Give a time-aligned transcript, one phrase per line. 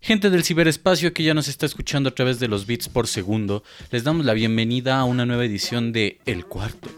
[0.00, 3.64] Gente del ciberespacio que ya nos está escuchando a través de los bits por segundo,
[3.90, 6.88] les damos la bienvenida a una nueva edición de El Cuarto.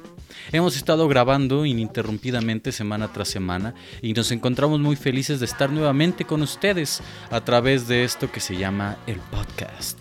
[0.52, 6.24] Hemos estado grabando ininterrumpidamente semana tras semana y nos encontramos muy felices de estar nuevamente
[6.24, 7.00] con ustedes
[7.30, 9.99] a través de esto que se llama el podcast.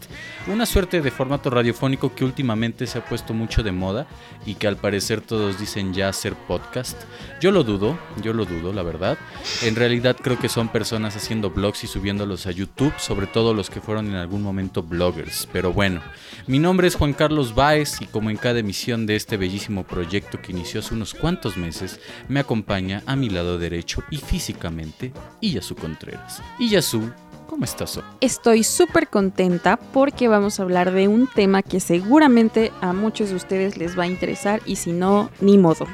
[0.49, 4.07] Una suerte de formato radiofónico que últimamente se ha puesto mucho de moda
[4.47, 6.99] y que al parecer todos dicen ya ser podcast.
[7.39, 9.19] Yo lo dudo, yo lo dudo, la verdad.
[9.61, 13.69] En realidad creo que son personas haciendo blogs y subiéndolos a YouTube, sobre todo los
[13.69, 15.47] que fueron en algún momento bloggers.
[15.53, 16.01] Pero bueno,
[16.47, 20.41] mi nombre es Juan Carlos Baez y como en cada emisión de este bellísimo proyecto
[20.41, 25.75] que inició hace unos cuantos meses, me acompaña a mi lado derecho y físicamente Iyasu
[25.75, 26.41] Contreras.
[26.57, 27.13] Iyasu,
[27.49, 27.99] ¿Cómo estás?
[28.21, 33.35] Estoy súper contenta porque vamos a hablar de un tema que seguramente a muchos de
[33.35, 35.87] ustedes les va a interesar y si no, ni modo.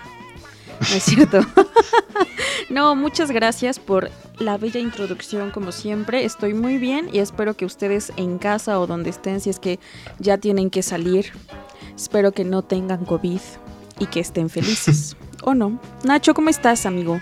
[0.81, 1.39] ¿No es cierto?
[2.69, 6.25] no, muchas gracias por la bella introducción como siempre.
[6.25, 9.79] Estoy muy bien y espero que ustedes en casa o donde estén, si es que
[10.19, 11.31] ya tienen que salir,
[11.95, 13.39] espero que no tengan COVID
[13.99, 15.15] y que estén felices.
[15.43, 15.79] ¿O no?
[16.03, 17.21] Nacho, ¿cómo estás, amigo?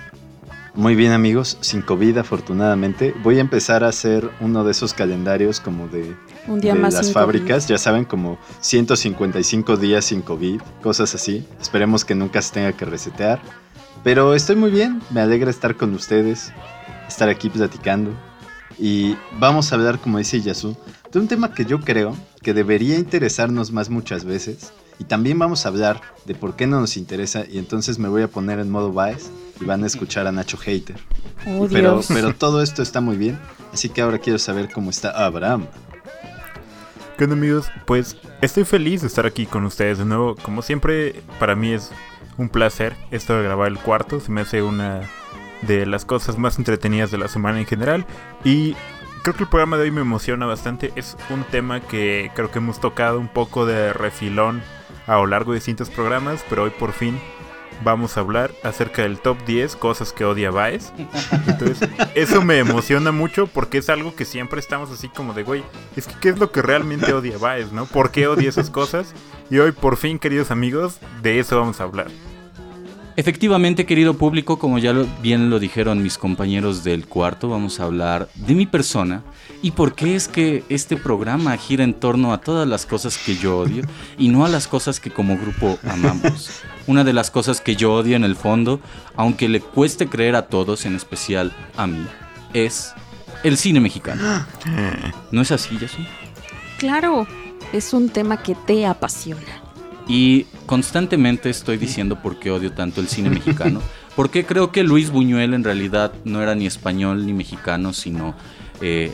[0.76, 3.14] Muy bien amigos, sin COVID afortunadamente.
[3.22, 6.16] Voy a empezar a hacer uno de esos calendarios como de,
[6.48, 11.46] Un día más las fábricas, ya saben, como 155 días sin COVID, cosas así.
[11.62, 13.40] Esperemos que nunca se tenga que resetear.
[14.04, 16.52] Pero estoy muy bien, me alegra estar con ustedes,
[17.08, 18.12] estar aquí platicando.
[18.80, 20.76] Y vamos a hablar, como dice Yasu,
[21.12, 24.74] de un tema que yo creo que debería interesarnos más muchas veces.
[24.98, 27.44] Y también vamos a hablar de por qué no nos interesa.
[27.48, 29.30] Y entonces me voy a poner en modo Baez
[29.64, 30.98] y van a escuchar a Nacho Hater.
[31.48, 32.08] Oh, Pero, Dios.
[32.10, 33.40] pero todo esto está muy bien.
[33.72, 35.68] Así que ahora quiero saber cómo está Abraham.
[37.18, 37.68] ¿Qué onda amigos?
[37.86, 40.36] Pues estoy feliz de estar aquí con ustedes de nuevo.
[40.36, 41.92] Como siempre, para mí es
[42.38, 44.20] un placer esto de grabar el cuarto.
[44.20, 45.02] Se me hace una
[45.62, 48.06] de las cosas más entretenidas de la semana en general.
[48.44, 48.76] Y
[49.24, 50.92] creo que el programa de hoy me emociona bastante.
[50.96, 54.62] Es un tema que creo que hemos tocado un poco de refilón
[55.08, 56.44] a lo largo de distintos programas.
[56.50, 57.18] Pero hoy por fin
[57.84, 60.92] vamos a hablar acerca del top 10 cosas que odia Baez.
[61.48, 65.64] Entonces, eso me emociona mucho porque es algo que siempre estamos así como de, güey,
[65.96, 67.86] es que ¿qué es lo que realmente odia Baez, no?
[67.86, 69.14] ¿Por qué odia esas cosas?
[69.50, 72.08] Y hoy, por fin, queridos amigos, de eso vamos a hablar.
[73.16, 78.28] Efectivamente, querido público, como ya bien lo dijeron mis compañeros del cuarto, vamos a hablar
[78.34, 79.22] de mi persona
[79.64, 83.38] y por qué es que este programa gira en torno a todas las cosas que
[83.38, 83.86] yo odio
[84.18, 86.62] y no a las cosas que como grupo amamos.
[86.86, 88.82] Una de las cosas que yo odio en el fondo,
[89.16, 92.06] aunque le cueste creer a todos, en especial a mí,
[92.54, 92.94] es
[93.44, 94.46] el cine mexicano.
[95.32, 96.02] ¿No es así, Yasu?
[96.78, 97.26] Claro,
[97.72, 99.64] es un tema que te apasiona.
[100.10, 103.82] Y constantemente estoy diciendo por qué odio tanto el cine mexicano.
[104.18, 108.36] Porque creo que Luis Buñuel en realidad no era ni español ni mexicano, sino
[108.82, 109.14] eh,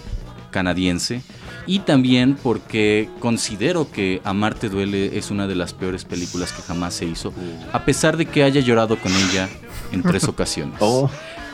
[0.52, 1.22] canadiense.
[1.68, 6.96] Y también porque considero que Amarte Duele es una de las peores películas que jamás
[6.96, 7.32] se hizo,
[7.74, 9.48] a pesar de que haya llorado con ella
[9.92, 10.76] en tres ocasiones.
[10.80, 11.10] Oh,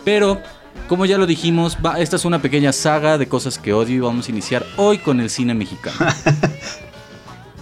[0.05, 0.41] Pero,
[0.87, 3.99] como ya lo dijimos, va- esta es una pequeña saga de cosas que odio y
[3.99, 5.97] vamos a iniciar hoy con el cine mexicano.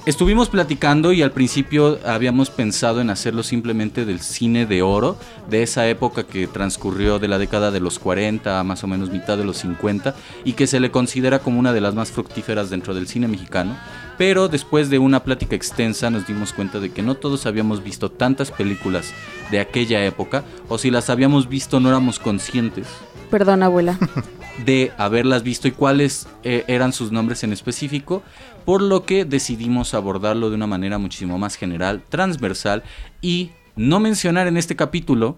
[0.05, 5.15] Estuvimos platicando y al principio habíamos pensado en hacerlo simplemente del cine de oro,
[5.49, 9.11] de esa época que transcurrió de la década de los 40 a más o menos
[9.11, 12.69] mitad de los 50 y que se le considera como una de las más fructíferas
[12.69, 13.77] dentro del cine mexicano.
[14.17, 18.11] Pero después de una plática extensa nos dimos cuenta de que no todos habíamos visto
[18.11, 19.13] tantas películas
[19.51, 22.87] de aquella época o si las habíamos visto no éramos conscientes
[23.33, 23.97] Perdón, abuela.
[24.63, 28.21] de haberlas visto y cuáles eh, eran sus nombres en específico,
[28.63, 32.83] por lo que decidimos abordarlo de una manera muchísimo más general, transversal
[33.23, 35.35] y no mencionar en este capítulo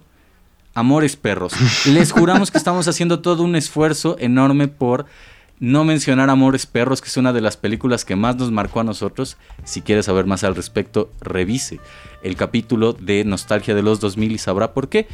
[0.74, 1.54] Amores Perros.
[1.86, 5.06] Les juramos que estamos haciendo todo un esfuerzo enorme por
[5.58, 8.84] no mencionar Amores Perros, que es una de las películas que más nos marcó a
[8.84, 9.38] nosotros.
[9.64, 11.80] Si quieres saber más al respecto, revise
[12.22, 15.08] el capítulo de Nostalgia de los 2000 y sabrá por qué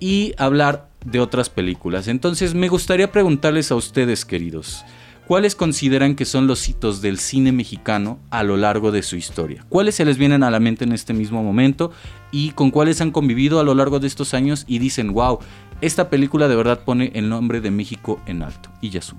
[0.00, 2.08] y hablar de otras películas.
[2.08, 4.84] Entonces me gustaría preguntarles a ustedes, queridos,
[5.26, 9.64] ¿cuáles consideran que son los hitos del cine mexicano a lo largo de su historia?
[9.68, 11.92] ¿Cuáles se les vienen a la mente en este mismo momento
[12.30, 15.38] y con cuáles han convivido a lo largo de estos años y dicen, wow,
[15.80, 18.70] esta película de verdad pone el nombre de México en alto?
[18.80, 19.16] Y Yasu.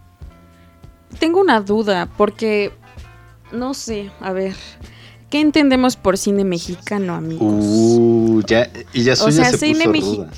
[1.19, 2.71] Tengo una duda, porque
[3.51, 4.55] no sé, a ver,
[5.29, 7.53] ¿qué entendemos por cine mexicano, amigos?
[7.63, 10.31] uh, ya, y ya O sea, se cine puso mexi- ruda.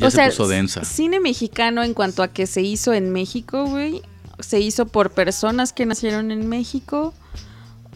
[0.00, 0.84] Ya o se sea, puso densa.
[0.84, 4.02] cine mexicano en cuanto a que se hizo en México, güey,
[4.38, 7.14] se hizo por personas que nacieron en México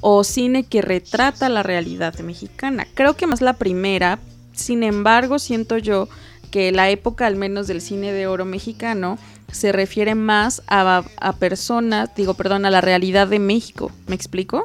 [0.01, 2.87] o cine que retrata la realidad mexicana.
[2.95, 4.19] Creo que más la primera,
[4.53, 6.09] sin embargo, siento yo
[6.51, 9.19] que la época al menos del cine de oro mexicano
[9.51, 13.91] se refiere más a, a personas, digo, perdón, a la realidad de México.
[14.07, 14.65] ¿Me explico?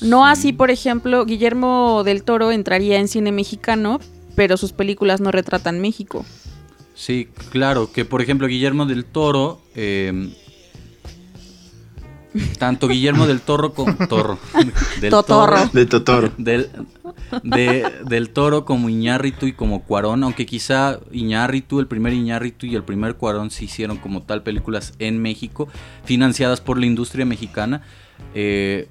[0.00, 4.00] No así, por ejemplo, Guillermo del Toro entraría en cine mexicano,
[4.36, 6.24] pero sus películas no retratan México.
[6.94, 10.32] Sí, claro, que por ejemplo Guillermo del Toro, eh,
[12.58, 14.38] tanto Guillermo del Toro como Toro,
[15.00, 15.56] del Totorro.
[15.56, 16.32] Toro, De Totoro.
[16.38, 16.70] del,
[17.42, 22.74] de- del Toro como Iñárritu y como Cuarón, aunque quizá Iñárritu, el primer Iñárritu y
[22.74, 25.68] el primer Cuarón se hicieron como tal películas en México,
[26.04, 27.82] financiadas por la industria mexicana,
[28.34, 28.88] eh,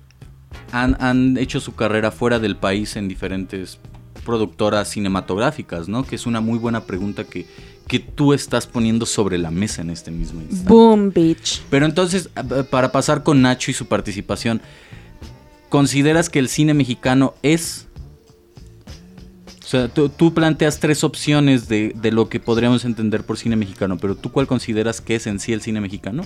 [0.72, 3.80] han, han hecho su carrera fuera del país en diferentes
[4.26, 6.04] productoras cinematográficas, ¿no?
[6.06, 7.46] Que es una muy buena pregunta que,
[7.88, 10.70] que tú estás poniendo sobre la mesa en este mismo instante.
[10.70, 11.62] Boom, bitch.
[11.70, 12.30] Pero entonces,
[12.70, 14.62] para pasar con Nacho y su participación,
[15.70, 17.88] ¿consideras que el cine mexicano es...
[19.64, 23.56] O sea, tú, tú planteas tres opciones de, de lo que podríamos entender por cine
[23.56, 26.24] mexicano, pero ¿tú cuál consideras que es en sí el cine mexicano?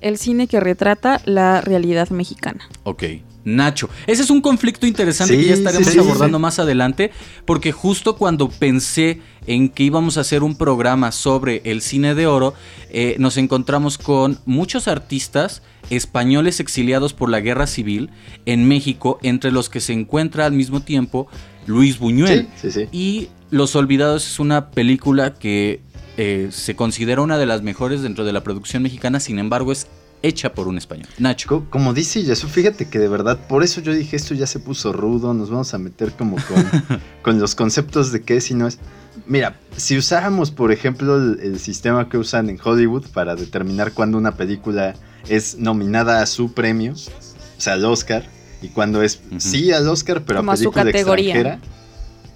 [0.00, 2.68] El cine que retrata la realidad mexicana.
[2.84, 3.02] Ok.
[3.44, 7.12] Nacho, ese es un conflicto interesante Sí, que ya estaremos sí, sí, abordando más adelante,
[7.44, 12.26] porque justo cuando pensé en que íbamos a hacer un programa sobre el cine de
[12.26, 12.54] oro,
[12.90, 18.10] eh, nos encontramos con muchos artistas españoles exiliados por la guerra civil
[18.44, 21.28] en México, entre los que se encuentra al mismo tiempo
[21.66, 22.48] Luis Buñuel.
[22.92, 25.80] Y Los Olvidados es una película que
[26.16, 29.86] eh, se considera una de las mejores dentro de la producción mexicana, sin embargo es
[30.22, 31.06] hecha por un español.
[31.18, 31.48] Nacho.
[31.48, 34.58] Co- Como dice Jesús, fíjate que de verdad, por eso yo dije, esto ya se
[34.58, 38.54] puso rudo, nos vamos a meter como con, con los conceptos de qué es y
[38.54, 38.78] no es.
[39.26, 44.16] Mira, si usáramos, por ejemplo, el, el sistema que usan en Hollywood para determinar cuándo
[44.18, 44.94] una película
[45.28, 48.24] es nominada a su premio, o sea, al Oscar,
[48.62, 51.34] y cuando es sí al Oscar, pero Como a a su película categoría.
[51.34, 51.60] extranjera,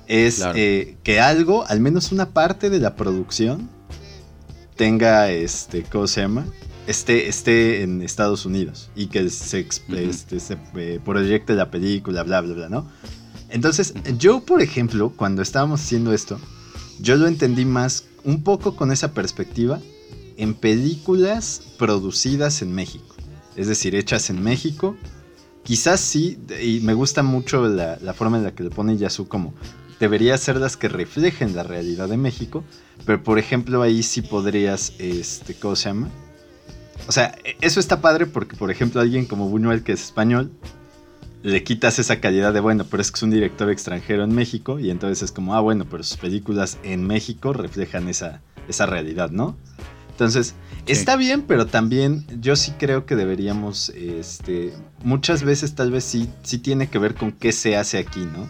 [0.09, 0.53] es Claro.
[0.59, 3.69] eh, que algo, al menos una parte de la producción,
[4.77, 6.47] tenga, este, ¿cómo se llama?
[6.87, 12.41] Esté, esté en Estados Unidos y que se, este, se eh, proyecte la película, bla,
[12.41, 12.89] bla, bla, ¿no?
[13.51, 16.41] Entonces, yo, por ejemplo, cuando estábamos haciendo esto,
[17.01, 19.81] yo lo entendí más un poco con esa perspectiva
[20.37, 23.15] en películas producidas en México.
[23.55, 24.97] Es decir, hechas en México.
[25.63, 29.29] Quizás sí, y me gusta mucho la, la forma en la que le pone Yasu
[29.29, 29.55] como
[30.03, 32.65] debería ser las que reflejen la realidad de México,
[33.07, 36.09] pero por ejemplo ahí sí podrías, este, ¿cómo se llama?
[37.09, 40.51] O sea, e- eso está padre porque, por ejemplo, alguien como Buñuel, que es español,
[41.43, 44.79] le quitas esa calidad de, bueno, pero es que es un director extranjero en México,
[44.79, 49.31] y entonces es como, ah, bueno, pero sus películas en México reflejan esa, esa realidad,
[49.31, 49.57] ¿no?
[50.11, 50.55] Entonces,
[50.87, 50.93] Sí.
[50.93, 54.73] está bien, pero también yo sí creo que deberíamos, este,
[55.03, 58.43] muchas veces tal vez sí, sí tiene que ver con qué se hace aquí, ¿no?
[58.43, 58.49] O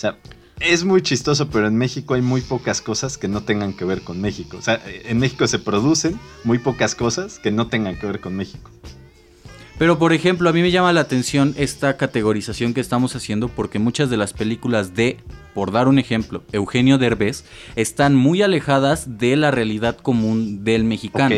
[0.00, 0.16] sea,
[0.60, 4.02] es muy chistoso, pero en México hay muy pocas cosas que no tengan que ver
[4.02, 4.56] con México.
[4.56, 8.36] O sea, en México se producen muy pocas cosas que no tengan que ver con
[8.36, 8.70] México.
[9.78, 13.78] Pero por ejemplo, a mí me llama la atención esta categorización que estamos haciendo porque
[13.78, 15.18] muchas de las películas de,
[15.54, 17.44] por dar un ejemplo, Eugenio Derbez,
[17.76, 21.36] están muy alejadas de la realidad común del mexicano.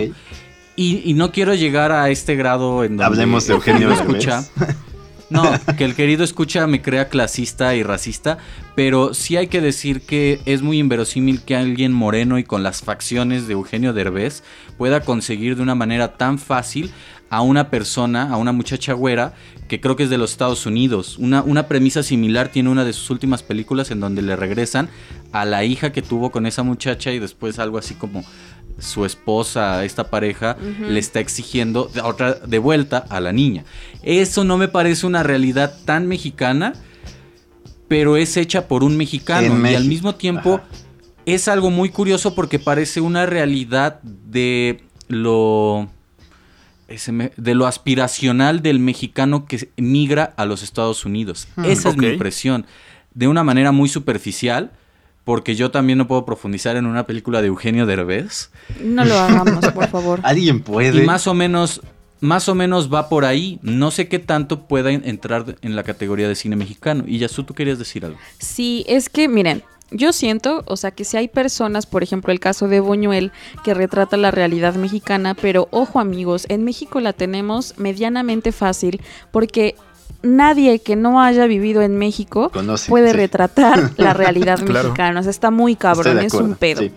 [0.76, 4.00] Y, y no quiero llegar a este grado en donde Hablemos de Eugenio Derbez.
[4.00, 4.44] escucha.
[5.30, 5.44] No,
[5.78, 8.38] que el querido escucha me crea clasista y racista,
[8.74, 12.82] pero sí hay que decir que es muy inverosímil que alguien moreno y con las
[12.82, 14.42] facciones de Eugenio Derbez
[14.76, 16.90] pueda conseguir de una manera tan fácil
[17.30, 19.34] a una persona, a una muchacha güera,
[19.68, 21.16] que creo que es de los Estados Unidos.
[21.16, 24.88] Una, una premisa similar tiene una de sus últimas películas en donde le regresan
[25.30, 28.24] a la hija que tuvo con esa muchacha y después algo así como
[28.80, 33.64] su esposa, esta pareja, le está exigiendo de, otra, de vuelta a la niña.
[34.02, 36.74] Eso no me parece una realidad tan mexicana,
[37.88, 40.68] pero es hecha por un mexicano En y al mismo tiempo Ajá.
[41.26, 45.88] es algo muy curioso porque parece una realidad de lo
[47.36, 51.46] de lo aspiracional del mexicano que migra a los Estados Unidos.
[51.54, 52.66] Hmm, Esa es mi impresión.
[53.14, 54.72] De una manera muy superficial,
[55.24, 58.50] porque yo también no puedo profundizar en una película de Eugenio Derbez.
[58.82, 60.20] No lo hagamos, por favor.
[60.22, 61.02] Alguien puede.
[61.02, 61.80] Y más o menos,
[62.20, 63.58] más o menos va por ahí.
[63.62, 67.04] No sé qué tanto pueda en- entrar en la categoría de cine mexicano.
[67.06, 68.18] Y Yasu, tú querías decir algo.
[68.38, 69.62] Sí, es que, miren,
[69.92, 73.32] yo siento, o sea, que si hay personas, por ejemplo, el caso de Buñuel,
[73.64, 79.00] que retrata la realidad mexicana, pero ojo amigos, en México la tenemos medianamente fácil
[79.32, 79.74] porque
[80.22, 83.16] nadie que no haya vivido en México Conoce, puede sí.
[83.16, 84.88] retratar la realidad Claro.
[84.88, 85.20] mexicana.
[85.20, 86.82] O sea, está muy cabrón, es un pedo.
[86.82, 86.92] sí.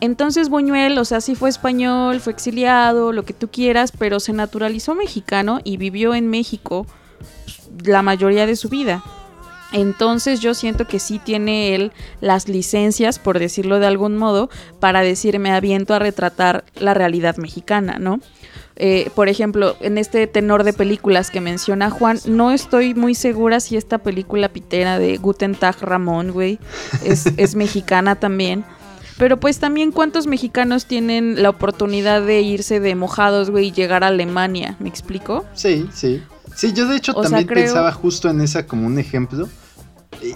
[0.00, 4.32] Entonces Buñuel, o sea, sí fue español, fue exiliado, lo que tú quieras, pero se
[4.32, 6.86] naturalizó mexicano y vivió en México
[7.84, 9.04] la mayoría de su vida.
[9.72, 15.00] Entonces yo siento que sí tiene él las licencias, por decirlo de algún modo, para
[15.02, 18.18] decirme aviento a retratar la realidad mexicana, ¿no?
[18.84, 23.60] Eh, por ejemplo, en este tenor de películas que menciona Juan, no estoy muy segura
[23.60, 26.58] si esta película pitera de Guten Tag Ramón, güey,
[27.04, 28.64] es, es mexicana también.
[29.18, 34.02] Pero pues también cuántos mexicanos tienen la oportunidad de irse de mojados, güey, y llegar
[34.02, 35.44] a Alemania, ¿me explico?
[35.54, 36.20] Sí, sí.
[36.56, 39.48] Sí, yo de hecho O sea, también creo- pensaba justo en esa como un ejemplo.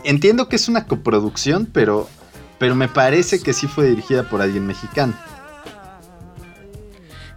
[0.04, 2.08] Entiendo que es una coproducción, pero,
[2.58, 5.14] pero me parece que sí fue dirigida por alguien mexicano.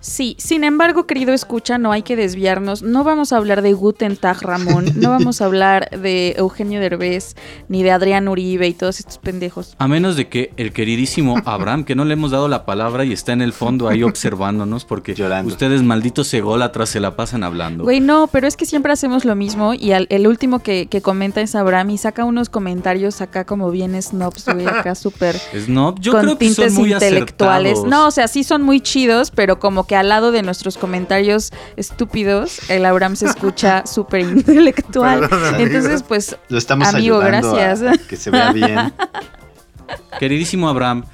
[0.02, 2.82] Sí, sin embargo, querido escucha, no hay que desviarnos.
[2.84, 7.36] No vamos a hablar de Guten Tag Ramón, no vamos a hablar de Eugenio Derbez,
[7.68, 9.76] ni de Adrián Uribe y todos estos pendejos.
[9.78, 13.12] A menos de que el queridísimo Abraham, que no le hemos dado la palabra y
[13.14, 15.52] está en el fondo ahí observándonos, porque Llorando.
[15.52, 17.84] ustedes malditos sególatras se la pasan hablando.
[17.84, 21.02] Güey, no, pero es que siempre hacemos lo mismo y al- el último que, que
[21.02, 26.00] comenta es Abraham y saca unos comentarios acá como bien snobs, güey, acá súper Snob,
[26.00, 27.74] yo con creo que tintes son muy intelectuales.
[27.74, 27.90] acertados.
[27.90, 31.52] No, o sea, sí son muy chidos, pero como que al lado de nuestros comentarios
[31.78, 35.22] estúpidos, el Abraham se escucha súper intelectual.
[35.30, 35.56] Perdón.
[35.62, 37.82] Entonces, pues, Lo estamos Amigo, gracias.
[37.84, 38.94] a que se vea bien.
[40.20, 41.06] Queridísimo Abraham,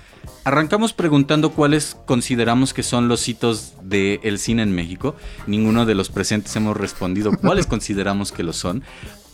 [0.43, 5.15] arrancamos preguntando cuáles consideramos que son los hitos del cine en México.
[5.47, 8.83] Ninguno de los presentes hemos respondido cuáles consideramos que lo son,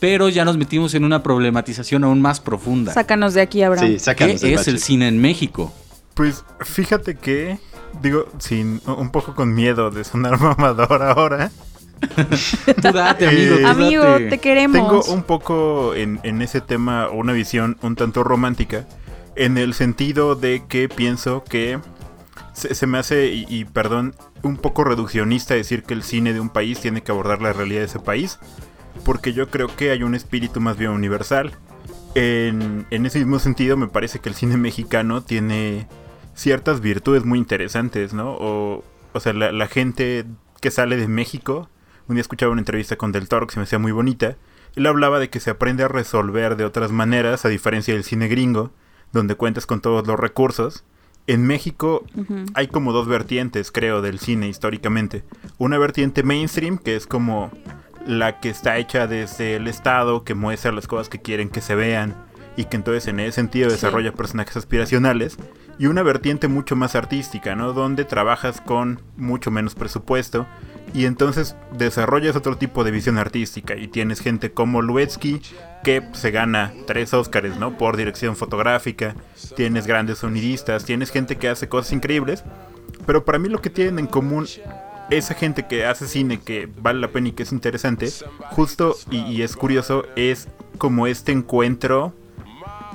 [0.00, 2.92] pero ya nos metimos en una problematización aún más profunda.
[2.92, 3.86] sácanos de aquí, Abraham.
[3.88, 4.70] Sí, ¿Qué sácanos del es bache.
[4.70, 5.72] el cine en México?
[6.14, 7.58] Pues fíjate que,
[8.00, 11.50] digo, sin un poco con miedo de sonar mamador ahora,
[12.82, 13.56] Tú date, amigo.
[13.60, 14.28] tú Amigo, date.
[14.30, 14.76] te queremos.
[15.06, 18.86] tengo un poco en, en ese tema una visión un tanto romántica,
[19.36, 21.78] en el sentido de que pienso que
[22.54, 26.40] se, se me hace, y, y perdón, un poco reduccionista decir que el cine de
[26.40, 28.38] un país tiene que abordar la realidad de ese país,
[29.04, 31.52] porque yo creo que hay un espíritu más bien universal.
[32.14, 35.86] En, en ese mismo sentido, me parece que el cine mexicano tiene
[36.34, 38.32] ciertas virtudes muy interesantes, ¿no?
[38.32, 40.24] O, o sea, la, la gente
[40.60, 41.68] que sale de México,
[42.08, 44.36] un día escuchaba una entrevista con Del Toro que se me hacía muy bonita,
[44.74, 48.28] él hablaba de que se aprende a resolver de otras maneras, a diferencia del cine
[48.28, 48.70] gringo,
[49.12, 50.84] donde cuentas con todos los recursos.
[51.26, 52.04] En México
[52.54, 55.22] hay como dos vertientes, creo, del cine históricamente.
[55.58, 57.52] Una vertiente mainstream, que es como
[58.06, 61.74] la que está hecha desde el Estado, que muestra las cosas que quieren que se
[61.76, 62.16] vean
[62.56, 63.74] y que entonces en ese sentido Sí.
[63.76, 65.36] desarrolla personajes aspiracionales.
[65.78, 67.72] Y una vertiente mucho más artística, ¿no?
[67.72, 70.46] Donde trabajas con mucho menos presupuesto
[70.94, 75.40] y entonces desarrollas otro tipo de visión artística y tienes gente como Luetsky
[75.82, 77.78] que se gana tres Óscares, ¿no?
[77.78, 79.14] Por dirección fotográfica,
[79.56, 82.44] tienes grandes sonidistas, tienes gente que hace cosas increíbles,
[83.06, 84.46] pero para mí lo que tienen en común
[85.10, 88.10] esa gente que hace cine que vale la pena y que es interesante,
[88.50, 90.48] justo y, y es curioso, es
[90.78, 92.12] como este encuentro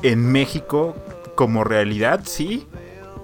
[0.04, 0.96] en México
[1.38, 2.68] como realidad, sí,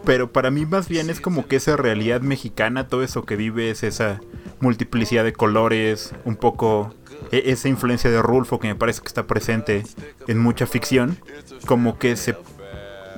[0.05, 3.71] pero para mí más bien es como que esa realidad mexicana, todo eso que vive
[3.71, 4.21] es esa
[4.61, 6.93] multiplicidad de colores, un poco
[7.31, 9.83] e- esa influencia de Rulfo que me parece que está presente
[10.27, 11.17] en mucha ficción,
[11.65, 12.37] como que se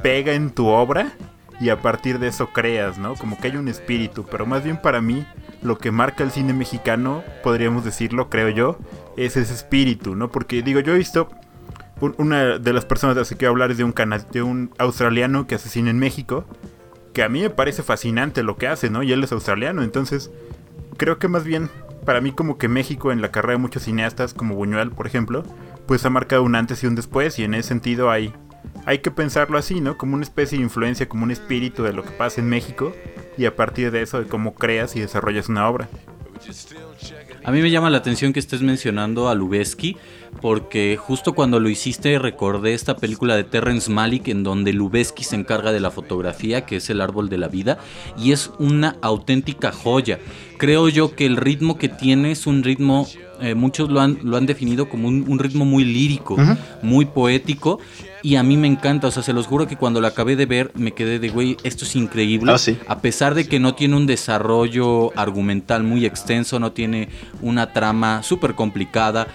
[0.01, 1.11] pega en tu obra
[1.59, 3.15] y a partir de eso creas, ¿no?
[3.15, 5.25] Como que hay un espíritu, pero más bien para mí
[5.61, 8.77] lo que marca el cine mexicano, podríamos decirlo, creo yo,
[9.17, 10.29] es ese espíritu, ¿no?
[10.29, 11.27] Porque digo, yo he visto
[11.99, 13.93] una de las personas de las que quiero hablar es de un
[14.31, 16.45] de un australiano que hace cine en México,
[17.13, 19.03] que a mí me parece fascinante lo que hace, ¿no?
[19.03, 20.31] Y él es australiano, entonces
[20.97, 21.69] creo que más bien
[22.05, 25.43] para mí como que México en la carrera de muchos cineastas como Buñuel, por ejemplo,
[25.87, 28.33] pues ha marcado un antes y un después y en ese sentido hay
[28.85, 29.97] hay que pensarlo así, ¿no?
[29.97, 32.93] Como una especie de influencia, como un espíritu de lo que pasa en México
[33.37, 35.89] y a partir de eso de cómo creas y desarrollas una obra.
[37.43, 39.97] A mí me llama la atención que estés mencionando a Lubeski,
[40.41, 45.35] porque justo cuando lo hiciste recordé esta película de Terrence Malick en donde Lubeski se
[45.35, 47.77] encarga de la fotografía, que es El árbol de la vida,
[48.17, 50.19] y es una auténtica joya.
[50.57, 53.07] Creo yo que el ritmo que tiene es un ritmo,
[53.41, 56.37] eh, muchos lo han, lo han definido como un, un ritmo muy lírico,
[56.81, 57.79] muy poético,
[58.21, 60.47] y a mí me encanta, o sea, se los juro que cuando la acabé de
[60.47, 62.51] ver me quedé de, güey, esto es increíble.
[62.51, 62.75] Ah, sí.
[62.87, 67.09] A pesar de que no tiene un desarrollo argumental muy extenso, no tiene
[67.41, 69.27] una trama súper complicada,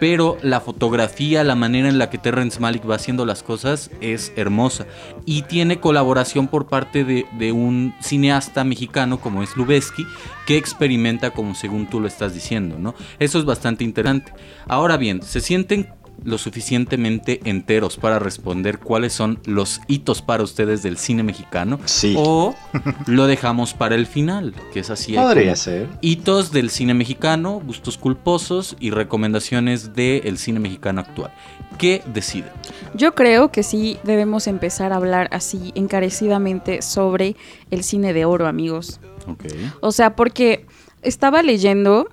[0.00, 4.32] pero la fotografía, la manera en la que Terrence Malick va haciendo las cosas es
[4.36, 4.86] hermosa.
[5.24, 10.06] Y tiene colaboración por parte de, un cineasta mexicano como es Lubeski,
[10.46, 12.94] que experimenta como según tú lo estás diciendo, ¿no?
[13.18, 14.32] Eso es bastante interesante.
[14.66, 15.88] Ahora bien, se sienten
[16.24, 21.78] lo suficientemente enteros para responder cuáles son los hitos para ustedes del cine mexicano?
[21.84, 22.14] Sí.
[22.16, 22.54] ¿O
[23.06, 24.54] lo dejamos para el final?
[24.72, 25.14] Que es así.
[25.14, 25.88] Podría ser.
[26.00, 31.32] Hitos del cine mexicano, gustos culposos y recomendaciones del cine mexicano actual.
[31.78, 32.50] ¿Qué deciden?
[32.94, 37.36] Yo creo que sí debemos empezar a hablar así encarecidamente sobre
[37.70, 39.00] el cine de oro, amigos.
[39.26, 39.44] Ok.
[39.80, 40.66] O sea, porque
[41.02, 42.08] estaba leyendo,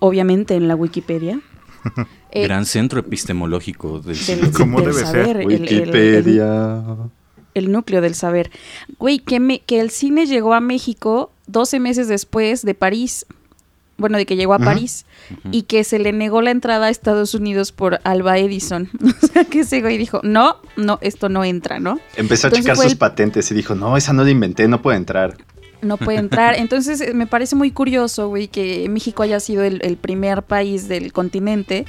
[0.00, 1.40] obviamente en la Wikipedia.
[2.34, 5.06] eh, Gran centro epistemológico del del, del debe ser.
[5.06, 6.82] saber, el- el- el- Wikipedia.
[7.54, 8.50] el núcleo del saber.
[8.98, 13.26] Güey, que, me- que el cine llegó a México 12 meses después de París.
[13.96, 14.58] Bueno, de que llegó a.
[14.58, 15.06] París.
[15.52, 18.90] Y que se le negó la entrada a Estados Unidos por Alba Edison.
[19.22, 22.00] o sea, que ese güey dijo, no, no, esto no entra, ¿no?
[22.16, 24.96] Empezó a checar sus el- patentes y dijo, no, esa no la inventé, no puede
[24.96, 25.36] entrar.
[25.80, 26.54] No puede entrar.
[26.58, 30.88] Entonces, eh, me parece muy curioso, güey, que México haya sido el, el primer país
[30.88, 31.84] del continente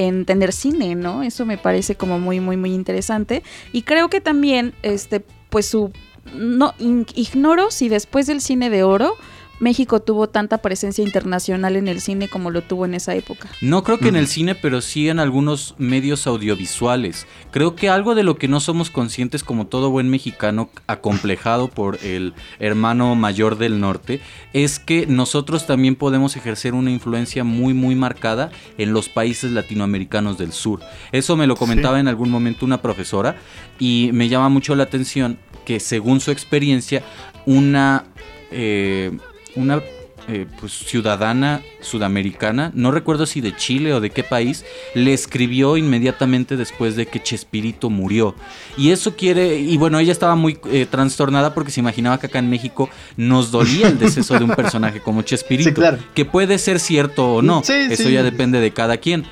[0.00, 1.22] en tener cine, ¿no?
[1.22, 3.42] Eso me parece como muy, muy, muy interesante.
[3.70, 5.92] Y creo que también, este, pues su...
[6.34, 9.16] No, ignoro si después del cine de oro,
[9.60, 13.48] México tuvo tanta presencia internacional en el cine como lo tuvo en esa época.
[13.60, 17.26] No creo que en el cine, pero sí en algunos medios audiovisuales.
[17.50, 21.98] Creo que algo de lo que no somos conscientes como todo buen mexicano acomplejado por
[22.02, 24.20] el hermano mayor del norte
[24.54, 30.38] es que nosotros también podemos ejercer una influencia muy muy marcada en los países latinoamericanos
[30.38, 30.80] del sur.
[31.12, 32.00] Eso me lo comentaba Sí.
[32.00, 33.36] en algún momento una profesora
[33.78, 37.02] y me llama mucho la atención que según su experiencia
[37.46, 38.04] una
[38.50, 39.16] eh,
[39.56, 39.82] una
[40.28, 44.64] eh, pues, ciudadana sudamericana, no recuerdo si de Chile o de qué país,
[44.94, 48.34] le escribió inmediatamente después de que Chespirito murió.
[48.76, 52.38] Y eso quiere, y bueno, ella estaba muy eh, trastornada porque se imaginaba que acá
[52.38, 55.70] en México nos dolía el deceso de un personaje como Chespirito.
[55.70, 55.98] Sí, claro.
[56.14, 58.12] Que puede ser cierto o no, Sí, eso sí.
[58.12, 59.24] ya depende de cada quien.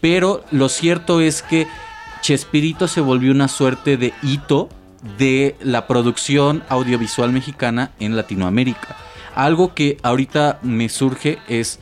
[0.00, 1.66] Pero lo cierto es que
[2.20, 4.68] Chespirito se volvió una suerte de hito
[5.18, 8.96] de la producción audiovisual mexicana en Latinoamérica.
[9.34, 11.80] Algo que ahorita me surge es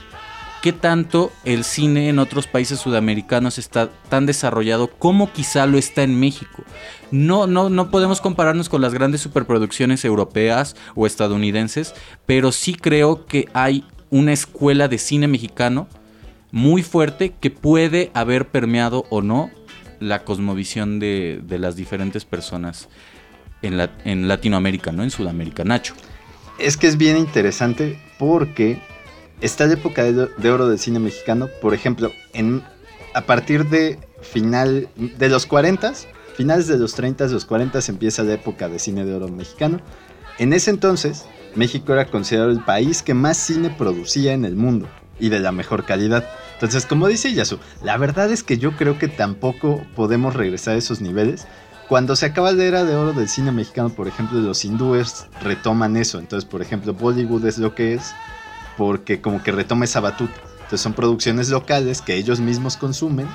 [0.63, 6.03] qué tanto el cine en otros países sudamericanos está tan desarrollado como quizá lo está
[6.03, 6.63] en México.
[7.11, 11.95] No, no, no podemos compararnos con las grandes superproducciones europeas o estadounidenses,
[12.27, 15.89] pero sí creo que hay una escuela de cine mexicano
[16.53, 19.51] muy fuerte que puede haber permeado o no
[20.01, 22.89] la cosmovisión de, de las diferentes personas
[23.63, 25.03] en, la- en Latinoamérica, ¿no?
[25.03, 25.65] En Sudamérica.
[25.65, 25.95] Nacho.
[26.63, 28.79] Es que es bien interesante porque
[29.41, 32.63] está la época de, oro del cine mexicano, por ejemplo, en,
[33.15, 35.93] a partir de final de los 40,
[36.37, 39.81] finales de los 30, los 40 empieza la época de cine de oro mexicano.
[40.39, 41.25] En ese entonces,
[41.57, 45.51] México era considerado el país que más cine producía en el mundo y de la
[45.51, 46.31] mejor calidad.
[46.55, 50.79] Entonces, como dice Yasu, la verdad es que yo creo que tampoco podemos regresar a
[50.79, 51.45] esos niveles.
[51.93, 55.99] Cuando se acaba la era de oro del cine mexicano, por ejemplo, los hindúes retoman
[55.99, 56.19] eso.
[56.19, 58.15] Entonces, por ejemplo, Bollywood es lo que es
[58.79, 60.41] porque como que retoma esa batuta.
[60.55, 63.29] Entonces son producciones locales que ellos mismos consumen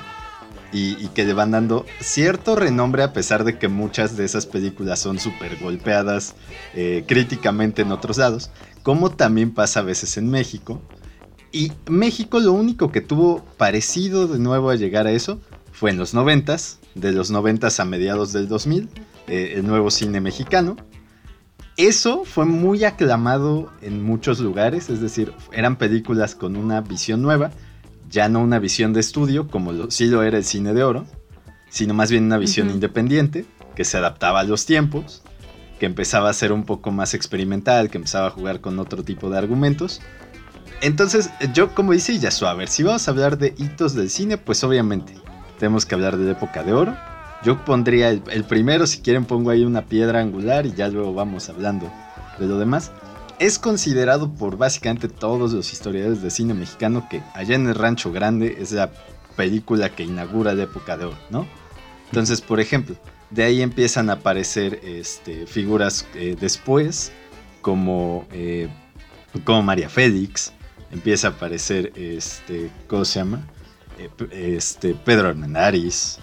[0.72, 4.98] y, que le van dando cierto renombre a pesar de que muchas de esas películas
[4.98, 6.34] son súper golpeadas
[6.74, 8.50] eh, críticamente en otros lados,
[8.82, 10.82] como también pasa a veces en México.
[11.52, 15.38] Y México lo único que tuvo parecido de nuevo a llegar a eso
[15.70, 18.88] fue en los 90s, de los 90s a mediados del 2000,
[19.28, 20.76] eh, el nuevo cine mexicano.
[21.76, 27.52] Eso fue muy aclamado en muchos lugares, es decir, eran películas con una visión nueva,
[28.10, 31.06] ya no una visión de estudio como lo, sí lo era el cine de oro,
[31.70, 35.22] sino más bien una visión independiente que se adaptaba a los tiempos,
[35.78, 39.30] que empezaba a ser un poco más experimental, que empezaba a jugar con otro tipo
[39.30, 40.00] de argumentos.
[40.80, 44.36] Entonces, yo como dice Yasu, a ver, si vamos a hablar de hitos del cine,
[44.36, 45.14] pues obviamente
[45.58, 46.96] tenemos que hablar de la época de oro.
[47.44, 51.48] Yo pondría el, primero, si quieren pongo ahí una piedra angular y ya luego vamos
[51.48, 51.90] hablando
[52.38, 52.90] de lo demás.
[53.38, 58.10] Es considerado por básicamente todos los historiadores de cine mexicano que allá en el Rancho
[58.10, 58.90] Grande es la
[59.36, 61.46] película que inaugura la época de oro, ¿no?
[62.06, 62.96] Entonces, por ejemplo,
[63.30, 67.12] de ahí empiezan a aparecer este, figuras eh, después,
[67.60, 68.68] como, eh,
[69.44, 70.52] como María Félix,
[70.90, 73.46] empieza a aparecer, este, ¿cómo se llama?
[73.98, 76.18] Eh, este, Pedro Armendáriz,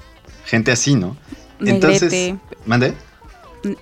[0.45, 1.17] gente así, ¿no?
[1.59, 2.93] Negrete, ¿Mande?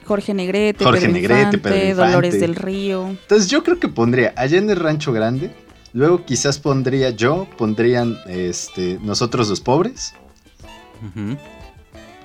[0.06, 2.12] Jorge Negrete, Jorge Pedro Negrete, Infante, Pedro Infante.
[2.12, 3.08] Dolores del Río.
[3.10, 5.53] Entonces yo creo que pondría allá en el Rancho Grande,
[5.93, 10.13] luego quizás pondría yo, pondrían este, nosotros los pobres,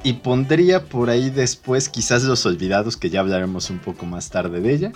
[0.05, 4.61] y pondría por ahí después quizás los olvidados, que ya hablaremos un poco más tarde
[4.61, 4.93] de ella.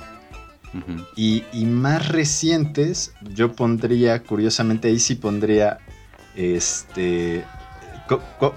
[1.16, 5.78] Y, y más recientes, yo pondría, curiosamente ahí sí pondría,
[6.34, 7.44] este,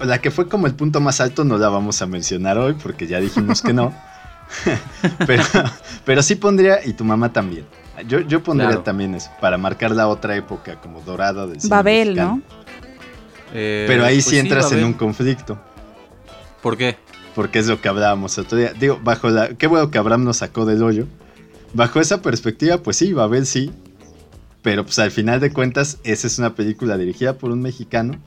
[0.00, 3.06] la que fue como el punto más alto no la vamos a mencionar hoy porque
[3.06, 3.92] ya dijimos que no.
[5.26, 5.42] pero,
[6.04, 7.66] pero sí pondría, y tu mamá también.
[8.06, 8.82] Yo, yo pondría Claro.
[8.82, 12.36] también eso, para marcar la otra época como dorada del cine Babel, mexicano.
[12.36, 12.42] ¿no?
[13.54, 15.58] Eh, Pero ahí pues sí entras en un conflicto,
[16.62, 16.96] ¿Por qué?
[17.34, 18.72] porque es lo que hablábamos otro día.
[18.78, 19.48] Digo, bajo la...
[19.50, 21.06] Qué bueno que Abraham nos sacó del hoyo.
[21.74, 23.70] Bajo esa perspectiva, pues sí, Babel sí.
[24.66, 28.18] Pero pues al final de cuentas, esa es una película dirigida por un mexicano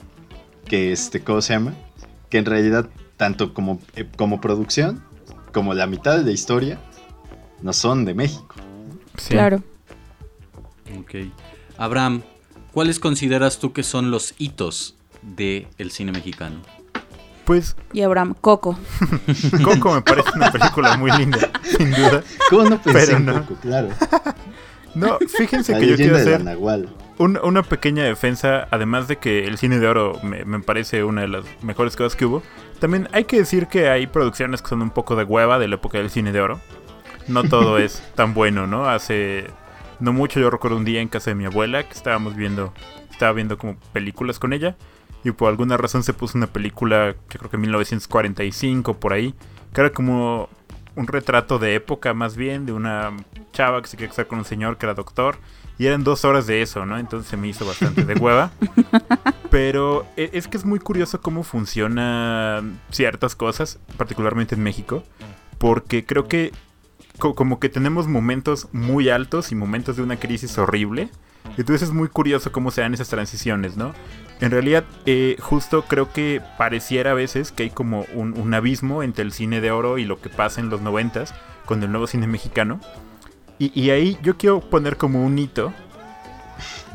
[0.69, 1.73] que, este, ¿cómo se llama?
[2.30, 5.04] Que en realidad, tanto como, eh, como producción,
[5.52, 6.80] como la mitad de la historia,
[7.62, 8.56] no son de México.
[9.17, 9.32] Sí.
[9.32, 9.62] Claro.
[10.97, 11.30] Ok.
[11.78, 12.21] Abraham,
[12.71, 16.62] ¿cuáles consideras tú que son los hitos del cine mexicano?
[17.43, 18.80] Pues Y Abraham, Coco.
[19.62, 22.23] Coco me parece una película muy linda, sin duda.
[22.49, 23.41] ¿Cómo no pensé Pero un no.
[23.41, 23.60] poco?
[23.60, 23.89] Claro.
[24.95, 26.41] No, fíjense que yo quiero hacer
[27.17, 31.21] un- una pequeña defensa, además de que el cine de oro me, me parece una
[31.21, 32.41] de las mejores cosas que hubo.
[32.80, 35.75] También hay que decir que hay producciones que son un poco de hueva de la
[35.75, 36.60] época del cine de oro.
[37.28, 38.89] No todo es tan bueno, ¿no?
[38.89, 39.47] Hace
[39.99, 42.73] no mucho yo recuerdo un día en casa de mi abuela que estábamos viendo,
[43.12, 44.78] estaba viendo como películas con ella
[45.25, 49.34] y por alguna razón se puso una película, que creo que 1945 por ahí,
[49.73, 50.47] que era como
[50.95, 53.15] un retrato de época más bien de una
[53.54, 55.38] chava que se quería casar con un señor que era doctor
[55.78, 56.97] y eran dos horas de eso, ¿no?
[56.97, 58.52] Entonces se me hizo bastante de hueva.
[59.49, 65.04] Pero e- es que es muy curioso cómo funcionan ciertas cosas, particularmente en México,
[65.58, 66.52] porque creo que
[67.17, 71.10] co- como que tenemos momentos muy altos y momentos de una crisis horrible.
[71.58, 73.93] Entonces es muy curioso cómo se dan esas transiciones, ¿no?
[74.41, 79.04] En realidad, eh, justo creo que pareciera a veces que hay como un, un abismo
[79.04, 81.34] entre el cine de oro y lo que pasa en los noventas
[81.65, 82.80] con el nuevo cine mexicano.
[83.58, 85.73] Y, y ahí yo quiero poner como un hito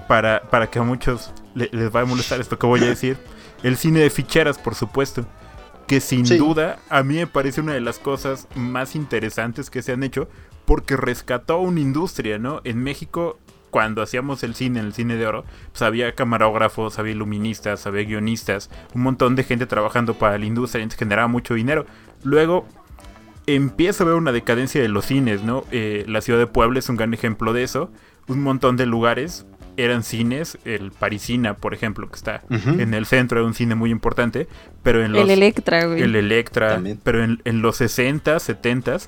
[0.09, 3.19] para, para que a muchos le- les va a molestar esto que voy a decir.
[3.63, 5.27] El cine de ficheras, por supuesto.
[5.87, 6.39] Que sin Sí.
[6.39, 10.29] duda a mí me parece una de las cosas más interesantes que se han hecho
[10.65, 12.63] porque rescató una industria, ¿no?
[12.65, 13.39] En México,
[13.75, 18.71] cuando hacíamos el cine, el cine de oro, pues había camarógrafos, había iluministas, había guionistas,
[18.95, 21.85] un montón de gente trabajando para la industria y entonces generaba mucho dinero.
[22.23, 22.69] Luego
[23.49, 25.65] empieza a ver una decadencia de los cines, ¿no?
[25.73, 27.91] Eh, la ciudad de Puebla es un gran ejemplo de eso.
[28.29, 29.45] Un montón de lugares
[29.77, 33.91] eran cines, el Parisina, por ejemplo, que está en el centro, era un cine muy
[33.91, 34.47] importante,
[34.85, 35.23] pero en los...
[35.23, 36.01] El Electra, güey.
[36.01, 37.01] El Electra, También.
[37.03, 38.99] pero en, en los 60, 70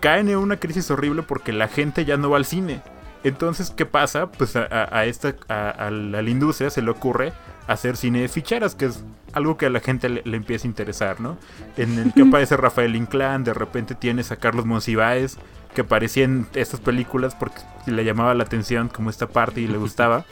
[0.00, 2.80] caen en una crisis horrible porque la gente ya no va al cine.
[3.22, 4.30] Entonces, ¿qué pasa?
[4.30, 7.32] Pues a, esta a, a la, industria se le ocurre
[7.66, 10.70] hacer cine de ficheras, que es algo que a la gente le, le empieza a
[10.70, 11.36] interesar, ¿no?
[11.76, 15.36] En el que aparece Rafael Inclán, de repente tienes a Carlos Monsiváis,
[15.74, 19.76] que aparecía en estas películas porque le llamaba la atención como esta parte y le
[19.78, 20.24] gustaba.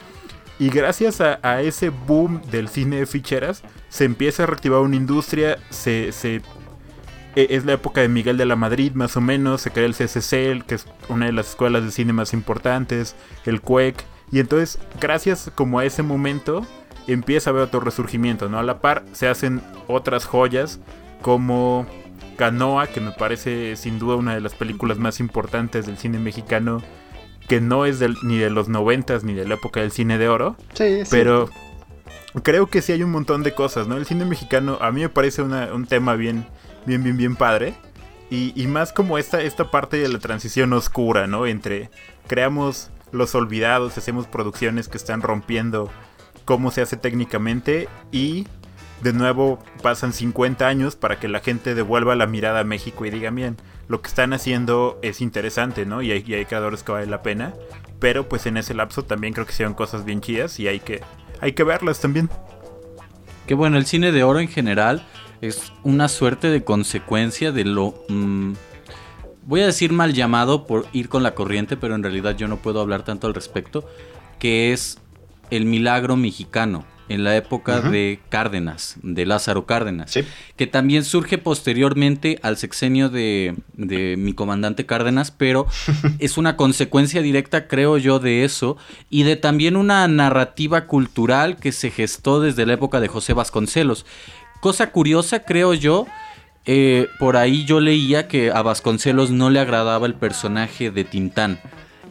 [0.59, 4.97] Y gracias a, a ese boom del cine de ficheras, se empieza a reactivar una
[4.97, 6.43] industria, se, se-
[7.37, 10.65] es la época de Miguel de la Madrid más o menos, se crea el CCC,
[10.67, 13.15] que es una de las escuelas de cine más importantes,
[13.45, 16.67] el CUEC, y entonces gracias como a ese momento
[17.07, 18.59] empieza a haber otro resurgimiento, ¿no?
[18.59, 20.81] A la par se hacen otras joyas
[21.23, 21.87] como
[22.37, 26.83] Canoa, que me parece sin duda una de las películas más importantes del cine mexicano,
[27.49, 30.29] que no es del- ni de los noventas ni de la época del cine de
[30.29, 31.09] oro, Sí, sí.
[31.11, 31.49] pero
[32.43, 33.97] creo que sí hay un montón de cosas, ¿no?
[33.97, 36.47] El cine mexicano a mí me parece una- un tema bien,
[36.87, 37.75] bien, bien, bien padre.
[38.31, 41.47] Y, y más como esta, esta parte de la transición oscura, ¿no?
[41.47, 41.91] Entre
[42.27, 45.91] creamos los olvidados, hacemos producciones que están rompiendo
[46.45, 48.47] cómo se hace técnicamente y
[49.03, 53.11] de nuevo pasan 50 años para que la gente devuelva la mirada a México y
[53.11, 56.03] diga, bien, lo que están haciendo es interesante, ¿no?
[56.03, 57.55] Y hay, y hay creadores que vale la pena,
[58.01, 61.03] pero pues en ese lapso también creo que hicieron cosas bien chidas y hay que,
[61.41, 62.29] hay que verlas también.
[63.47, 65.07] Que bueno, el cine de oro en general
[65.41, 67.95] es una suerte de consecuencia de lo...
[68.09, 68.53] mm,
[69.47, 72.59] voy a decir mal llamado por ir con la corriente, pero en realidad yo no
[72.59, 73.89] puedo hablar tanto al respecto,
[74.39, 74.99] que es
[75.51, 80.25] el milagro mexicano en la época de Cárdenas, de Lázaro Cárdenas, Sí.
[80.57, 85.67] que también surge posteriormente al sexenio de, de mi comandante Cárdenas, pero
[86.19, 88.77] es una consecuencia directa, creo yo, de eso
[89.09, 94.05] y de también una narrativa cultural que se gestó desde la época de José Vasconcelos.
[94.61, 96.07] Cosa curiosa, creo yo,
[96.71, 101.59] eh, por ahí yo leía que a Vasconcelos no le agradaba el personaje de Tintán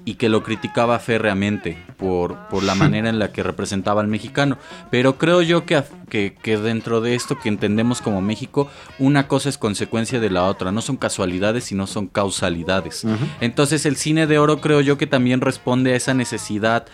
[0.04, 4.58] y que lo criticaba férreamente por, por la manera en la que representaba al mexicano.
[4.90, 9.50] Pero creo yo que, que, que dentro de esto que entendemos como México, una cosa
[9.50, 10.72] es consecuencia de la otra.
[10.72, 13.06] No son casualidades, sino son causalidades.
[13.42, 16.86] Entonces el cine de oro creo yo que también responde a esa necesidad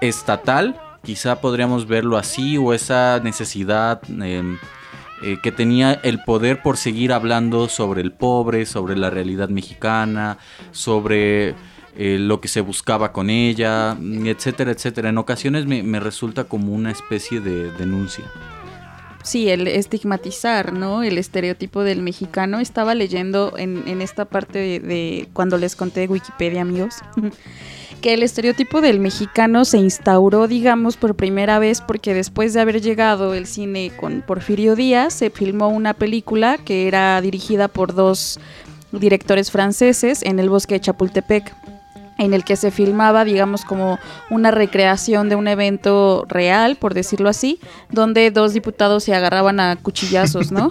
[0.00, 4.58] estatal quizá podríamos verlo así o esa necesidad em,
[5.22, 10.38] eh, que tenía el poder por seguir hablando sobre el pobre, sobre la realidad mexicana,
[10.72, 11.54] sobre
[11.96, 15.10] eh, lo que se buscaba con ella, etcétera, etcétera.
[15.10, 18.24] En ocasiones me, me resulta como una especie de denuncia.
[19.22, 21.04] Sí, el estigmatizar, ¿no?
[21.04, 22.58] El estereotipo del mexicano.
[22.58, 26.96] Estaba leyendo en, en esta parte de, de cuando les conté de Wikipedia, amigos,
[28.00, 32.80] que el estereotipo del mexicano se instauró, digamos, por primera vez porque después de haber
[32.80, 38.38] llegado el cine con Porfirio Díaz, se filmó una película que era dirigida por dos
[38.92, 41.54] directores franceses en el bosque de Chapultepec
[42.18, 43.98] en el que se filmaba, digamos, como
[44.30, 49.76] una recreación de un evento real, por decirlo así, donde dos diputados se agarraban a
[49.76, 50.70] cuchillazos, ¿no?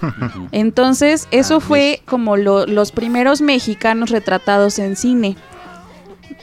[0.52, 5.36] Entonces, eso fue como lo- los primeros mexicanos retratados en cine,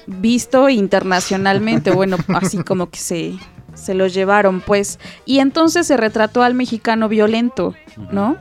[0.07, 3.33] visto internacionalmente, bueno, así como que se,
[3.73, 4.99] se los llevaron, pues.
[5.25, 7.73] Y entonces se retrató al mexicano violento,
[8.11, 8.37] ¿no?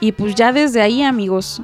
[0.00, 1.60] Y pues ya desde ahí, amigos,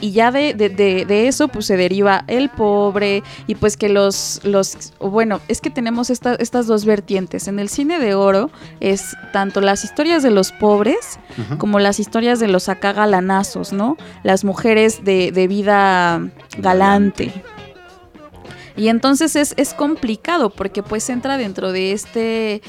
[0.00, 3.88] y ya de, de- de- de eso pues se deriva el pobre y pues que
[3.88, 7.48] los, los bueno, es que tenemos esta- estas dos vertientes.
[7.48, 11.18] En el cine de oro es tanto las historias de los pobres
[11.58, 13.96] como las historias de los acá galanazos, ¿no?
[14.24, 16.20] Las mujeres de, de vida
[16.58, 17.32] galante.
[18.76, 22.62] Y entonces es, es complicado porque pues entra dentro de este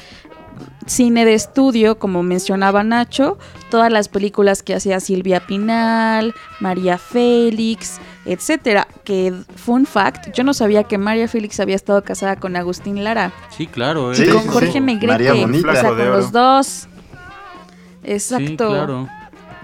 [0.86, 3.38] cine de estudio, como mencionaba Nacho,
[3.70, 8.86] todas las películas que hacía Silvia Pinal, María Félix, etcétera.
[9.04, 13.32] Que fun fact, yo no sabía que María Félix había estado casada con Agustín Lara
[13.56, 14.14] Sí, claro.
[14.14, 14.28] Sí, ¿eh?
[14.28, 14.80] con sí, Jorge sí.
[14.80, 16.88] Negrete, María o sea, con los dos.
[18.04, 18.46] Exacto.
[18.46, 19.08] Sí, claro.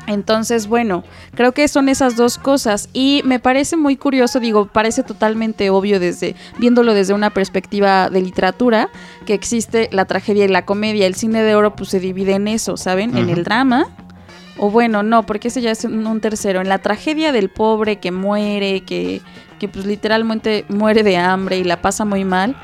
[0.07, 5.03] Entonces, bueno, creo que son esas dos cosas y me parece muy curioso, digo, parece
[5.03, 8.89] totalmente obvio desde viéndolo desde una perspectiva de literatura
[9.27, 11.07] que existe la tragedia y la comedia.
[11.07, 13.17] El cine de oro pues se divide en eso, ¿saben?
[13.17, 13.87] En el drama
[14.59, 17.97] o bueno, no, porque ese ya es un, un tercero, en la tragedia del pobre
[17.97, 19.23] que muere, que
[19.63, 22.57] que pues literalmente muere de hambre y la pasa muy mal.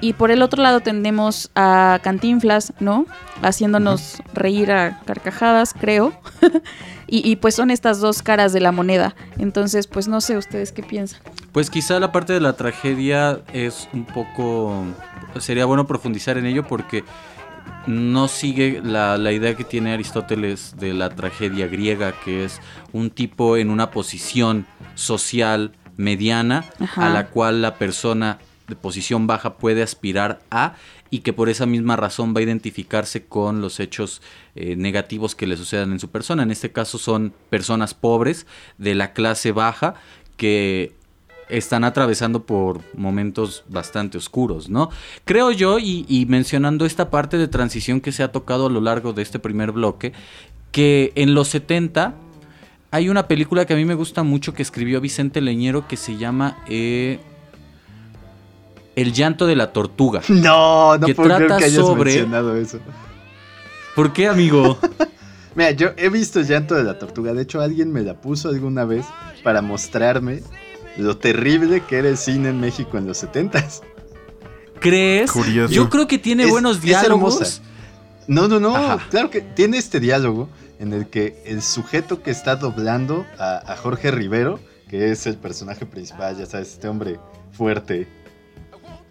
[0.00, 3.06] Y por el otro lado tenemos a Cantinflas, ¿no?
[3.42, 6.12] Haciéndonos reír a carcajadas, creo.
[7.06, 9.14] y, y, pues son estas dos caras de la moneda.
[9.38, 11.20] Entonces, pues no sé ustedes qué piensan.
[11.52, 14.84] Pues quizá la parte de la tragedia es un poco...
[15.38, 17.04] Sería bueno profundizar en ello porque
[17.86, 22.60] no sigue la, la idea que tiene Aristóteles de la tragedia griega, que es
[22.92, 27.06] un tipo en una posición social mediana Ajá.
[27.06, 28.38] a la cual la persona
[28.70, 30.76] de posición baja puede aspirar a
[31.10, 34.22] y que por esa misma razón va a identificarse con los hechos
[34.54, 36.42] eh, negativos que le sucedan en su persona.
[36.42, 38.46] En este caso son personas pobres
[38.78, 39.94] de la clase baja
[40.36, 40.94] que
[41.50, 44.90] están atravesando por momentos bastante oscuros, ¿no?
[45.24, 49.12] Creo yo, y, mencionando esta parte de transición que se ha tocado a lo largo
[49.12, 50.12] de este primer bloque,
[50.70, 52.14] que en los 70
[52.92, 56.16] hay una película que a mí me gusta mucho que escribió Vicente Leñero que se
[56.16, 57.20] llama eh,
[58.96, 60.20] El llanto de la tortuga.
[60.28, 62.78] No, no que puedo creer que hayas sobre- mencionado eso.
[63.94, 64.78] ¿Por qué, amigo?
[65.54, 67.32] Mira, yo he visto el llanto de la tortuga.
[67.32, 69.04] De hecho, alguien me la puso alguna vez
[69.42, 70.42] para mostrarme
[70.96, 73.64] lo terrible que era el cine en México en los 70
[74.80, 75.30] ¿Crees?
[75.32, 75.72] Curioso.
[75.72, 77.34] Yo creo que tiene Es- buenos es diálogos.
[77.34, 77.62] hermosa.
[78.26, 78.74] No, no, no.
[78.76, 79.06] Ajá.
[79.10, 80.48] Claro que tiene este diálogo
[80.78, 85.36] en el que el sujeto que está doblando a, a Jorge Rivero, que es el
[85.36, 87.18] personaje principal, ya sabes, este hombre
[87.52, 88.08] fuerte,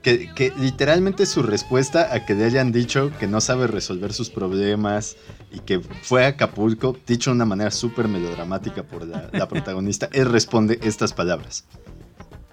[0.02, 4.30] que, que literalmente su respuesta a que le hayan dicho que no sabe resolver sus
[4.30, 5.18] problemas
[5.52, 10.10] y que fue a Acapulco, dicho de una manera súper melodramática por la, la protagonista,
[10.14, 11.66] él responde estas palabras.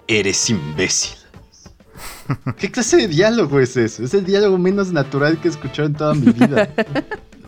[0.07, 1.17] Eres imbécil.
[2.57, 4.03] ¿Qué clase de diálogo es eso?
[4.03, 6.69] Es el diálogo menos natural que he escuchado en toda mi vida.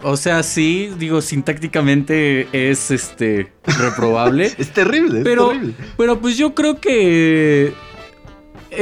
[0.02, 4.50] O sea, sí, digo, sintácticamente es este reprobable.
[4.58, 5.74] Es terrible, es Pero- terrible.
[5.98, 7.74] Pero pues yo creo que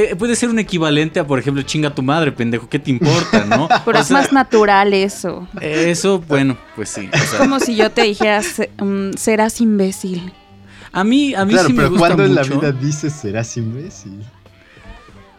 [0.00, 3.44] eh, puede ser un equivalente a, por ejemplo, chinga tu madre, pendejo, ¿qué te importa,
[3.44, 3.68] no?
[3.84, 5.46] Pero O es sea, más natural eso.
[5.60, 7.10] Eso, bueno, pues sí.
[7.12, 10.32] o sea, Como si yo te dijera, "Se- mm, serás imbécil.
[10.92, 12.60] a mí, a mí Claro, sí me pero gusta cuando en la mucho.
[12.60, 14.24] vida dices serás imbécil?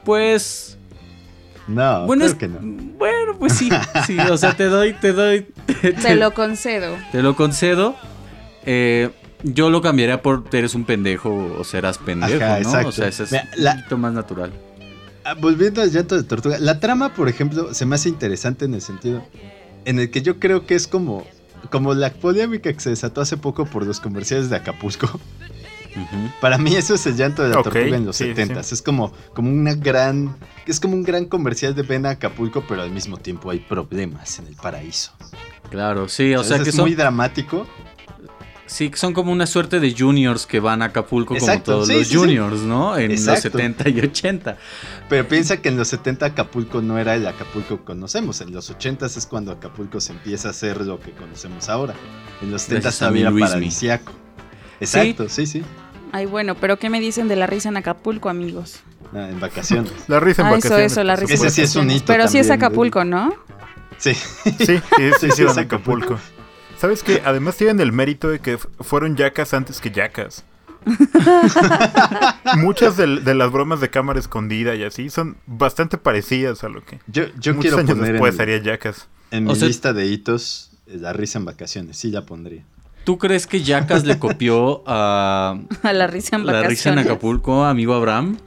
[0.04, 0.78] Pues,
[1.68, 2.60] No, bueno, es- que no.
[2.62, 3.70] bueno, pues sí,
[4.08, 5.46] sí, o sea, te doy, te doy,
[5.82, 6.98] te, Te lo concedo.
[7.12, 7.96] te lo concedo.
[8.66, 9.10] Eh,
[9.44, 12.70] yo lo cambiaría por eres un pendejo o serás pendejo, Ajá, ¿no?
[12.70, 12.88] exacto.
[12.90, 14.54] O sea, eso es Mira, un la- poquito más natural.
[15.24, 18.74] Ah, Volviendo al llanto de tortuga, la trama, por ejemplo, se me hace interesante en
[18.74, 19.24] el sentido
[19.86, 21.26] en el que yo creo que es como,
[21.70, 25.20] como la polémica que se desató hace poco por los comerciales de Acapulco.
[26.40, 28.76] Para mí eso es el llanto de la tortuga en los sí, 70 sí.
[28.76, 30.36] Es como, como una gran.
[30.68, 34.40] Es como un gran comercial de ven a Acapulco, pero al mismo tiempo hay problemas
[34.40, 35.12] en el paraíso.
[35.70, 37.68] Claro, sí, o sea Entonces que es son, muy dramático.
[38.70, 41.88] Sí, que son como una suerte de juniors que van a Acapulco Exacto, como todos
[41.88, 42.18] sí, los sí, sí.
[42.20, 42.98] juniors, ¿no?
[42.98, 43.58] En los Exacto.
[43.58, 44.58] 70 y 80.
[45.10, 48.42] Pero piensa que en los 70 Acapulco no era el Acapulco que conocemos.
[48.42, 51.94] En los 80 es cuando Acapulco se empieza a hacer lo que conocemos ahora.
[52.42, 54.12] En los 70 Gracias a todavía paradisiaco.
[54.80, 55.64] Exacto, sí, sí.
[56.12, 58.80] Ay, bueno, pero ¿qué me dicen de la risa en Acapulco, amigos?
[59.14, 59.92] Ah, en vacaciones.
[60.08, 60.92] La risa en Ah, eso, vacaciones.
[60.92, 61.34] eso, la por risa.
[61.34, 63.34] en Ese sí es un hito Pero sí es también, Acapulco, ¿no?
[63.98, 64.14] Sí.
[64.14, 64.22] Sí,
[64.60, 64.82] sí, sí,
[65.20, 66.18] Sí, sí, es a Acapulco.
[66.80, 67.22] ¿Sabes qué?
[67.26, 70.44] Además tienen el mérito de que fueron yacas antes que yacas.
[72.58, 77.00] Muchas de, las bromas de cámara escondida y así son bastante parecidas a lo que
[77.08, 79.08] Yo, yo muchos quiero años poner después en, haría yacas.
[79.32, 81.98] en O mi sea- lista de hitos eh, la risa en vacaciones.
[81.98, 82.64] Sí, la pondría.
[83.04, 86.78] ¿Tú crees que Jackas le copió a A la risa en la vacaciones.
[86.78, 88.38] risa en Acapulco, amigo Abraham?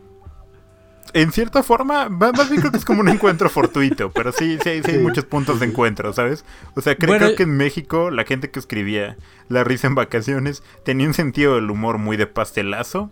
[1.14, 4.58] En cierta forma, ma- más bien creo que es como un encuentro fortuito, pero sí,
[4.62, 5.02] sí, hay- sí hay Sí.
[5.02, 6.44] muchos puntos de encuentro, ¿sabes?
[6.74, 9.16] O sea, creo, Bueno, creo que en México la gente que escribía
[9.48, 13.10] La risa en vacaciones tenía un sentido del humor muy de pastelazo,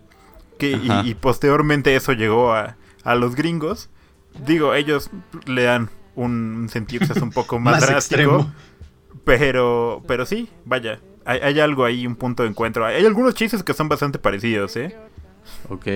[0.57, 0.71] que,
[1.05, 3.89] y posteriormente eso llegó a, a los gringos.
[4.45, 5.09] Digo, ellos
[5.45, 8.53] le dan un sentido quizás un poco más, Más drástico, extremo.
[9.25, 12.85] pero, pero sí, vaya, hay, hay algo ahí, un punto de encuentro.
[12.85, 14.95] Hay algunos chistes que son bastante parecidos, ¿eh?
[15.69, 15.87] Ok.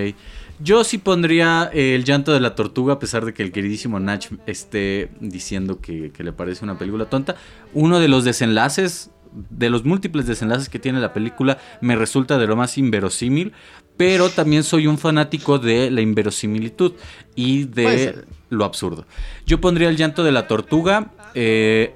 [0.60, 4.00] Yo sí pondría eh, el llanto de la tortuga, a pesar de que el queridísimo
[4.00, 7.36] Nach esté diciendo que, que le parece una película tonta.
[7.74, 9.12] Uno de los desenlaces,
[9.50, 13.54] de los múltiples desenlaces que tiene la película, me resulta de lo más inverosímil.
[13.98, 16.94] Pero también soy un fanático de la inverosimilitud
[17.34, 19.06] y de lo absurdo.
[19.46, 21.12] Yo pondría el llanto de la tortuga.
[21.34, 21.96] eh,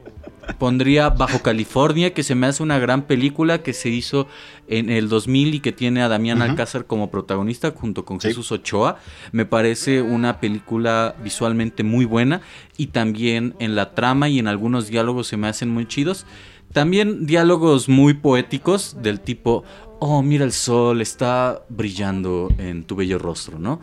[0.58, 4.28] pondría Bajo California, que se me hace una gran película que se hizo
[4.68, 6.42] en el 2000 y que tiene a Damián.
[6.42, 8.30] Alcázar como protagonista junto con Sí.
[8.30, 8.98] Jesús Ochoa.
[9.32, 12.42] Me parece una película visualmente muy buena
[12.78, 16.26] y también en la trama y en algunos diálogos se me hacen muy chidos.
[16.74, 19.64] También diálogos muy poéticos del tipo,
[20.00, 23.80] oh, mira el sol, está brillando en tu bello rostro, ¿no?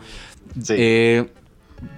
[0.61, 0.73] Sí.
[0.77, 1.25] Eh,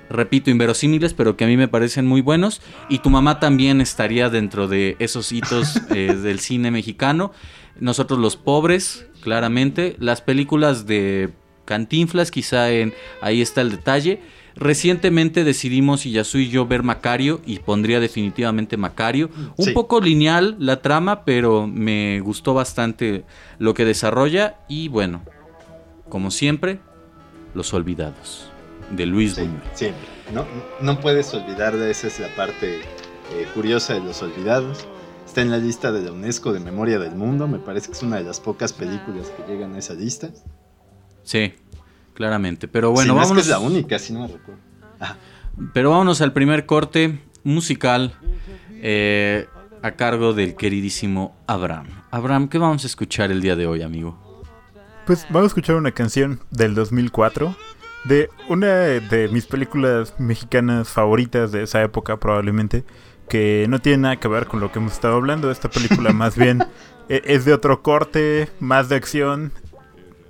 [0.09, 2.61] repito, inverosímiles, pero que a mí me parecen muy buenos.
[2.89, 7.31] Y tu mamá también estaría dentro de esos hitos eh, del cine mexicano.
[7.79, 9.95] Nosotros los pobres, claramente.
[9.99, 11.29] Las películas de
[11.65, 14.21] Cantinflas, quizá en ahí está el detalle.
[14.55, 19.29] Recientemente decidimos y Yasu y yo ver Macario y pondría definitivamente Macario.
[19.55, 19.71] Un Sí.
[19.71, 23.23] poco lineal la trama, pero me gustó bastante
[23.57, 25.21] lo que desarrolla y bueno,
[26.09, 26.79] como siempre,
[27.53, 28.48] Los Olvidados
[28.91, 29.61] de Luis Sí, Buñuel.
[29.73, 30.07] siempre.
[30.33, 30.45] No,
[30.81, 34.85] no puedes olvidar de esa es la parte eh, curiosa de los olvidados.
[35.25, 37.47] Está en la lista de la UNESCO de Memoria del Mundo.
[37.47, 40.29] Me parece que es una de las pocas películas que llegan a esa lista.
[41.23, 41.53] Sí,
[42.15, 42.67] claramente.
[42.67, 44.61] Pero bueno, si no es que vámonos, es la única, si no me recuerdo.
[45.73, 48.13] Pero vámonos al primer corte musical
[48.81, 49.47] eh,
[49.81, 51.87] a cargo del queridísimo Abraham.
[52.11, 54.17] Abraham, ¿qué vamos a escuchar el día de hoy, amigo?
[55.05, 57.55] Pues vamos a escuchar una canción del 2004
[58.05, 62.83] de una de mis películas mexicanas favoritas de esa época probablemente
[63.27, 65.51] que no tiene nada que ver con lo que hemos estado hablando.
[65.51, 66.63] Esta película más bien
[67.09, 69.51] eh, es de otro corte, más de acción,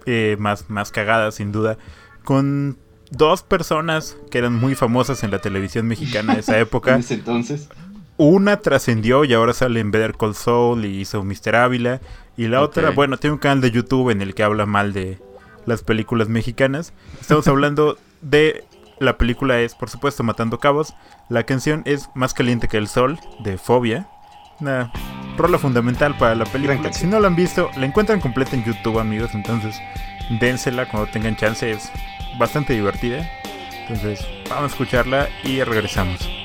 [0.05, 1.77] eh, más, más cagada sin duda,
[2.23, 2.77] con
[3.11, 6.97] dos personas que eran muy famosas en la televisión mexicana de esa En época.
[6.97, 7.69] ese entonces.
[8.17, 11.55] Una trascendió y ahora sale en Better Call Saul y hizo Mr.
[11.55, 12.01] Ávila.
[12.35, 15.19] Y la otra, bueno, tiene un canal de YouTube en el que habla mal de
[15.65, 16.93] las películas mexicanas.
[17.19, 18.65] Estamos hablando de
[18.99, 20.93] la película es, por supuesto, Matando Cabos.
[21.29, 24.07] La canción es Más caliente que el sol de Fobia.
[24.59, 24.91] Una
[25.37, 26.91] rola fundamental para la película.
[26.91, 29.31] Si no la han visto, la encuentran completa en YouTube, amigos.
[29.33, 29.79] Entonces,
[30.39, 31.71] dénsela cuando tengan chance.
[31.71, 31.91] Es
[32.37, 33.29] bastante divertida.
[33.81, 36.38] Entonces, vamos a escucharla y regresamos.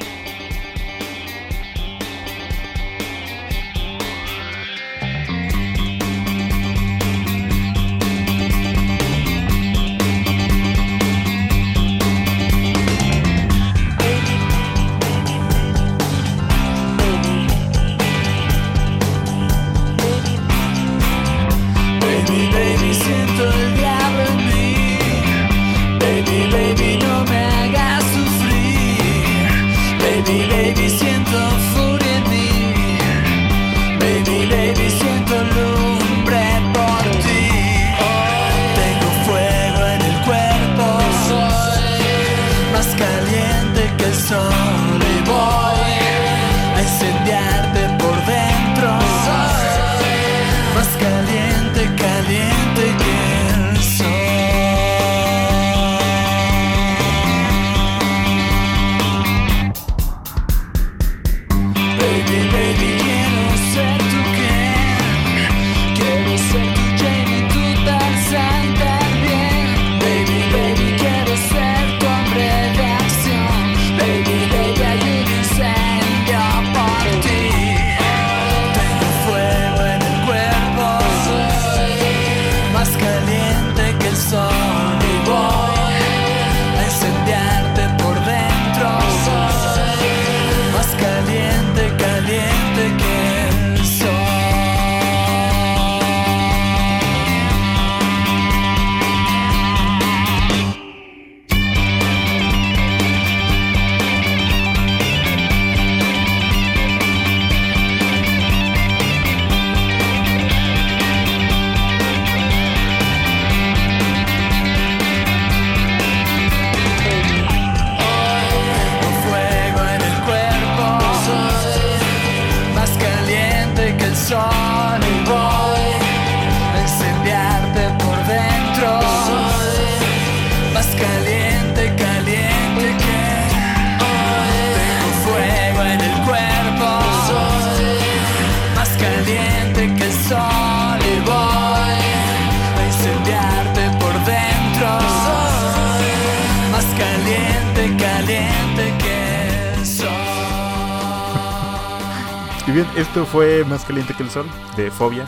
[153.85, 154.47] Más caliente que el sol,
[154.79, 155.27] de Fobia,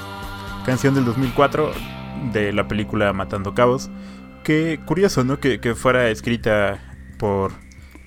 [0.64, 1.72] canción del 2004
[2.32, 3.90] de la película Matando Cabos.
[4.44, 5.38] Que curioso, ¿no?
[5.40, 6.82] Que, que fuera escrita
[7.18, 7.52] por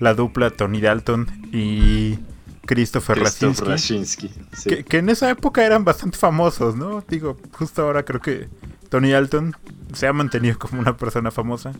[0.00, 2.18] la dupla Tony Dalton y
[2.66, 3.68] Christopher Christoph Rasinski.
[3.68, 4.70] Raczynski, sí.
[4.70, 7.04] Que, que en esa época eran bastante famosos, ¿no?
[7.08, 8.48] Digo, justo ahora creo que
[8.88, 9.54] Tony Dalton
[9.92, 11.74] se ha mantenido como una persona famosa.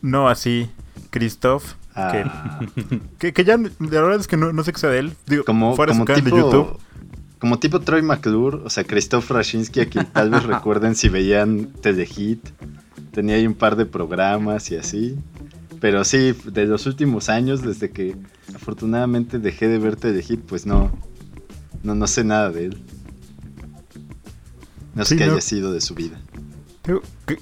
[0.00, 0.72] No así
[1.10, 2.58] Christoph, Ah,
[3.18, 5.12] que, que ya la verdad es que no, no sé qué sea de él.
[5.26, 6.80] Digo, como, fuera como su canal tipo, de YouTube.
[7.42, 11.72] Como tipo Troy McClure, o sea, Christoph Raczynski, a quien tal vez recuerden si veían
[11.80, 12.38] Telehit.
[13.10, 15.16] Tenía ahí un par de programas y así.
[15.80, 18.16] Pero sí, de los últimos años, desde que
[18.54, 20.92] afortunadamente dejé de ver Telehit, pues no,
[21.82, 22.80] no, no sé nada de él.
[24.94, 25.32] No sé Sí, qué no.
[25.32, 26.20] haya sido de su vida.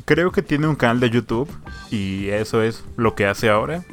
[0.06, 1.50] Creo que tiene un canal de YouTube
[1.90, 3.84] y eso es lo que hace ahora.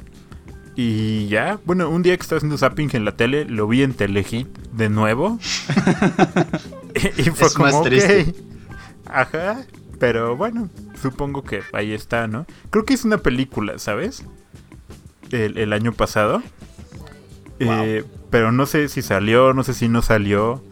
[0.80, 3.96] Y ya, bueno, un día que estaba haciendo zapping en la tele, lo vi en
[3.96, 5.40] Telehit de nuevo.
[7.18, 8.36] y, fue Es como, más triste.
[9.08, 9.66] Ajá,
[10.00, 10.70] pero bueno,
[11.02, 12.46] supongo que ahí está, ¿no?
[12.70, 14.24] Creo que es una película, ¿sabes?
[15.32, 16.44] El, el año pasado.
[17.58, 20.64] Eh, pero no sé si salió, no sé si no salió.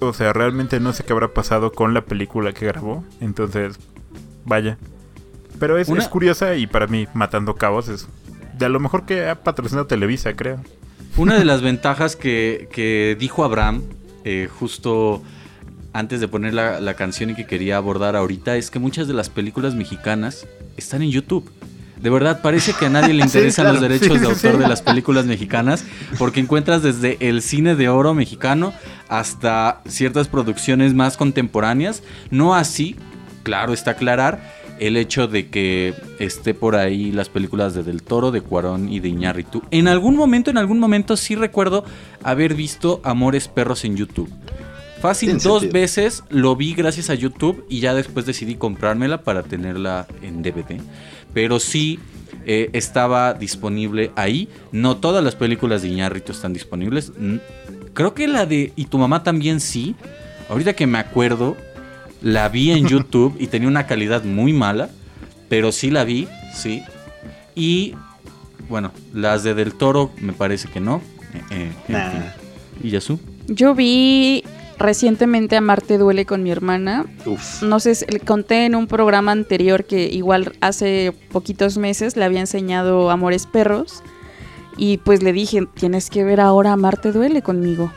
[0.00, 3.04] O sea, realmente no sé qué habrá pasado con la película que grabó.
[3.20, 3.78] Entonces,
[4.46, 4.78] vaya.
[5.60, 8.08] Pero es, Una- es curiosa y para mí, Matando Cabos es
[8.58, 10.60] de a lo mejor que ha patrocinado Televisa, creo.
[11.16, 13.82] Una de las ventajas que, que dijo Abraham,
[14.24, 15.22] eh, justo
[15.92, 19.14] antes de poner la, la canción y que quería abordar ahorita, es que muchas de
[19.14, 20.46] las películas mexicanas
[20.76, 21.48] están en YouTube.
[22.00, 23.74] De verdad, parece que a nadie le Sí, interesan claro.
[23.74, 24.58] los derechos Sí, de autor sí.
[24.58, 25.84] de las películas mexicanas,
[26.18, 28.74] porque encuentras desde el cine de oro mexicano
[29.08, 32.02] hasta ciertas producciones más contemporáneas.
[32.30, 32.96] No así,
[33.44, 38.30] claro, está aclarar, el hecho de que esté por ahí las películas de Del Toro,
[38.30, 39.62] de Cuarón y de Iñárritu.
[39.70, 41.84] En algún momento, en algún momento sí recuerdo
[42.22, 44.30] haber visto Amores Perros en YouTube.
[45.00, 45.72] Fácil, dos sentido.
[45.72, 50.80] veces lo vi gracias a YouTube y ya después decidí comprármela para tenerla en DVD.
[51.34, 51.98] Pero sí
[52.46, 54.48] eh, estaba disponible ahí.
[54.72, 57.12] No todas las películas de Iñárritu están disponibles.
[57.18, 57.36] Mm,
[57.94, 59.94] Creo que la de Y tu mamá también sí.
[60.50, 61.56] Ahorita que me acuerdo,
[62.24, 64.88] la vi en YouTube y tenía una calidad muy mala.
[65.48, 66.82] Pero sí la vi, sí.
[67.54, 67.94] Y
[68.68, 71.00] bueno, las de Del Toro me parece que no.
[71.34, 72.10] Eh, eh, en Nah.
[72.10, 72.22] fin.
[72.82, 73.20] ¿Y Yasu?
[73.46, 74.42] Yo vi
[74.78, 77.04] recientemente a Marte Duele con mi hermana.
[77.26, 77.62] Uf.
[77.62, 82.24] No sé, si- le conté en un programa anterior que igual hace poquitos meses le
[82.24, 84.02] había enseñado Amores Perros.
[84.76, 87.92] Y pues le dije, tienes que ver ahora Marte Duele conmigo.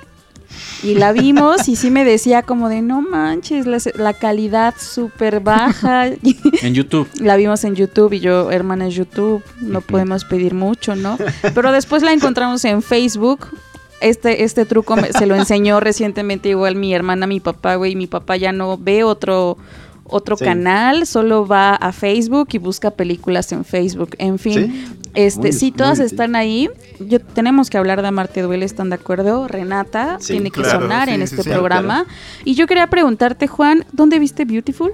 [0.84, 5.39] Y la vimos y sí me decía como de, no manches, la, la calidad súper
[5.39, 6.08] baja.
[6.62, 7.08] En YouTube.
[7.20, 11.18] La vimos en YouTube y yo, hermana, es YouTube, no podemos pedir mucho, ¿no?
[11.54, 13.48] Pero después la encontramos en Facebook.
[14.00, 17.95] Este, este truco me- se lo enseñó recientemente igual mi hermana, mi papá, güey.
[17.95, 19.58] Mi papá ya no ve otro,
[20.10, 20.45] otro Sí.
[20.45, 24.12] canal, solo va a Facebook y busca películas en Facebook.
[24.18, 26.70] En fin, Sí, este, muy- sí, todas están ahí.
[26.99, 29.47] Yo, tenemos que hablar de Amarte Duele, ¿están de acuerdo?
[29.47, 31.49] Renata Sí, tiene que claro, sonar sí, en sí, este sí.
[31.49, 32.05] programa.
[32.45, 34.91] Y yo quería preguntarte, Juan, ¿dónde viste Beautiful?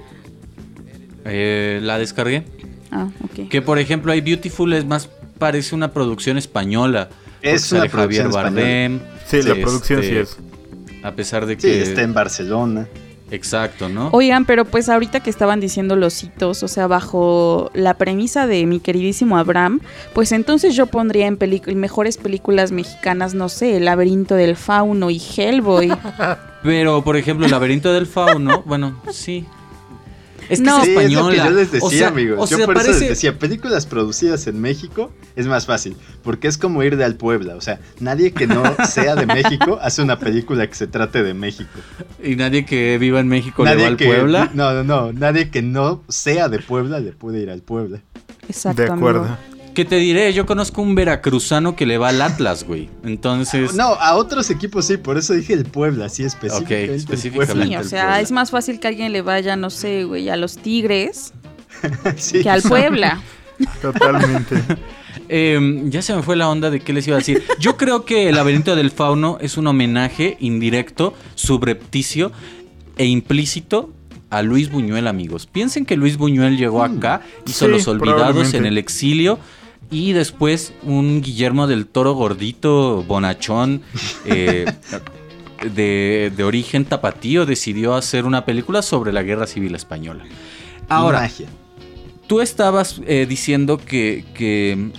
[1.24, 2.44] Eh, la descargué.
[2.90, 3.48] Ah, ok.
[3.48, 5.08] Que por ejemplo, hay Beautiful es más,
[5.38, 7.08] parece una producción española.
[7.42, 9.00] Es una Javier Bardem.
[9.26, 10.36] Sí, la Sí, producción sí este, es.
[11.02, 11.82] A pesar de sí, que.
[11.82, 12.86] está en Barcelona.
[13.30, 14.10] Exacto, ¿no?
[14.12, 18.66] Oigan, pero pues ahorita que estaban diciendo los hitos, o sea, bajo la premisa de
[18.66, 19.80] mi queridísimo Abraham,
[20.12, 21.38] pues entonces yo pondría en,
[21.76, 25.92] mejores películas mexicanas, no sé, El laberinto del fauno y Hellboy.
[26.62, 29.46] Pero, por ejemplo, el laberinto del fauno, bueno, sí.
[30.48, 30.78] Es que No.
[30.78, 31.30] es Sí, es lo española.
[31.30, 32.38] que yo les decía, o sea, amigos.
[32.40, 33.00] O yo sea, por eso parece.
[33.00, 37.16] les decía, películas producidas en México es más fácil, porque es como ir de al
[37.16, 37.56] Puebla.
[37.56, 41.34] O sea, nadie que no sea de México hace una película que se trate de
[41.34, 41.70] México.
[42.22, 44.50] Y nadie que viva en México le va Nadie al que, Puebla.
[44.54, 45.12] No, no, no.
[45.12, 48.02] Nadie que no sea de Puebla le puede ir al Puebla.
[48.48, 48.82] Exacto.
[48.82, 49.20] De acuerdo.
[49.24, 49.36] amigo.
[49.74, 52.88] Que te diré, yo conozco un veracruzano que le va al Atlas, güey.
[53.02, 53.74] Entonces.
[53.74, 56.84] No, a otros equipos sí, por eso dije el Puebla, sí, específicamente.
[56.84, 57.66] el específicamente.
[57.66, 60.56] Sí, o sea, es más fácil que alguien le vaya, no sé, güey, a los
[60.58, 61.32] Tigres.
[62.16, 62.42] Sí.
[62.42, 63.20] que al Puebla.
[63.82, 64.56] Totalmente.
[65.28, 67.44] Eh, ya se me fue la onda de qué les iba a decir.
[67.58, 72.30] Yo creo que el laberinto del fauno es un homenaje indirecto, subrepticio
[72.98, 73.90] e implícito
[74.28, 75.46] a Luis Buñuel, amigos.
[75.46, 79.38] Piensen que Luis Buñuel llegó acá, hizo Sí, Los Olvidados en el exilio.
[79.94, 83.82] Y después un Guillermo del Toro gordito, bonachón,
[84.24, 84.64] eh,
[85.72, 90.24] de, de origen tapatío, decidió hacer una película sobre la guerra civil española.
[90.88, 91.46] Ahora, Magia.
[92.26, 94.90] tú estabas eh, diciendo que, que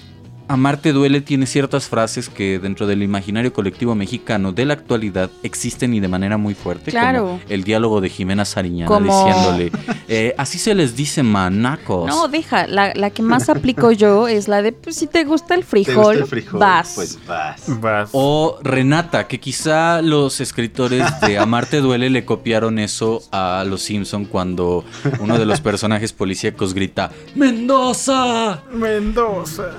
[0.47, 5.93] Amarte duele tiene ciertas frases que dentro del imaginario colectivo mexicano de la actualidad existen
[5.93, 6.91] y de manera muy fuerte.
[6.91, 7.21] Claro.
[7.23, 9.71] Como el diálogo de Jimena Sariñana Como- diciéndole,
[10.07, 12.07] eh, así se les dice manacos.
[12.07, 15.55] No, deja, la, la que más aplico yo es la de, pues si te gusta
[15.55, 16.59] el ¿Te frijol, gusta el frijol?
[16.59, 16.91] vas.
[16.95, 17.63] Pues vas.
[17.81, 18.09] Vas.
[18.11, 24.25] O Renata, que quizá los escritores de Amarte Duele le copiaron eso a Los Simpson
[24.25, 24.85] cuando
[25.19, 28.61] uno de los personajes policíacos grita ¡Mendoza!
[28.71, 29.71] Mendoza.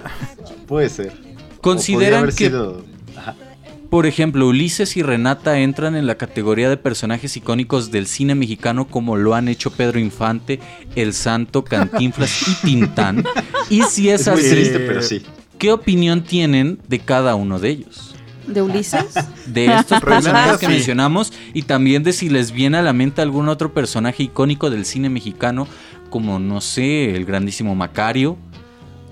[0.66, 1.12] Puede ser.
[1.60, 2.84] Consideran que, sido-
[3.90, 8.88] por ejemplo, Ulises y Renata entran en la categoría de personajes icónicos del cine mexicano
[8.88, 10.58] como lo han hecho Pedro Infante,
[10.96, 13.24] El Santo, Cantinflas y Tintán.
[13.70, 15.22] Y si es Es muy así, triste, pero sí.
[15.58, 18.14] ¿qué opinión tienen de cada uno de ellos?
[18.46, 19.14] ¿De Ulises?
[19.46, 20.72] de estos personajes que sí.
[20.72, 24.84] mencionamos y también de si les viene a la mente algún otro personaje icónico del
[24.84, 25.66] cine mexicano,
[26.10, 28.36] como no sé, el grandísimo Macario,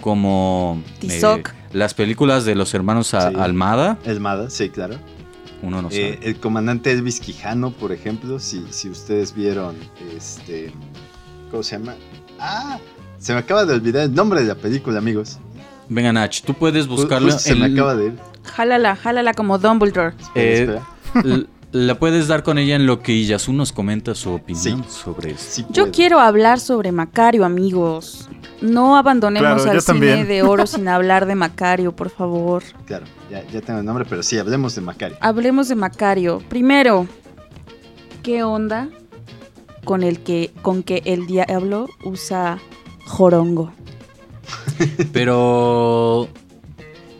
[0.05, 1.43] como eh,
[1.73, 3.37] las películas de los hermanos A- Sí.
[3.39, 4.97] Almada, Esmada, sí, claro.
[5.63, 6.29] uno no Eh, sabe.
[6.29, 9.77] el comandante Elvis Quijano, por ejemplo, si, si ustedes vieron
[10.15, 10.73] este.
[11.51, 11.95] ¿Cómo se llama?
[12.39, 12.79] ¡Ah!
[13.19, 15.39] Se me acaba de olvidar el nombre de la película, amigos.
[15.89, 18.13] Venga Nach, tú puedes buscarlo justo se me en- acaba de ir.
[18.45, 20.13] Jálala, jálala como Dumbledore.
[20.35, 20.81] eh,
[21.73, 24.91] la puedes dar con ella en lo que Iyasu nos comenta su opinión Sí.
[25.03, 25.45] sobre eso.
[25.49, 28.29] sí Yo quiero hablar sobre Macario, amigos.
[28.61, 30.29] No abandonemos Claro, al cine también.
[30.29, 32.63] de oro sin hablar de Macario, por favor.
[32.87, 35.17] Claro, ya, ya tengo el nombre, pero sí, hablemos de Macario.
[35.21, 36.43] Hablemos de Macario.
[36.49, 37.07] Primero,
[38.23, 38.89] ¿qué onda
[39.85, 42.59] con el que con que el diablo usa
[43.07, 43.73] jorongo?
[45.13, 46.29] Pero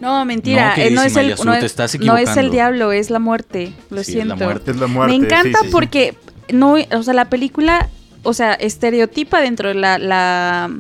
[0.01, 2.93] No, mentira, No, eh, no, es queridísima el no es- estás no es el diablo,
[2.93, 3.73] es la muerte.
[3.91, 4.45] Lo Sí, es la siento.
[4.45, 4.71] muerte.
[4.73, 5.19] Es la muerte.
[5.19, 5.73] Me encanta sí, sí, sí.
[5.73, 6.15] porque
[6.53, 7.89] no, o sea, la película,
[8.23, 10.71] o sea, estereotipa dentro de la, la,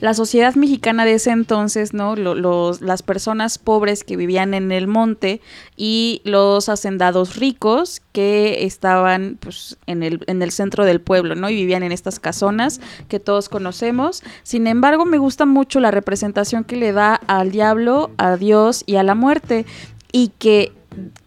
[0.00, 2.14] la sociedad mexicana de ese entonces, ¿no?
[2.16, 5.40] Lo- los, las personas pobres que vivían en el monte
[5.76, 11.50] y los hacendados ricos que estaban pues, en, el, en el centro del pueblo, ¿no?
[11.50, 14.22] Y vivían en estas casonas que todos conocemos.
[14.42, 18.96] Sin embargo, me gusta mucho la representación que le da al diablo, a Dios y
[18.96, 19.66] a la muerte.
[20.12, 20.72] Y que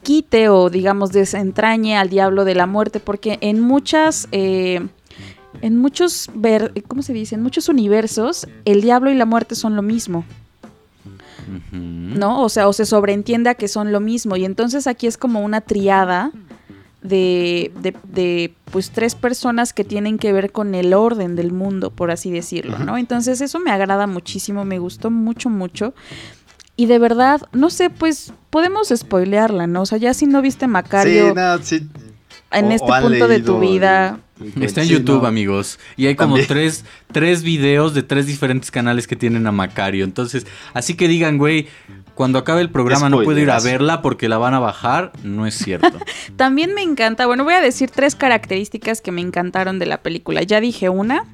[0.02, 4.88] quite o digamos desentrañe al diablo de la muerte porque en muchas eh,
[5.62, 9.76] en muchos ver cómo se dice en muchos universos el diablo y la muerte son
[9.76, 10.26] lo mismo
[11.72, 15.18] no o sea o se sobreentiende a que son lo mismo y entonces aquí es
[15.18, 16.32] como una triada
[17.02, 21.90] de, de, de, pues tres personas que tienen que ver con el orden del mundo,
[21.90, 22.96] por así decirlo, ¿no?
[22.96, 25.96] Entonces eso me agrada muchísimo, me gustó mucho, mucho.
[26.76, 29.82] Y de verdad, no sé, pues podemos spoilearla, ¿no?
[29.82, 31.88] O sea, ya si no viste Macario Sí, no, sí.
[32.52, 34.20] en O- este o punto de tu vida,
[34.62, 35.28] Está en sí, YouTube, no.
[35.28, 35.80] amigos.
[35.98, 40.04] Y hay como tres, tres videos de tres diferentes canales que tienen a Macario.
[40.04, 41.68] Entonces, así que digan, güey,
[42.22, 45.12] cuando acabe el programa no puedo ir a verla porque la van a bajar.
[45.24, 45.98] No es cierto.
[46.36, 50.44] También me encanta, bueno, voy a decir tres características que me encantaron de la película.
[50.44, 51.26] Ya dije una.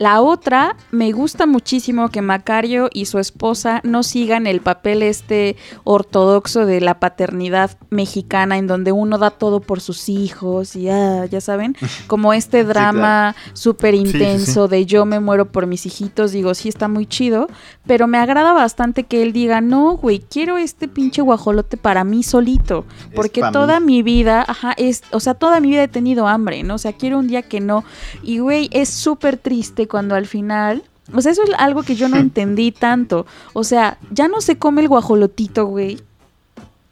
[0.00, 5.56] La otra, me gusta muchísimo que Macario y su esposa no sigan el papel este
[5.84, 11.26] ortodoxo de la paternidad mexicana en donde uno da todo por sus hijos y ah,
[11.26, 11.76] ya saben,
[12.06, 14.06] como este drama súper sí, sí.
[14.06, 17.48] intenso de yo me muero por mis hijitos, digo, sí está muy chido,
[17.86, 22.22] pero me agrada bastante que él diga, no, güey, quiero este pinche guajolote para mí
[22.22, 23.86] solito, porque toda mí.
[23.86, 26.74] mi vida, ajá, es, o sea, toda mi vida he tenido hambre, ¿no?
[26.74, 27.84] O sea, quiero un día que no.
[28.22, 30.82] Y, güey, es súper triste cuando al final...
[31.12, 33.26] O sea, eso es algo que yo no entendí tanto.
[33.52, 36.00] O sea, ya no se come el guajolotito, güey.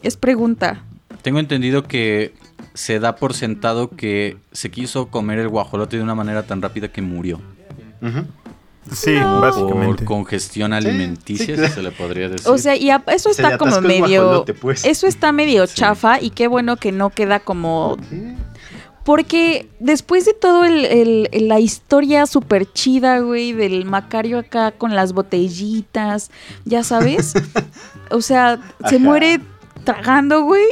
[0.03, 0.83] Es pregunta.
[1.23, 2.35] Tengo entendido que
[2.75, 6.89] se da por sentado que se quiso comer el guajolote de una manera tan rápida
[6.89, 7.41] que murió.
[8.01, 8.25] Ujú.
[8.95, 9.41] Sí, No.
[9.41, 10.05] Por básicamente.
[10.05, 11.75] congestión alimenticia, sí, claro.
[11.75, 12.49] se le podría decir.
[12.49, 14.23] O sea, y a- eso está como medio...
[14.25, 14.85] guajolote, pues.
[14.85, 15.75] Eso está medio Sí.
[15.77, 17.97] chafa y qué bueno que no queda como.
[19.05, 24.73] Porque después de todo el, el- el- la historia súper chida, güey, del Macario acá
[24.73, 26.31] con las botellitas,
[26.67, 27.33] ya sabes,
[28.11, 28.59] o sea,
[28.89, 28.99] se Ajá.
[28.99, 29.41] muere
[29.85, 30.67] tragando, güey.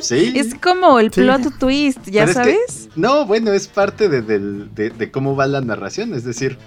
[0.00, 0.32] Sí.
[0.36, 1.20] Es como el Sí.
[1.20, 2.88] plot twist, ya Pero es que- sabes.
[2.96, 6.14] no, bueno, es parte de, del- de- de cómo va la narración.
[6.14, 6.58] Es decir,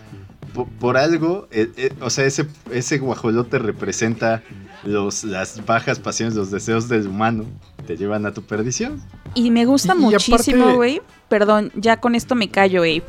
[0.56, 4.41] po- por, algo, eh, eh, o sea, ese, ese guajolote representa
[4.84, 7.45] los, las bajas pasiones, los deseos del humano.
[7.86, 8.99] Te llevan a tu perdición.
[9.36, 11.01] Y me gusta Y- muchísimo, aparte- güey.
[11.30, 13.03] Perdón, ya con esto me callo, Abe.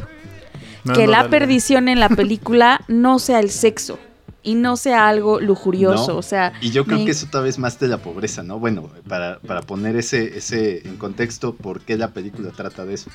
[0.85, 1.31] No, que no, la dale.
[1.31, 3.99] perdición en la película no sea el sexo.
[4.47, 6.19] Y no sea algo lujurioso, No.
[6.19, 6.53] o sea...
[6.63, 8.59] Y yo creo me- que eso tal vez más de la pobreza, ¿no?
[8.59, 13.11] Bueno, para, para poner ese, ese en contexto, ¿por qué la película trata de eso?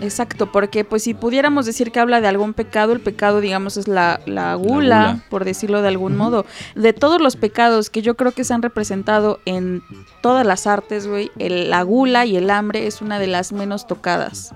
[0.00, 3.86] Exacto, porque pues si pudiéramos decir que habla de algún pecado, el pecado digamos es
[3.86, 4.70] la, la gula,
[5.12, 5.24] gula.
[5.30, 6.46] por decirlo de algún modo.
[6.74, 9.82] De todos los pecados que yo creo que se han representado en
[10.20, 14.52] todas las artes, güey, la gula y el hambre es una de las menos tocadas.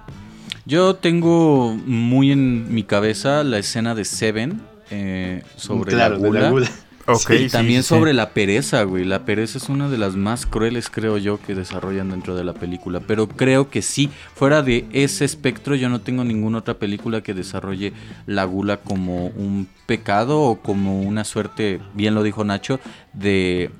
[0.66, 4.60] Yo tengo muy en mi cabeza la escena de Seven
[4.90, 6.40] eh, sobre claro, la de gula.
[6.40, 6.70] la gula.
[7.10, 7.94] Ok, y sí, también sí, sí.
[7.94, 9.06] sobre la pereza, güey.
[9.06, 12.52] La pereza es una de las más crueles, creo yo, que desarrollan dentro de la
[12.52, 13.00] película.
[13.00, 17.32] Pero creo que sí, fuera de ese espectro, yo no tengo ninguna otra película que
[17.32, 17.94] desarrolle
[18.26, 22.78] la gula como un pecado o como una suerte, bien lo dijo Nacho,
[23.14, 23.70] de,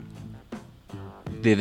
[1.42, 1.54] de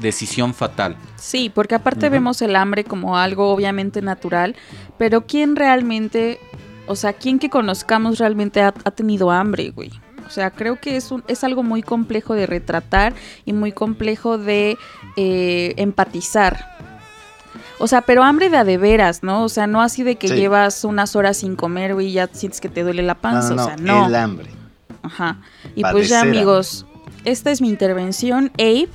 [0.00, 0.96] decisión fatal.
[1.16, 4.54] Sí, porque aparte vemos el hambre como algo obviamente natural,
[4.98, 6.38] pero ¿quién realmente,
[6.88, 9.90] o sea, quién que conozcamos realmente ha, ha tenido hambre, güey?
[10.26, 13.14] O sea, creo que es, un, es algo muy complejo de retratar
[13.46, 14.76] y muy complejo de
[15.16, 16.76] eh, empatizar.
[17.78, 19.44] O sea, pero hambre de a de veras, ¿no?
[19.44, 20.34] O sea, no así de que Sí.
[20.34, 23.50] llevas unas horas sin comer, güey, y ya sientes que te duele la panza.
[23.50, 24.06] no, no, o sea, no.
[24.06, 24.50] el hambre.
[25.02, 25.38] Ajá.
[25.74, 26.38] Y pues ya, hambre.
[26.38, 26.84] amigos,
[27.24, 28.50] esta es mi intervención.
[28.58, 28.88] Abe,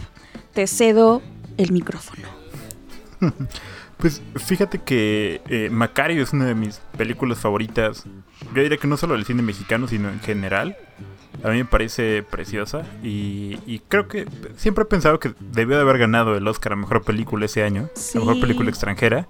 [0.54, 1.22] te cedo
[1.58, 2.28] el micrófono.
[4.04, 8.04] Pues fíjate que eh, Macario es una de mis películas favoritas.
[8.54, 10.76] Yo diría que no solo del cine mexicano, sino en general.
[11.42, 14.28] A mí me parece preciosa y, y creo que
[14.58, 17.90] siempre he pensado que debió de haber ganado el Oscar a Mejor Película ese año,
[17.96, 18.18] Sí.
[18.18, 19.30] a Mejor Película Extranjera.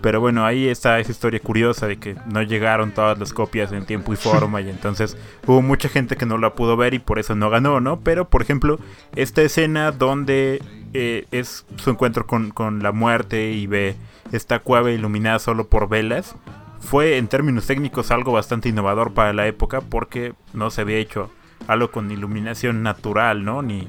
[0.00, 3.84] Pero bueno, ahí está esa historia curiosa de que no llegaron todas las copias en
[3.84, 7.18] tiempo y forma y entonces hubo mucha gente que no la pudo ver y por
[7.18, 8.00] eso no ganó, ¿no?
[8.00, 8.78] Pero por ejemplo,
[9.16, 10.62] esta escena donde
[10.94, 13.96] eh, es su encuentro con, con la muerte y ve
[14.32, 16.36] esta cueva iluminada solo por velas,
[16.80, 21.30] fue en términos técnicos algo bastante innovador para la época porque no se había hecho
[21.66, 23.62] algo con iluminación natural, ¿no?
[23.62, 23.88] Ni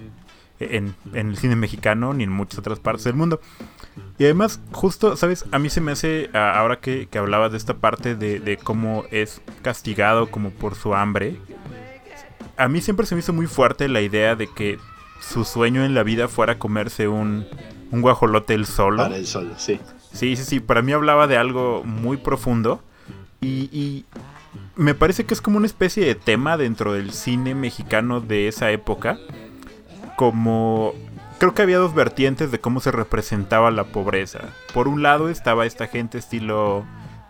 [0.59, 3.41] en, en el cine mexicano ni en muchas otras partes del mundo.
[4.17, 5.45] Y además, justo, ¿sabes?
[5.51, 9.05] A mí se me hace, ahora que, que hablabas de esta parte de, de cómo
[9.11, 11.37] es castigado como por su hambre,
[12.57, 14.77] a mí siempre se me hizo muy fuerte la idea de que
[15.21, 17.45] su sueño en la vida fuera comerse un,
[17.91, 19.03] un guajolote él solo.
[19.03, 19.79] Para él solo, sí.
[20.11, 22.81] Sí, sí, sí, para mí hablaba de algo muy profundo
[23.41, 24.05] y, y
[24.75, 28.71] me parece que es como una especie de tema dentro del cine mexicano de esa
[28.71, 29.17] época.
[30.19, 30.93] Como
[31.37, 34.39] creo que había dos vertientes de cómo se representaba la pobreza.
[34.73, 36.83] Por un lado estaba esta gente estilo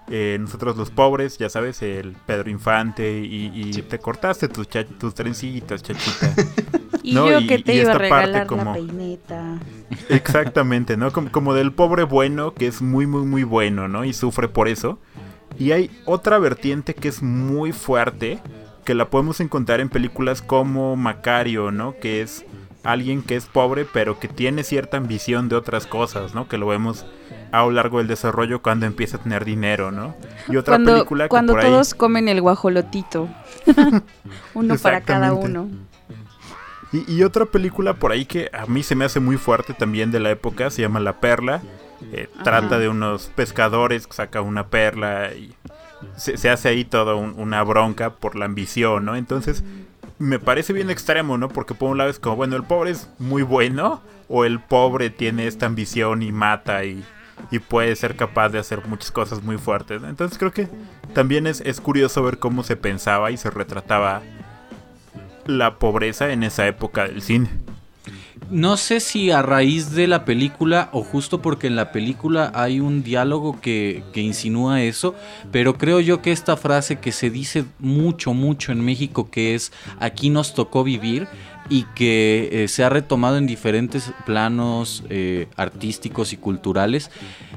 [0.08, 3.84] eh, nosotros los pobres, ya sabes, el Pedro Infante y, y Sí.
[3.84, 6.34] te cortaste tus, cha- tus trencitos, chachita.
[7.04, 9.60] Y No, yo y- que te y iba a regalar como- la peineta.
[10.10, 11.12] Exactamente, ¿no?
[11.12, 14.04] Como, como del pobre bueno, que es muy, muy, muy bueno, ¿no?
[14.04, 14.98] Y sufre por eso.
[15.60, 18.40] Y hay otra vertiente que es muy fuerte,
[18.84, 21.94] que la podemos encontrar en películas como Macario, ¿no?
[22.02, 22.46] Que es
[22.84, 26.48] alguien que es pobre, pero que tiene cierta ambición de otras cosas, ¿no?
[26.48, 27.06] Que lo vemos
[27.52, 30.16] a lo largo del desarrollo cuando empieza a tener dinero, ¿no?
[30.48, 31.70] Y otra Cuando, película que cuando por ahí...
[31.72, 33.28] todos comen el guajolotito.
[34.54, 35.68] uno para cada uno.
[36.92, 40.12] Y, y otra película por ahí que a mí se me hace muy fuerte también
[40.12, 41.62] de la época, se llama La Perla.
[42.14, 45.54] Eh, trata de unos pescadores que sacan una perla y
[46.16, 49.18] se, se hace ahí toda un- una bronca por la ambición, ¿no?
[49.18, 49.66] Entonces
[50.20, 51.48] me parece bien extremo, ¿no?
[51.50, 55.10] Porque por un lado es como, bueno, el pobre es muy bueno o el pobre
[55.10, 57.04] tiene esta ambición y mata y,
[57.52, 60.04] y puede ser capaz de hacer muchas cosas muy fuertes.
[60.04, 60.68] Entonces creo que
[61.14, 64.22] también es, es curioso ver cómo se pensaba y se retrataba
[65.46, 67.50] la pobreza en esa época del cine.
[68.52, 72.80] No sé si a raíz de la película o justo porque en la película hay
[72.80, 75.14] un diálogo que, que insinúa eso,
[75.52, 79.72] pero creo yo que esta frase que se dice mucho, mucho en México, que es
[80.00, 81.28] aquí nos tocó vivir
[81.70, 87.12] y que eh, se ha retomado en diferentes planos eh, artísticos y culturales,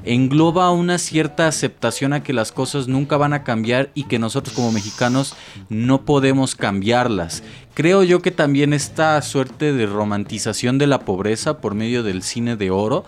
[0.05, 4.55] engloba una cierta aceptación a que las cosas nunca van a cambiar y que nosotros
[4.55, 5.35] como mexicanos
[5.69, 7.43] no podemos cambiarlas.
[7.73, 12.55] Creo yo que también esta suerte de romantización de la pobreza por medio del cine
[12.55, 13.03] de oro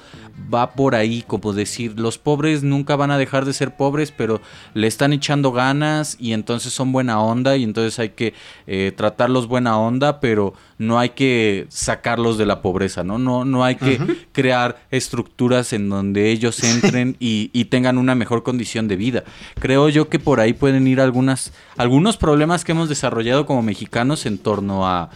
[0.54, 4.42] va por ahí, como decir, los pobres nunca van a dejar de ser pobres, pero
[4.74, 8.34] le están echando ganas y entonces son buena onda y entonces hay que
[8.68, 13.18] eh, tratarlos buena onda, pero no hay que sacarlos de la pobreza, ¿no?
[13.18, 14.00] No, no hay que
[14.34, 19.24] crear estructuras en donde ellos entren y, y tengan una mejor condición de vida.
[19.60, 24.26] Creo yo que por ahí pueden ir algunas, algunos problemas que hemos desarrollado como mexicanos
[24.26, 25.10] en torno a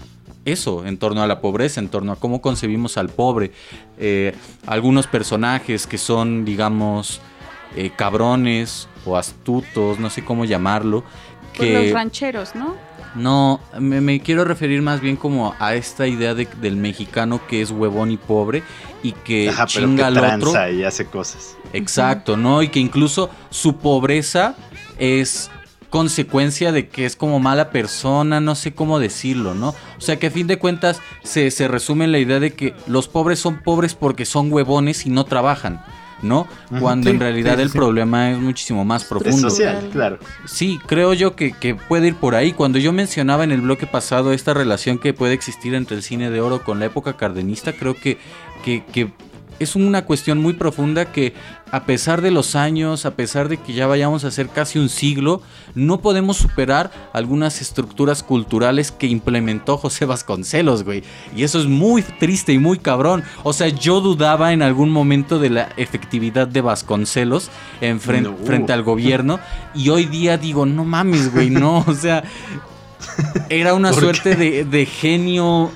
[0.45, 3.51] eso, en torno a la pobreza, en torno a cómo concebimos al pobre.
[3.97, 4.33] Eh,
[4.65, 7.21] algunos personajes que son, digamos,
[7.75, 11.03] eh, cabrones o astutos, no sé cómo llamarlo.
[11.55, 12.75] Pues Que, los rancheros, ¿no?
[13.15, 17.61] No, me, me quiero referir más bien como a esta idea de- del mexicano que
[17.61, 18.61] es huevón y pobre
[19.01, 20.71] y que Ajá, pero que chinga al otro.
[20.71, 21.55] y hace cosas.
[21.73, 22.61] Exacto, ¿no?
[22.61, 24.55] Y que incluso su pobreza
[24.99, 25.49] es
[25.89, 29.69] consecuencia de que es como mala persona, no sé cómo decirlo, ¿no?
[29.69, 32.73] O sea que a fin de cuentas se, se resume en la idea de que
[32.87, 35.81] los pobres son pobres porque son huevones y no trabajan,
[36.21, 36.47] ¿no?
[36.79, 37.77] Cuando Sí, en realidad sí, el sí.
[37.77, 39.49] problema es muchísimo más profundo.
[39.49, 40.19] social, claro.
[40.45, 42.53] Sí, creo yo que, que puede ir por ahí.
[42.53, 46.29] Cuando yo mencionaba en el bloque pasado esta relación que puede existir entre el cine
[46.29, 48.17] de oro con la época cardenista, creo que,
[48.63, 49.11] que, que
[49.59, 51.33] es una cuestión muy profunda que
[51.71, 54.89] a pesar de los años, a pesar de que ya vayamos a hacer casi un
[54.89, 55.41] siglo,
[55.75, 61.03] no podemos superar algunas estructuras culturales que implementó José Vasconcelos, güey.
[61.35, 63.23] Y eso es muy triste y muy cabrón.
[63.43, 67.51] O sea, yo dudaba en algún momento de la efectividad de Vasconcelos
[67.81, 68.35] en fren- No.
[68.45, 69.39] frente al gobierno.
[69.75, 71.83] Y hoy día digo, no mames, güey, no.
[71.87, 72.23] O sea,
[73.49, 75.71] era una ¿Por suerte de, de genio,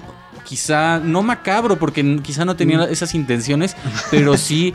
[0.45, 3.75] quizá, no macabro, porque quizá no tenía esas intenciones,
[4.11, 4.73] pero sí,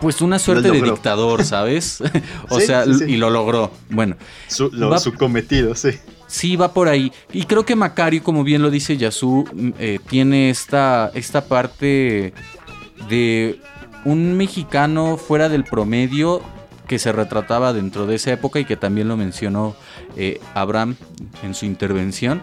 [0.00, 2.00] pues una suerte de dictador, ¿sabes?
[2.48, 3.04] o Sí, sea, sí, sí.
[3.04, 3.70] y lo logró.
[3.90, 4.16] Bueno,
[4.48, 5.90] Su, lo- Va- su cometido, sí.
[6.26, 7.12] Sí, va por ahí.
[7.32, 12.32] Y creo que Macario, como bien lo dice Yasu, mm, eh, tiene esta, esta parte
[13.08, 13.60] de
[14.04, 16.40] un mexicano fuera del promedio
[16.86, 19.76] que se retrataba dentro de esa época y que también lo mencionó
[20.16, 20.96] eh, Abraham
[21.42, 22.42] en su intervención.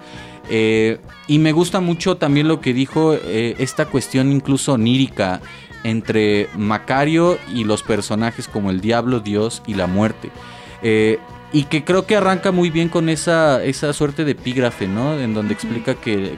[0.49, 5.41] Eh, y me gusta mucho también lo que dijo eh, esta cuestión incluso onírica
[5.83, 10.31] entre Macario y los personajes como el diablo, Dios y la muerte.
[10.81, 11.19] Eh,
[11.53, 15.17] y que creo que arranca muy bien con esa, esa suerte de epígrafe, ¿no?
[15.17, 16.37] En donde explica que,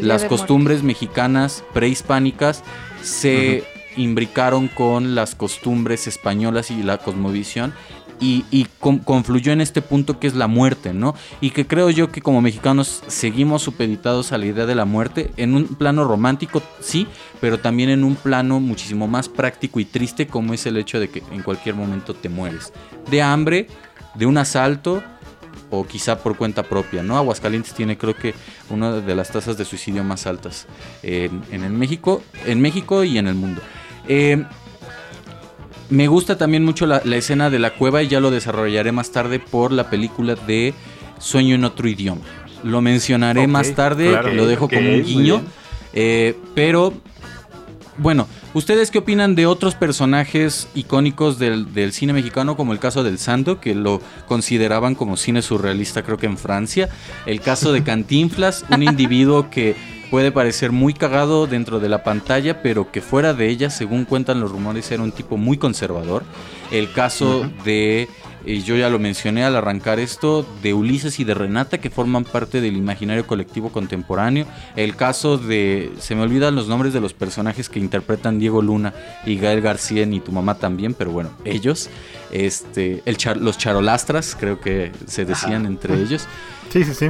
[0.00, 2.64] las costumbres mexicanas prehispánicas
[3.02, 3.64] se
[3.96, 7.74] imbricaron con las costumbres españolas y la cosmovisión
[8.20, 11.14] y, y con- confluyó en este punto que es la muerte, ¿no?
[11.40, 15.30] Y que creo yo que como mexicanos seguimos supeditados a la idea de la muerte
[15.36, 17.06] en un plano romántico, sí,
[17.40, 21.08] pero también en un plano muchísimo más práctico y triste como es el hecho de
[21.08, 22.72] que en cualquier momento te mueres.
[23.10, 23.68] De hambre,
[24.14, 25.02] de un asalto
[25.70, 27.16] o quizá por cuenta propia, ¿no?
[27.18, 28.34] Aguascalientes tiene creo que
[28.70, 30.66] una de las tasas de suicidio más altas
[31.02, 33.60] en, en el México, en México y en el mundo.
[34.08, 34.44] Eh,
[35.90, 39.10] me gusta también mucho la, la escena de la cueva y ya lo desarrollaré más
[39.10, 40.74] tarde por la película de
[41.18, 42.22] Sueño en otro idioma.
[42.64, 44.32] Lo mencionaré más tarde, claro.
[44.32, 45.42] lo dejo como un guiño.
[45.92, 46.92] Eh, pero,
[47.96, 53.04] bueno, ¿ustedes qué opinan de otros personajes icónicos del, del cine mexicano, como el caso
[53.04, 56.88] del Santo, que lo consideraban como cine surrealista, creo que en Francia?
[57.26, 59.76] El caso de Cantinflas, un individuo que
[60.10, 64.40] puede parecer muy cagado dentro de la pantalla, pero que fuera de ella, según cuentan
[64.40, 66.22] los rumores, era un tipo muy conservador.
[66.70, 68.08] El caso de,
[68.44, 72.24] eh, yo ya lo mencioné al arrancar esto, de Ulises y de Renata, que forman
[72.24, 74.46] parte del imaginario colectivo contemporáneo.
[74.76, 78.92] El caso de, se me olvidan los nombres de los personajes que interpretan Diego Luna
[79.24, 81.88] y Gael García, ni tu mamá también, pero bueno, ellos.
[82.30, 85.66] Este, el char- los charolastras, creo que se decían Ajá.
[85.68, 86.26] entre ellos
[86.70, 87.06] Sí, sí, sí.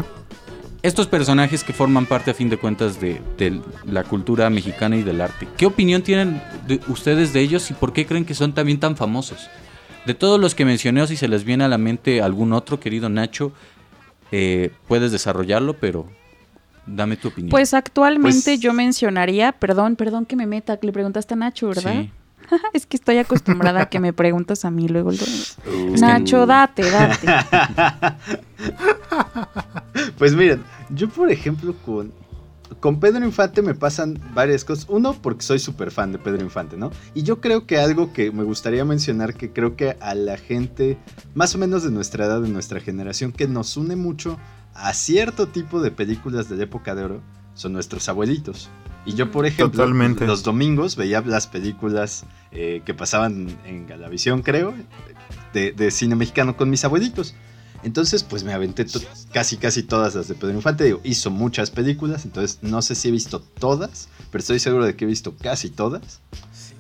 [0.83, 5.03] Estos personajes que forman parte a fin de cuentas de, de la cultura mexicana y
[5.03, 5.49] del arte.
[5.57, 8.97] ¿Qué opinión tienen de ustedes de ellos y por qué creen que son también tan
[8.97, 9.49] famosos?
[10.07, 12.81] De todos los que mencioné, o si se les viene a la mente algún otro,
[12.81, 13.53] querido Nacho,
[14.31, 16.07] eh, puedes desarrollarlo, pero
[16.87, 17.51] dame tu opinión.
[17.51, 21.69] Pues actualmente Pues- yo mencionaría, perdón, perdón que me meta, que le preguntaste a Nacho,
[21.69, 21.93] ¿verdad?
[22.03, 22.11] Sí.
[22.73, 25.11] es que estoy acostumbrada a que me preguntas a mí luego.
[25.11, 25.93] luego.
[25.93, 25.97] Uh.
[25.99, 27.27] Nacho, date, date.
[30.17, 32.13] Pues miren, yo por ejemplo con,
[32.81, 34.87] con Pedro Infante me pasan varias cosas.
[34.89, 36.91] Uno, porque soy súper fan de Pedro Infante, ¿no?
[37.15, 40.99] Y yo creo que algo que me gustaría mencionar, que creo que a la gente
[41.35, 44.39] más o menos de nuestra edad, de nuestra generación, que nos une mucho
[44.75, 47.21] a cierto tipo de películas de la época de oro,
[47.55, 48.69] son nuestros abuelitos.
[49.09, 50.27] Y yo, por ejemplo, Totalmente.
[50.27, 54.75] los domingos veía las películas eh, que pasaban en Galavisión, creo,
[55.55, 57.35] de, de cine mexicano con mis abuelitos.
[57.83, 58.85] Entonces, pues me aventé
[59.33, 60.85] casi, casi todas las de Pedro Infante.
[60.85, 64.95] Digo, hizo muchas películas, entonces no sé si he visto todas, pero estoy seguro de
[64.95, 66.21] que he visto casi todas.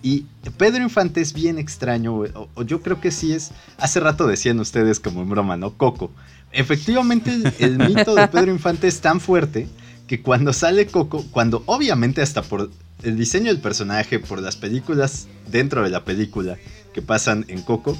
[0.02, 0.26] Y
[0.58, 3.52] Pedro Infante es bien extraño, o, o yo creo que sí es.
[3.78, 5.72] Hace rato decían ustedes como en broma, ¿no?
[5.78, 6.10] Coco.
[6.52, 9.66] Efectivamente, el, el mito de Pedro Infante es tan fuerte
[10.08, 12.70] que cuando sale Coco, cuando obviamente hasta por
[13.04, 16.56] el diseño del personaje, por las películas dentro de la película
[16.92, 17.96] que pasan en Coco,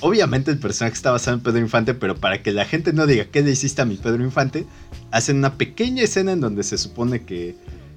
[0.00, 3.26] obviamente el personaje está basado en Pedro Infante, pero para que la gente no diga
[3.26, 4.64] qué le hiciste a mi Pedro Infante,
[5.10, 7.56] hacen una pequeña escena en donde se supone que,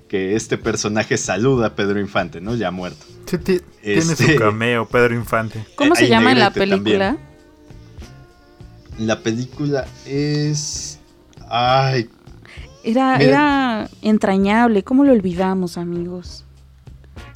[0.10, 2.56] que este personaje saluda a Pedro Infante, ¿no?
[2.56, 3.06] Ya muerto.
[3.30, 5.64] Sí, Tiene Este- su cameo, Pedro Infante.
[5.76, 6.84] ¿Cómo se llama en la también.
[6.84, 7.18] película?
[9.00, 11.00] La película es...
[11.50, 12.10] Ay,
[12.84, 13.30] Era, Mira.
[13.30, 14.84] era entrañable.
[14.84, 16.44] ¿Cómo lo olvidamos, amigos?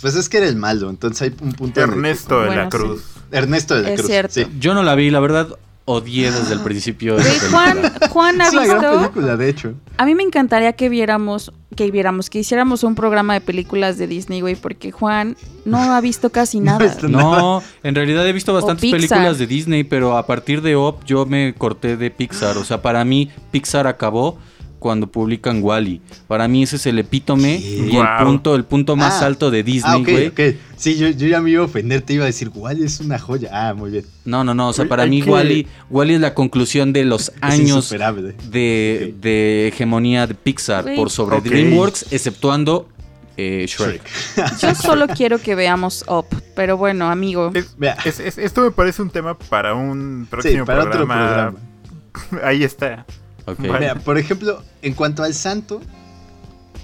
[0.02, 3.04] pues es que era el malo, entonces hay un punto Ernesto de la Cruz.
[3.32, 4.10] Ernesto de la Es Cruz.
[4.10, 4.34] cierto.
[4.34, 4.46] Sí.
[4.60, 5.50] Yo no la vi, la verdad,
[5.86, 7.18] odié desde el principio.
[7.18, 7.50] esa.
[7.50, 8.98] Juan, Juan ha Es una gran visto.
[9.00, 9.74] película, de hecho.
[9.98, 14.08] A mí me encantaría que viéramos, que viéramos, que hiciéramos un programa de películas de
[14.08, 16.86] Disney, güey, porque Juan no ha visto casi No nada.
[16.86, 21.04] está- No, en realidad he visto bastantes películas de Disney, pero a partir de Op
[21.06, 22.58] yo me corté de Pixar.
[22.58, 24.38] O sea, para mí Pixar acabó
[24.86, 26.00] cuando publican Wally.
[26.28, 27.90] Para mí ese es el epítome ¿Qué?
[27.92, 29.26] y el punto, el punto más Ah.
[29.26, 30.58] alto de Ah, Disney, ok, güey.
[30.78, 33.18] Sí, yo, yo ya me iba a ofender, te iba a decir, ¿cuál es una
[33.18, 33.50] joya?
[33.52, 34.06] Ah, muy bien.
[34.26, 34.68] No, no, no.
[34.70, 37.90] O sea, para hay mí que- Wally, Wally es la conclusión de los años
[38.52, 41.42] de, de hegemonía de Pixar por sobre.
[41.42, 42.88] DreamWorks, exceptuando
[43.38, 44.04] eh, Shrek.
[44.36, 44.60] Shrek.
[44.62, 47.50] Yo solo quiero que veamos Up, pero bueno, amigo.
[47.56, 47.98] Es- Vea.
[48.06, 51.54] es- es- esto me parece un tema para un Sí, próximo otro programa.
[52.44, 53.04] Ahí está.
[53.46, 53.60] Ok.
[53.60, 53.80] Vale.
[53.80, 55.82] Mira, por ejemplo, en cuanto al santo,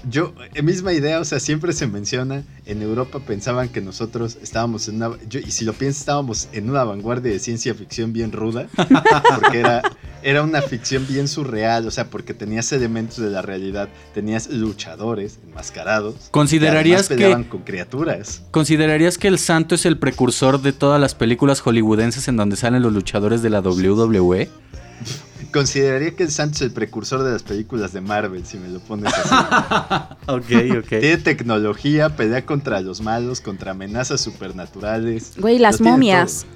[0.08, 4.88] yo, eh, misma idea, o sea, siempre se menciona, en Europa pensaban que nosotros estábamos
[4.88, 8.32] en una, yo, y si lo piensas, estábamos en una vanguardia de ciencia ficción bien
[8.32, 8.66] ruda,
[9.40, 9.82] porque era,
[10.22, 15.38] era una ficción bien surreal, o sea, porque tenías elementos de la realidad, tenías luchadores
[15.46, 16.16] enmascarados.
[16.30, 17.14] ¿Considerarías que...
[17.14, 18.42] peleaban con criaturas.
[18.50, 22.82] ¿Considerarías que el santo es el precursor de todas las películas hollywoodenses en donde salen
[22.82, 23.60] los luchadores de la?
[23.62, 24.50] WWE?
[25.52, 28.80] Consideraría que el santo es el precursor de las películas de Marvel, si me lo
[28.80, 30.14] pones así.
[30.26, 30.88] ok, ok.
[30.88, 35.32] Tiene tecnología, pelea contra los malos, contra amenazas supernaturales.
[35.36, 36.46] Güey, las momias.
[36.46, 36.52] todo.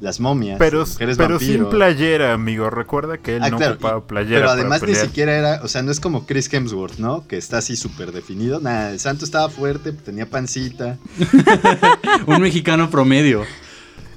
[0.00, 0.58] Las momias.
[0.58, 2.68] Pero, mujeres pero sin playera, amigo.
[2.68, 4.36] Recuerda que él Ah, no claro, ocupaba playera.
[4.40, 7.26] Pero para además ni siquiera era, o sea, no es como Chris Hemsworth, ¿no?
[7.26, 8.60] Que está así súper definido.
[8.60, 10.98] Nada, el santo estaba fuerte, tenía pancita.
[12.26, 13.44] Un mexicano promedio.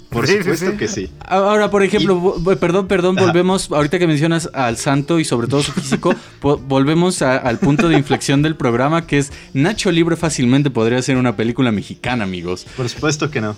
[0.09, 0.77] Por Sí, supuesto sí.
[0.77, 1.09] que sí.
[1.27, 3.27] Ahora, por ejemplo, Y- perdón, perdón, Ajá.
[3.27, 7.89] volvemos, ahorita que mencionas al santo y sobre todo su físico, volvemos a- al punto
[7.89, 12.65] de inflexión del programa que es Nacho Libre fácilmente podría ser una película mexicana, amigos.
[12.77, 13.55] Por supuesto que no.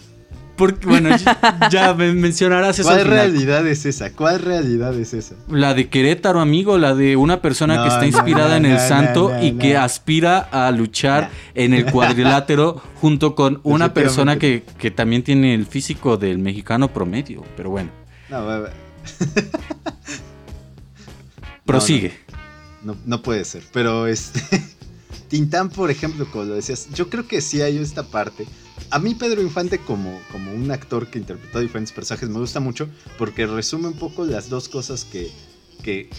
[0.60, 4.12] Porque, bueno, ya, ya me mencionarás eso ¿Cuál realidad es esa?
[4.12, 5.36] ¿Cuál realidad es esa?
[5.48, 8.74] La de Querétaro, amigo, la de una persona No, que está inspirada no, en el
[8.74, 14.66] no, santo y que aspira a luchar en el cuadrilátero junto con una persona que,
[14.78, 17.46] que también tiene el físico del mexicano promedio.
[17.56, 17.92] Pero bueno,
[21.66, 22.12] prosigue.
[22.84, 23.64] no, no puede ser.
[23.72, 24.42] Pero este.
[25.30, 28.46] Tintán, por ejemplo, como lo decías, yo creo que sí hay esta parte.
[28.92, 32.90] A mí Pedro Infante como, como un actor que interpretó diferentes personajes me gusta mucho
[33.18, 35.32] porque resume un poco las dos cosas que,
[35.84, 36.10] que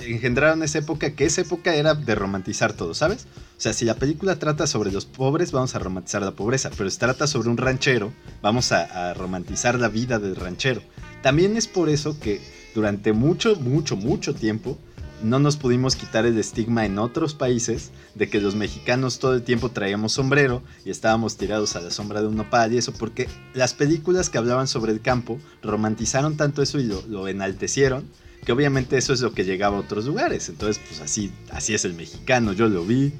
[0.00, 3.26] engendraron esa época, que esa época era de romantizar todo, ¿sabes?
[3.56, 6.90] O sea, si la película trata sobre los pobres, vamos a romantizar la pobreza, pero
[6.90, 10.82] si trata sobre un ranchero, vamos a, a romantizar la vida del ranchero.
[11.22, 12.40] También es por eso que
[12.74, 14.78] durante mucho, mucho, mucho tiempo
[15.22, 19.42] no nos pudimos quitar el estigma en otros países de que los mexicanos todo el
[19.42, 23.28] tiempo traíamos sombrero y estábamos tirados a la sombra de un nopal y eso porque
[23.54, 28.04] las películas que hablaban sobre el campo romantizaron tanto eso y lo, lo enaltecieron
[28.44, 30.48] que obviamente eso es lo que llegaba a otros lugares.
[30.48, 33.12] Entonces, pues así, así es el mexicano, yo lo vi.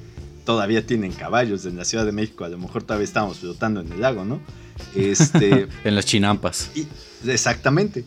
[0.45, 3.91] Todavía tienen caballos en la Ciudad de México, a lo mejor todavía estamos flotando en
[3.91, 4.39] el lago, ¿no?
[4.95, 6.69] Este, En las chinampas.
[6.75, 6.87] y-
[7.29, 8.05] exactamente.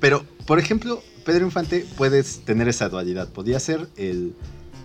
[0.00, 3.28] Pero, por ejemplo, Pedro Infante puedes tener esa dualidad.
[3.28, 4.34] Podía ser el,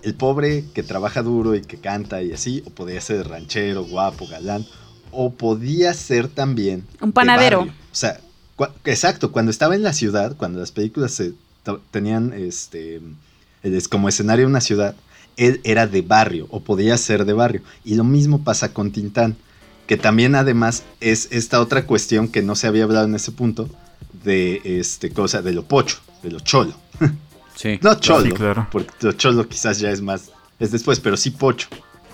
[0.02, 4.28] el pobre que trabaja duro y que canta y así, o podía ser ranchero, guapo,
[4.28, 4.66] galán,
[5.12, 6.84] o podía ser también...
[7.00, 7.62] Un de panadero.
[7.62, 8.20] O sea,
[8.86, 11.34] exacto, cuando estaba en la ciudad, cuando las películas se
[11.92, 13.00] tenían este
[13.62, 14.96] es como escenario una ciudad,
[15.38, 17.62] él era de barrio o podía ser de barrio.
[17.86, 19.38] Y lo mismo pasa con Tintán,
[19.86, 23.70] que también además es esta otra cuestión que no se había hablado en ese punto
[24.24, 26.74] de este cosa de lo pocho, de lo cholo.
[27.56, 27.80] Sí.
[27.82, 28.68] No cholo, Sí, claro.
[28.72, 31.68] porque lo cholo quizás ya es más es después, pero sí pocho.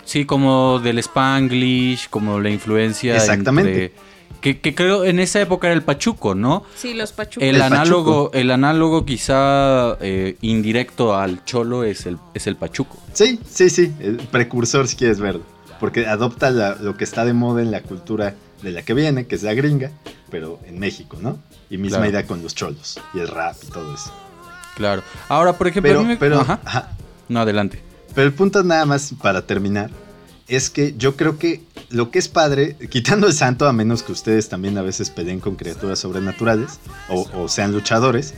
[0.06, 3.16] Sí, como del Spanglish, como la influencia.
[3.16, 3.86] Exactamente.
[3.86, 4.08] entre-
[4.42, 6.64] que, que creo en esa época era el Pachuco, ¿no?
[6.76, 7.44] Sí, los pachucos.
[7.48, 12.98] El, El análogo, el análogo quizá eh, indirecto al cholo es el, es el Pachuco.
[13.14, 15.42] Sí, sí, sí, el precursor si quieres verlo,
[15.80, 19.28] porque adopta la- lo que está de moda en la cultura de la que viene,
[19.28, 19.92] que es la gringa,
[20.32, 21.38] pero en México, ¿no?
[21.70, 22.12] Y misma Claro.
[22.12, 24.12] idea con los cholos y el rap y todo eso.
[24.76, 25.04] Claro.
[25.30, 26.60] Ahora, por ejemplo, Pero, me- pero, Ajá.
[26.64, 26.92] ajá.
[27.30, 27.82] No, adelante.
[28.16, 29.90] Pero el punto nada más para terminar
[30.48, 34.12] es que yo creo que lo que es padre, quitando el santo, a menos que
[34.14, 36.80] ustedes también a veces peleen con criaturas sobrenaturales
[37.10, 38.34] o, o sean luchadores,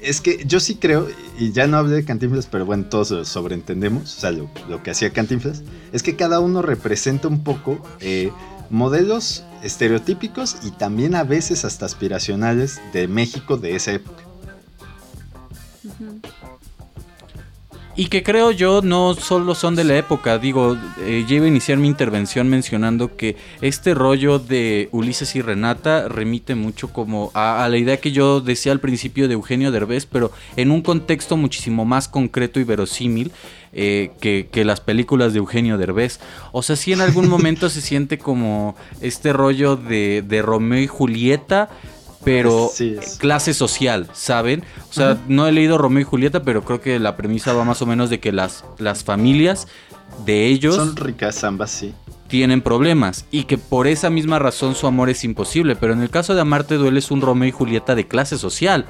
[0.00, 1.08] es que yo sí creo,
[1.38, 4.80] y ya no hablé de Cantinflas, pero bueno, todos lo sobreentendemos, o sea, lo, lo
[4.84, 5.62] que hacía Cantinflas,
[5.92, 8.30] es que cada uno representa un poco eh,
[8.70, 14.22] modelos estereotípicos y también a veces hasta aspiracionales de México de esa época.
[17.98, 21.78] Y que creo yo no solo son de la época, digo, eh, iba a iniciar
[21.78, 27.76] mi intervención mencionando que este rollo de Ulises y Renata remite mucho como a, la
[27.76, 32.06] idea que yo decía al principio de Eugenio Derbez, pero en un contexto muchísimo más
[32.06, 33.32] concreto y verosímil
[33.72, 36.20] eh, que, que las películas de Eugenio Derbez.
[36.52, 40.86] O sea, sí en algún momento se siente como este rollo de, de Romeo y
[40.86, 41.68] Julieta,
[42.24, 42.70] pero
[43.18, 44.64] clase social, ¿saben?
[44.90, 47.80] O sea, no he leído Romeo y Julieta, pero creo que la premisa va más
[47.82, 49.68] o menos de que las, las familias
[50.24, 51.94] de ellos Son ricas ambas, sí.
[52.28, 55.76] tienen problemas y que por esa misma razón su amor es imposible.
[55.76, 58.86] Pero en el caso de Amarte Duele es un Romeo y Julieta de clase social.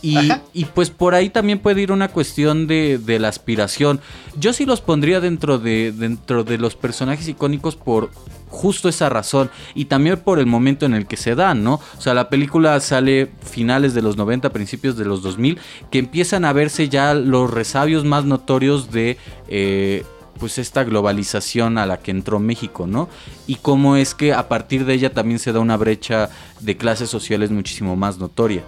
[0.00, 4.00] Y, y pues por ahí también puede ir una cuestión de, de la aspiración.
[4.38, 8.10] Yo sí los pondría dentro de, dentro de los personajes icónicos por
[8.48, 11.80] justo esa razón y también por el momento en el que se dan, ¿no?
[11.96, 15.58] O sea, la película sale finales de los 90, principios de los 2000,
[15.90, 19.18] que empiezan a verse ya los resabios más notorios de...
[19.48, 20.04] eh,
[20.38, 23.08] pues esta globalización a la que entró México, ¿no?
[23.46, 26.30] Y cómo es que a partir de ella también se da una brecha
[26.60, 28.62] de clases sociales muchísimo más notoria.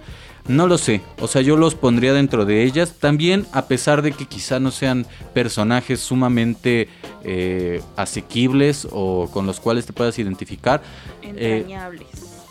[0.48, 2.94] No lo sé, o sea, yo los pondría dentro de ellas.
[2.98, 6.88] También, a pesar de que quizá no sean personajes sumamente
[7.24, 10.82] eh, asequibles o con los cuales te puedas identificar,
[11.22, 12.08] eh, Entrañables.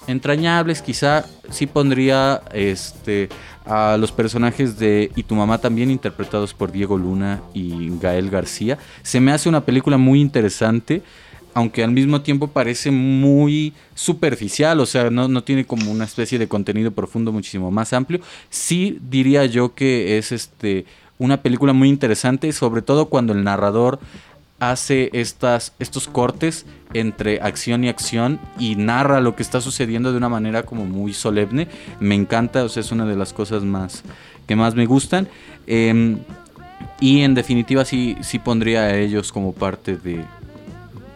[0.08, 3.30] entrañables, quizá sí pondría este
[3.66, 8.80] a los personajes de Y tu mamá también interpretados por Diego Luna y Gael García.
[9.04, 11.04] Se me hace una película muy interesante,
[11.54, 16.40] aunque al mismo tiempo parece muy superficial, o sea, no, no tiene como una especie
[16.40, 18.22] de contenido profundo muchísimo más amplio.
[18.50, 20.86] Sí diría yo que es este
[21.20, 24.00] una película muy interesante, sobre todo cuando el narrador
[24.60, 30.18] hace estas, estos cortes entre acción y acción y narra lo que está sucediendo de
[30.18, 31.68] una manera como muy solemne.
[32.00, 34.04] Me encanta, o sea, es una de las cosas más
[34.48, 35.28] que más me gustan.
[35.68, 36.18] Em,
[37.00, 40.26] y en definitiva sí, sí pondría a ellos como parte de,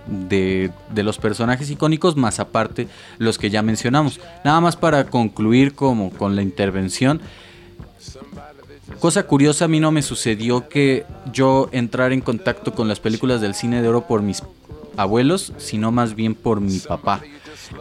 [0.07, 2.87] de, de los personajes icónicos, más aparte
[3.17, 4.19] los que ya mencionamos.
[4.45, 7.21] Nada más para concluir como con la intervención.
[8.99, 13.41] Cosa curiosa, a mí no me sucedió que yo entrar en contacto con las películas
[13.41, 14.41] del cine de oro por mis
[14.97, 17.21] abuelos, sino más bien por mi papá.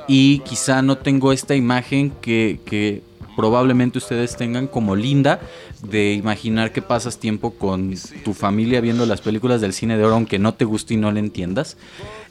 [0.08, 3.02] Y quizá no tengo esta imagen que, que
[3.36, 5.40] probablemente ustedes tengan como linda
[5.82, 10.14] de imaginar que pasas tiempo con tu familia viendo las películas del cine de oro,
[10.14, 11.76] aunque no te guste y no le entiendas.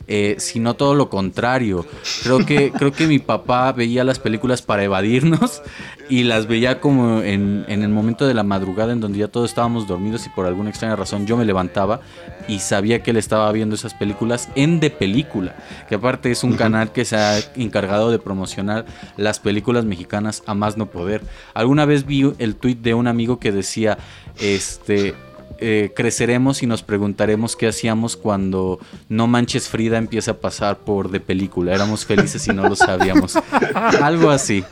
[0.07, 1.85] eh, sino todo lo contrario.
[2.23, 5.61] Creo que, creo que mi papá veía las películas para evadirnos
[6.09, 9.49] y las veía como en, en el momento de la madrugada en donde ya todos
[9.49, 12.01] estábamos dormidos y por alguna extraña razón yo me levantaba
[12.47, 15.55] y sabía que él estaba viendo esas películas en De Película,
[15.87, 18.85] que aparte es un canal que se ha encargado de promocionar
[19.15, 21.21] las películas mexicanas a más no poder.
[21.53, 23.97] Alguna vez vi el tweet de un amigo que decía,
[24.39, 25.15] este,
[25.63, 28.79] eh, creceremos y nos preguntaremos qué hacíamos cuando
[29.09, 31.73] No Manches Frida empieza a pasar por de película.
[31.73, 33.35] Éramos felices y no lo sabíamos.
[34.01, 34.63] Algo así.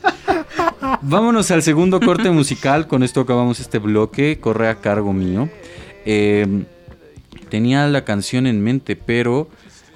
[1.02, 2.88] Vámonos al segundo corte musical.
[2.88, 4.40] Con esto acabamos este bloque.
[4.40, 5.48] Corre a cargo mío.
[6.06, 6.66] Eh,
[7.50, 9.48] tenía la canción en mente, pero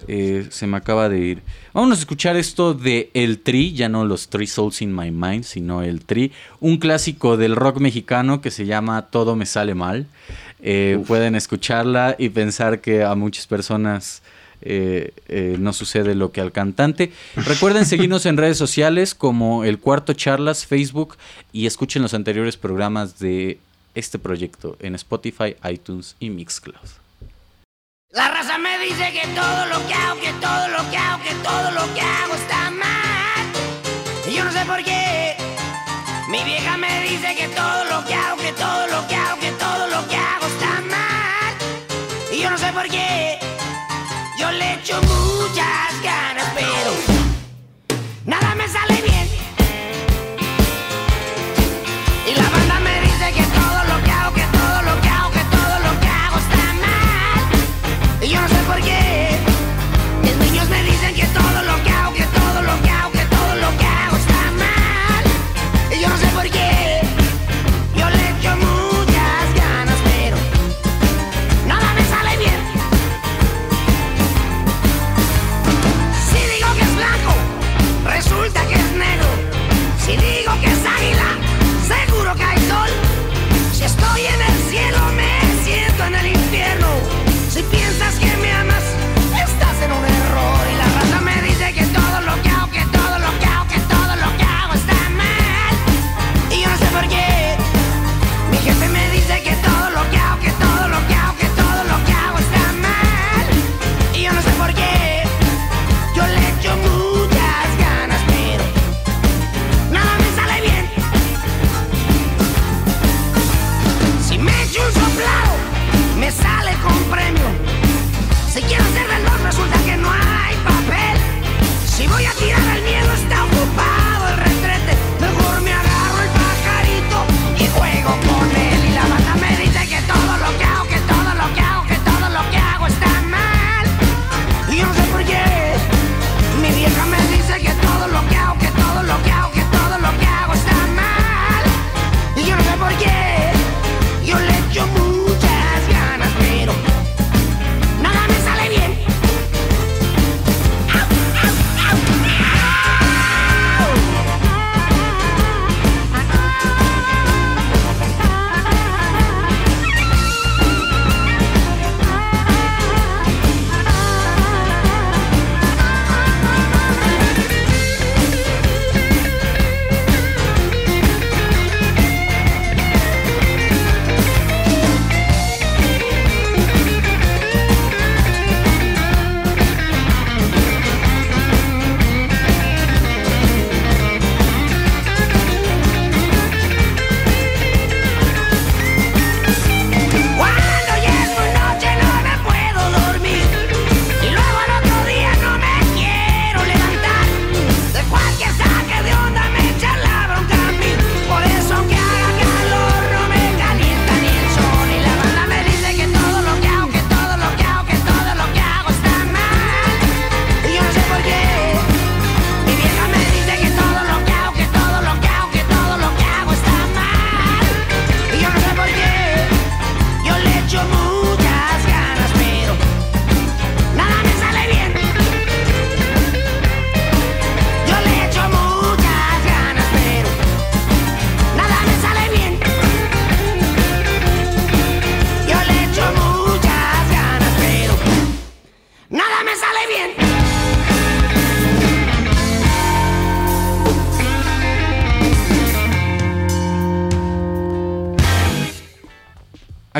[0.08, 1.42] eh, se me acaba de ir.
[1.74, 5.44] Vámonos a escuchar esto de El Tri, ya no los Three Souls in My Mind,
[5.44, 10.06] sino El Tri, un clásico del rock mexicano que se llama Todo me sale mal.
[10.62, 14.22] Eh, pueden escucharla y pensar que a muchas personas
[14.62, 17.12] eh, eh, no sucede lo que al cantante.
[17.36, 21.18] Recuerden seguirnos en redes sociales como El Cuarto Charlas, Facebook
[21.54, 23.58] y escuchen los anteriores programas de
[23.96, 27.03] este proyecto en Spotify, iTunes y Mixcloud.
[28.14, 31.34] La raza me dice que todo lo que hago, que todo lo que hago, que
[31.34, 33.46] todo lo que hago está mal.
[34.28, 35.36] Y yo no sé por qué.
[36.30, 39.52] Mi vieja me dice que todo lo que hago, que todo lo que hago, que
[39.54, 41.56] todo lo que hago está mal.
[42.32, 43.40] Y yo no sé por qué.
[44.38, 45.02] Yo le echo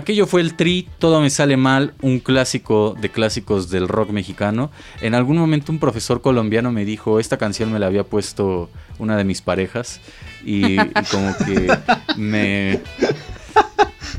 [0.04, 4.70] Aquello fue el Tri, Todo me sale mal, un clásico de clásicos del rock mexicano.
[5.00, 8.70] En algún momento un profesor colombiano me dijo, esta canción me la había puesto
[9.00, 10.02] una de mis parejas
[10.44, 10.78] y, y
[11.10, 11.74] como que
[12.18, 12.82] me,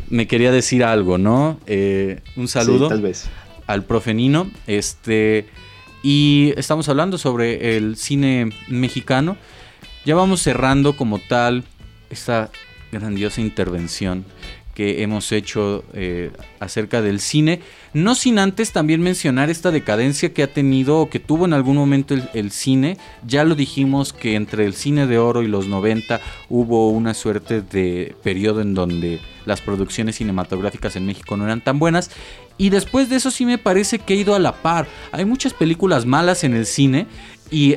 [0.09, 1.61] me quería decir algo, ¿no?
[1.67, 3.27] Eh, un saludo Sí, tal vez.
[3.67, 4.51] al profe Nino.
[4.67, 5.51] Este,
[6.03, 9.37] y estamos hablando sobre el cine mexicano.
[10.07, 11.63] Ya vamos cerrando como tal
[12.09, 12.51] esta
[12.91, 14.25] grandiosa intervención
[14.75, 16.31] que hemos hecho eh,
[16.61, 17.61] acerca del cine.
[17.93, 21.77] No sin antes también mencionar esta decadencia que ha tenido o que tuvo en algún
[21.77, 22.99] momento el, el cine.
[23.27, 27.63] Ya lo dijimos que entre el cine de oro y los 90 hubo una suerte
[27.63, 32.11] de periodo en donde las producciones cinematográficas en México no eran tan buenas.
[32.59, 34.87] Y después de eso sí me parece que ha ido a la par.
[35.13, 37.07] Hay muchas películas malas en el cine
[37.51, 37.77] y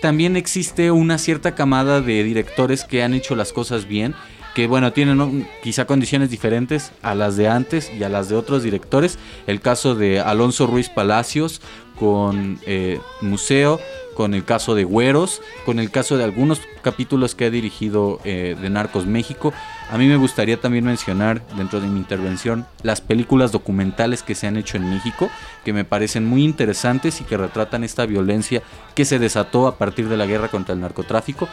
[0.00, 4.14] también existe una cierta camada de directores que han hecho las cosas bien,
[4.54, 8.62] que bueno, tienen quizá condiciones diferentes a las de antes y a las de otros
[8.62, 9.18] directores.
[9.46, 11.60] El caso de Alonso Ruiz Palacios
[11.98, 13.80] con eh, Museo,
[14.14, 18.56] con el caso de Güeros, con el caso de algunos capítulos que ha dirigido eh,
[18.60, 19.52] de Narcos México.
[19.90, 24.46] A mí me gustaría también mencionar dentro de mi intervención las películas documentales que se
[24.46, 25.30] han hecho en México,
[25.64, 28.62] que me parecen muy interesantes y que retratan esta violencia
[28.94, 31.48] que se desató a partir de la guerra contra el narcotráfico.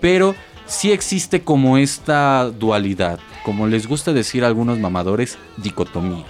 [0.00, 0.34] Pero
[0.66, 6.24] sí existe como esta dualidad, como les gusta decir a algunos mamadores, dicotomía.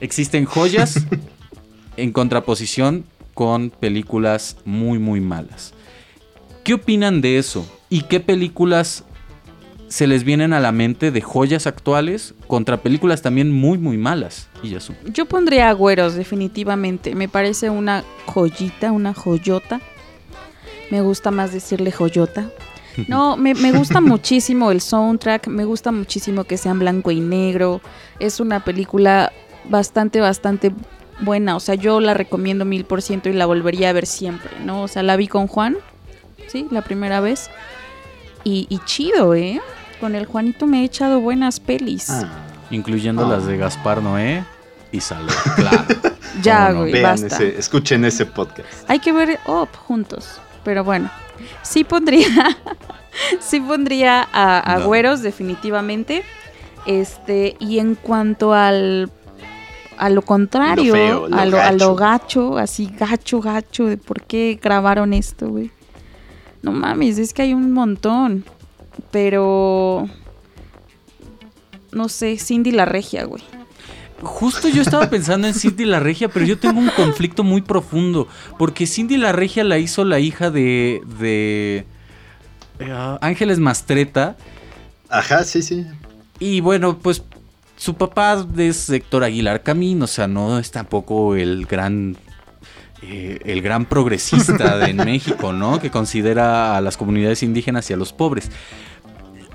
[0.00, 1.06] Existen joyas
[1.96, 5.74] en contraposición con películas muy muy malas.
[6.64, 7.66] ¿Qué opinan de eso?
[7.88, 9.04] ¿Y qué películas
[9.88, 14.48] se les vienen a la mente de joyas actuales contra películas también muy muy malas?
[14.62, 14.78] Y ya
[15.12, 17.14] Yo pondría agüeros, definitivamente.
[17.14, 19.80] Me parece una joyita, una joyota.
[20.90, 22.50] Me gusta más decirle joyota.
[23.08, 27.20] No, me, me gusta muchísimo el soundtrack, me gusta muchísimo que sea en blanco y
[27.20, 27.80] negro.
[28.18, 29.32] Es una película
[29.68, 30.72] bastante, bastante
[31.20, 31.56] buena.
[31.56, 34.82] O sea, yo la recomiendo mil por ciento y la volvería a ver siempre, ¿no?
[34.82, 35.76] O sea, la vi con Juan,
[36.48, 37.50] sí, la primera vez.
[38.44, 39.60] Y, y chido, ¿eh?
[40.00, 42.10] Con el Juanito me he echado buenas pelis.
[42.10, 42.28] Ah,
[42.70, 43.28] incluyendo Ah.
[43.28, 44.44] las de Gaspar Noé
[44.90, 45.32] y Salud.
[45.54, 45.84] Claro.
[46.42, 47.26] ya, güey, basta.
[47.28, 48.68] ese, escuchen ese podcast.
[48.88, 50.40] Hay que ver Up juntos.
[50.64, 51.10] Pero bueno,
[51.62, 52.28] sí pondría,
[53.40, 54.86] sí pondría a, a No.
[54.86, 56.22] Güeros definitivamente.
[56.86, 59.10] Este, y en cuanto al
[59.98, 62.50] a lo contrario, Lo feo, lo a, lo, a lo gacho.
[62.50, 65.70] gacho, así gacho, gacho, de por qué grabaron esto, güey.
[66.62, 68.44] No mames, es que hay un montón.
[69.10, 70.08] Pero
[71.92, 73.42] no sé, Cindy la regia, güey.
[74.22, 78.28] Justo yo estaba pensando en Cindy la Regia, pero yo tengo un conflicto muy profundo.
[78.56, 81.00] Porque Cindy la Regia la hizo la hija de.
[81.18, 81.86] de.
[82.78, 84.36] eh, Ángeles Mastreta.
[85.08, 85.86] Ajá, sí, sí.
[86.38, 87.22] Y bueno, pues
[87.76, 92.16] su papá es Héctor Aguilar Camín, o sea, no es tampoco el gran.
[93.02, 95.80] eh, el gran progresista de en México, ¿no?
[95.80, 98.50] Que considera a las comunidades indígenas y a los pobres.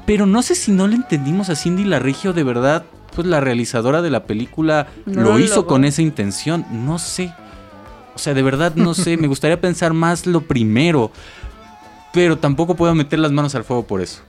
[0.06, 2.86] Pero no sé si no le entendimos a Cindy la Regia o de verdad,
[3.16, 6.66] pues la realizadora de la película No lo lo hizo con esa intención.
[6.72, 7.34] No sé.
[8.16, 9.18] O sea, de verdad no sé.
[9.18, 11.12] Me gustaría pensar más lo primero.
[12.14, 14.22] Pero tampoco puedo meter las manos al fuego por eso.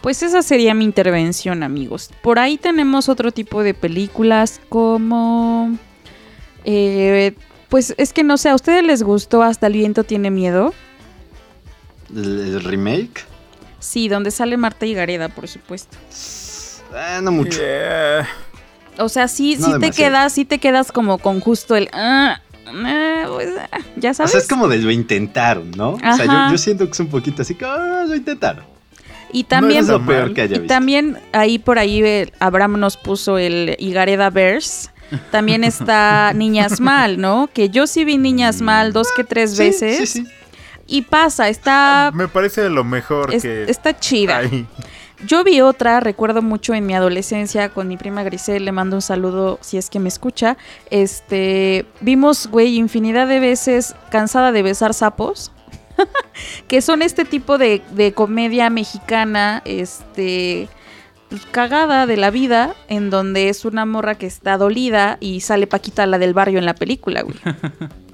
[0.00, 2.10] Pues esa sería mi intervención, amigos.
[2.22, 5.76] Por ahí tenemos otro tipo de películas como...
[6.64, 7.34] eh,
[7.68, 10.72] pues es que no sé, ¿a ustedes les gustó Hasta el viento tiene miedo?
[12.14, 12.24] El,
[12.54, 13.24] el remake.
[13.80, 15.96] Sí, donde sale Marta y Gareda, por supuesto.
[16.94, 17.58] Ah, no mucho.
[17.58, 18.28] Yeah.
[18.98, 21.88] O sea, sí, No sí te quedas, sí te quedas como con justo el...
[21.92, 24.32] ah, ah, pues, ah, ya O sabes.
[24.32, 25.90] sea, es como de lo intentaron, ¿no?
[25.92, 28.64] O sea, yo, yo siento que es un poquito así que ah, lo intentaron.
[29.32, 29.86] Y también...
[29.86, 30.74] no es lo peor que haya Y visto.
[30.74, 34.88] también ahí por ahí eh, Abraham nos puso el Igareda Verse.
[35.30, 37.48] También está Niñas Mal, ¿no?
[37.52, 40.10] Que yo sí vi Niñas Mal dos que tres Sí, veces.
[40.10, 40.28] Sí, sí.
[40.86, 44.40] Y pasa, está, Me parece lo mejor es- que está chida.
[45.26, 49.02] Yo vi otra, recuerdo mucho en mi adolescencia con mi prima Grisel, le mando un
[49.02, 50.56] saludo si es que me escucha.
[50.90, 55.50] Este, vimos, güey, infinidad de veces Cansada de besar sapos.
[56.68, 60.68] que son este tipo de, de comedia mexicana, este,
[61.28, 65.66] pues, cagada de la vida, en donde es una morra que está dolida y sale
[65.66, 67.36] Paquita la del barrio en la película, güey.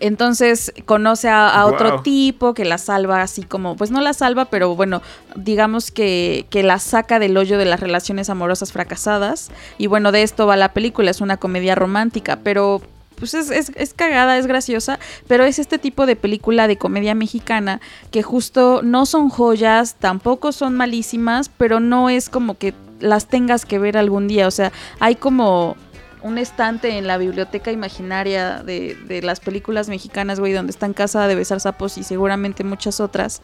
[0.00, 4.46] Entonces conoce a, a otro tipo que la salva así como, pues no la salva,
[4.46, 5.02] pero bueno,
[5.36, 9.50] digamos que, que la saca del hoyo de las relaciones amorosas fracasadas.
[9.78, 12.82] Y bueno, de esto va la película, es una comedia romántica, pero
[13.16, 14.98] pues es, es, es cagada, es graciosa,
[15.28, 17.80] pero es este tipo de película de comedia mexicana
[18.10, 23.64] que justo no son joyas, tampoco son malísimas, pero no es como que las tengas
[23.64, 24.48] que ver algún día.
[24.48, 25.76] O sea, hay como
[26.24, 31.28] un estante en la biblioteca imaginaria de, de las películas mexicanas, güey, donde están Casa
[31.28, 33.42] de Besar Sapos y seguramente muchas otras.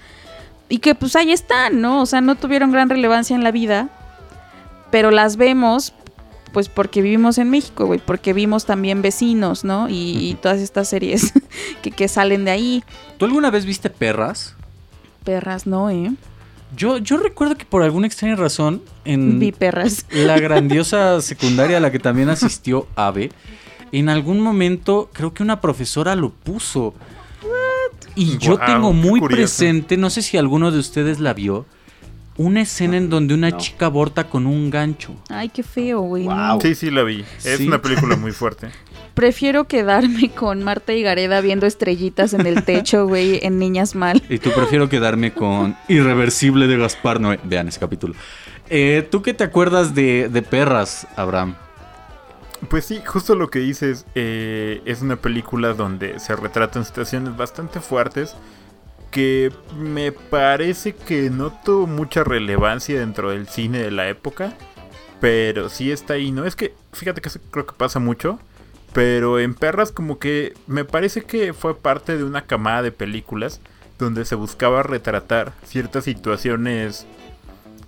[0.70, 2.00] Y que pues ahí están, ¿no?
[2.00, 3.90] O sea, no tuvieron gran relevancia en la vida,
[4.90, 5.92] pero las vemos
[6.54, 9.88] pues porque vivimos en México, güey, porque vimos también vecinos, ¿no?
[9.88, 11.34] Y, y todas estas series
[11.82, 12.84] que, que salen de ahí.
[13.18, 14.54] ¿Tú alguna vez viste perras?
[15.22, 16.12] Perras, ¿no, eh?
[16.76, 20.06] Yo, yo recuerdo que por alguna extraña razón en Vi perras.
[20.12, 23.30] la grandiosa secundaria a la que también asistió Ave,
[23.92, 26.94] en algún momento creo que una profesora lo puso.
[28.14, 31.64] Y yo tengo muy presente, no sé si alguno de ustedes la vio,
[32.36, 33.58] una escena en donde una No.
[33.58, 35.14] chica aborta con un gancho.
[35.28, 36.26] Ay, qué feo, güey.
[36.26, 36.34] no.
[36.54, 36.60] Wow.
[36.60, 37.24] Sí, sí la vi.
[37.44, 37.66] Es Sí.
[37.66, 38.68] una película muy fuerte.
[39.20, 44.22] Prefiero quedarme con Marta y Gareda viendo estrellitas en el techo, güey, en Niñas Mal.
[44.30, 47.38] Y tú prefiero quedarme con Irreversible de Gaspar Noé.
[47.44, 48.14] Vean ese capítulo.
[48.70, 51.54] Eh, ¿Tú qué te acuerdas de, de perras, Abraham?
[52.70, 57.80] Pues sí, justo lo que dices, eh, es una película donde se retratan situaciones bastante
[57.80, 58.34] fuertes
[59.10, 64.54] que me parece que no tuvo mucha relevancia dentro del cine de la época,
[65.20, 66.46] pero sí está ahí, ¿no?
[66.46, 68.38] Es que, fíjate que eso creo que pasa mucho,
[68.92, 73.60] pero en Perras como que me parece que fue parte de una camada de películas
[73.98, 77.06] donde se buscaba retratar ciertas situaciones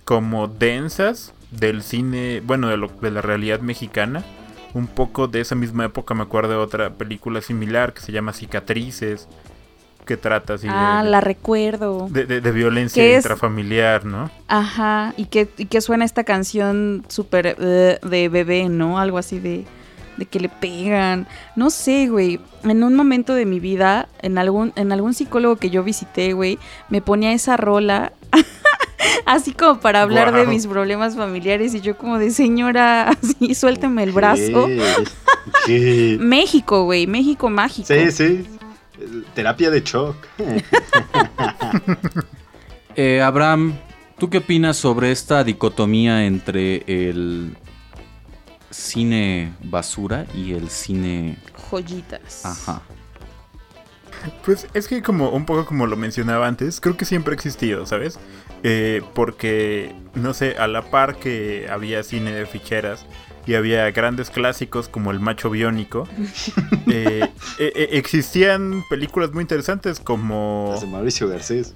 [0.05, 4.23] como densas del cine, bueno, de, lo- de la realidad mexicana.
[4.73, 8.33] Un poco de esa misma época me acuerdo de otra película similar que se llama
[8.33, 9.27] Cicatrices,
[10.05, 12.07] que trata así de- Ah, de, la recuerdo.
[12.09, 14.29] de, de- de violencia es- intrafamiliar, ¿no?
[14.47, 18.99] Ajá, y que, y que suena esta canción súper eh, de bebé, ¿no?
[18.99, 19.63] Algo así de,
[20.17, 21.27] de que le pegan.
[21.55, 22.39] No sé, güey.
[22.63, 26.59] En un momento de mi vida, en algún, en algún psicólogo que yo visité, güey,
[26.89, 28.13] me ponía esa rola.
[29.25, 34.03] Así como para hablar de mis problemas familiares y yo como de señora, así suélteme
[34.03, 34.65] el brazo.
[34.67, 34.81] ¿Qué?
[35.65, 36.17] ¿Qué?
[36.19, 37.87] México, güey, México mágico.
[37.87, 38.45] Sí, sí.
[39.33, 40.15] Terapia de shock.
[42.95, 43.73] Eh, Abraham,
[44.17, 47.55] ¿tú qué opinas sobre esta dicotomía entre el
[48.73, 51.37] cine basura y el cine...
[51.69, 52.45] Joyitas.
[52.45, 52.81] Ajá.
[54.45, 57.85] Pues es que como un poco como lo mencionaba antes, creo que siempre ha existido,
[57.85, 58.19] ¿sabes?
[58.63, 63.05] Eh, porque, no sé, a la par que había cine de ficheras
[63.45, 66.07] y había grandes clásicos como El Macho Biónico,
[66.87, 67.27] eh,
[67.59, 70.69] eh, eh, existían películas muy interesantes como...
[70.71, 71.75] Las de Mauricio Garcés.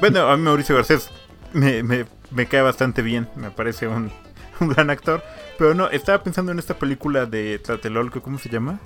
[0.00, 1.10] Bueno, a mí Mauricio Garcés
[1.52, 4.10] me, me- me cae bastante bien, me parece un,
[4.60, 5.22] un gran actor.
[5.58, 8.80] Pero no, estaba pensando en esta película de Tlatelolco, ¿cómo se llama?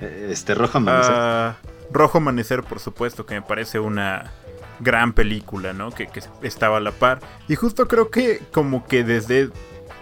[0.00, 1.12] Eh, Este Rojo Amanecer.
[1.14, 1.56] Ah,
[1.92, 4.32] Rojo Amanecer, por supuesto, que me parece una
[4.80, 5.90] gran película, ¿no?
[5.90, 7.20] Que, que estaba a la par.
[7.48, 9.50] Y justo creo que como que desde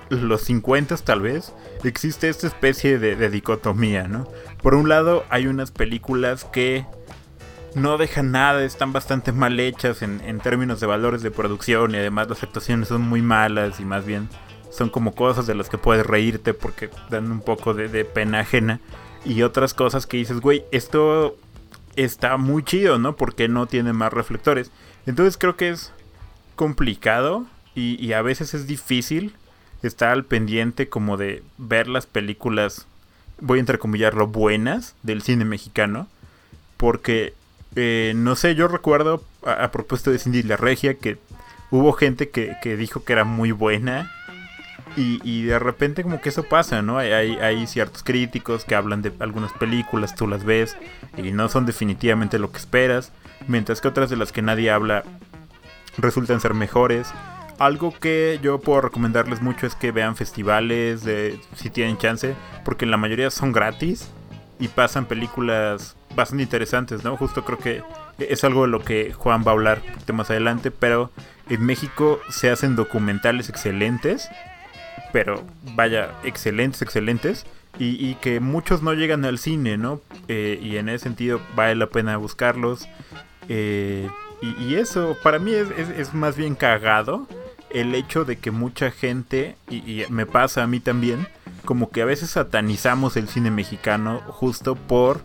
[0.08, 1.54] los 50 tal vez
[1.84, 4.26] existe esta especie de, de dicotomía, ¿no?
[4.62, 6.86] Por un lado hay unas películas que
[7.74, 11.98] no dejan nada, están bastante mal hechas en, en términos de valores de producción y
[11.98, 14.28] además las actuaciones son muy malas y más bien
[14.72, 18.40] son como cosas de las que puedes reírte porque dan un poco de, de pena
[18.40, 18.80] ajena
[19.24, 21.36] y otras cosas que dices, güey, esto
[21.96, 23.16] está muy chido, ¿no?
[23.16, 24.70] Porque no tiene más reflectores.
[25.06, 25.92] Entonces creo que es
[26.56, 29.34] complicado y, a veces es difícil
[29.82, 32.86] estar al pendiente como de ver las películas,
[33.40, 36.06] voy a entrecomillarlo, buenas del cine mexicano.
[36.76, 37.34] Porque,
[37.76, 41.18] eh, no sé, yo recuerdo a, a propósito de Cindy la Regia que
[41.70, 44.12] hubo gente que, que dijo que era muy buena.
[44.96, 46.98] Y, de repente como que eso pasa, ¿no?
[46.98, 50.76] Hay, ciertos críticos que hablan de algunas películas, tú las ves
[51.16, 53.12] y no son definitivamente lo que esperas,
[53.48, 55.04] mientras que otras de las que nadie habla
[55.96, 57.08] resultan ser mejores.
[57.58, 61.04] Algo que yo puedo recomendarles mucho es que vean festivales,
[61.54, 64.10] si tienen chance, porque la mayoría son gratis
[64.58, 67.16] y pasan películas bastante interesantes, ¿no?
[67.16, 67.82] Justo creo que
[68.18, 69.82] es algo de lo que Juan va a hablar
[70.12, 71.10] más adelante, pero
[71.48, 74.28] en México se hacen documentales excelentes
[75.12, 75.44] pero
[75.74, 77.46] vaya, excelentes, excelentes,
[77.78, 80.00] y, y que muchos no llegan al cine, ¿no?
[80.28, 82.86] Eh, y en ese sentido vale la pena buscarlos.
[83.48, 84.08] Eh,
[84.40, 87.26] y, y eso, para mí es, es- es más bien cagado
[87.70, 91.26] el hecho de que mucha gente, y, y me pasa a mí también,
[91.64, 95.22] como que a veces satanizamos el cine mexicano justo por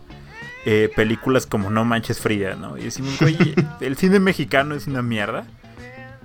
[0.65, 2.77] eh, películas como No Manches Frida, ¿no?
[2.77, 5.45] Y decimos, oye, el cine mexicano es una mierda.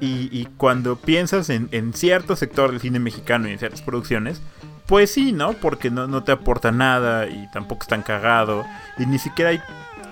[0.02, 4.42] Y, y cuando piensas en, en cierto sector del cine mexicano y en ciertas producciones,
[4.86, 5.52] pues sí, ¿no?
[5.52, 8.64] Porque no, te aporta nada y tampoco es tan cagado.
[8.98, 9.60] Y ni siquiera hay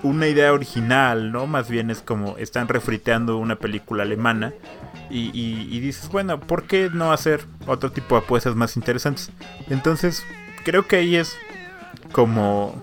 [0.01, 1.45] una idea original, ¿no?
[1.45, 4.53] Más bien es como están refriteando una película alemana
[5.09, 9.29] y, y- y dices, bueno, ¿por qué no hacer otro tipo de apuestas más interesantes?
[9.69, 10.25] Entonces,
[10.63, 11.35] creo que ahí es
[12.13, 12.81] como,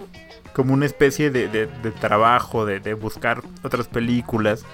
[0.53, 4.65] como una especie de, de- de trabajo, de buscar otras películas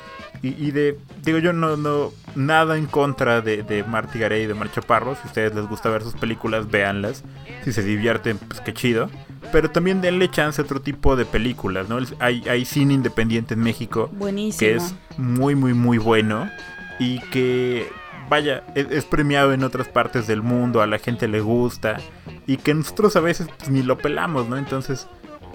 [0.43, 4.47] y, y de, digo yo, no, no, nada en contra de, de Marty Garay y
[4.47, 5.15] de Mar Chaparro.
[5.15, 7.25] Si a ustedes les gusta ver sus películas, véanlas.
[7.65, 9.11] Si se divierten, pues qué chido.
[9.53, 11.99] Pero también denle chance a otro tipo de películas, ¿no?
[12.19, 14.59] Hay, hay cine independiente en México Buenísimo.
[14.59, 16.51] que es muy, muy, muy bueno
[16.99, 17.89] y que,
[18.29, 21.99] vaya, es, es premiado en otras partes del mundo, a la gente le gusta
[22.47, 24.57] y que nosotros a veces pues, ni lo pelamos, ¿no?
[24.57, 25.07] Entonces,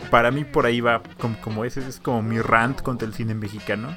[0.10, 3.36] para mí por ahí va como, como ese es como mi rant contra el cine
[3.36, 3.96] mexicano.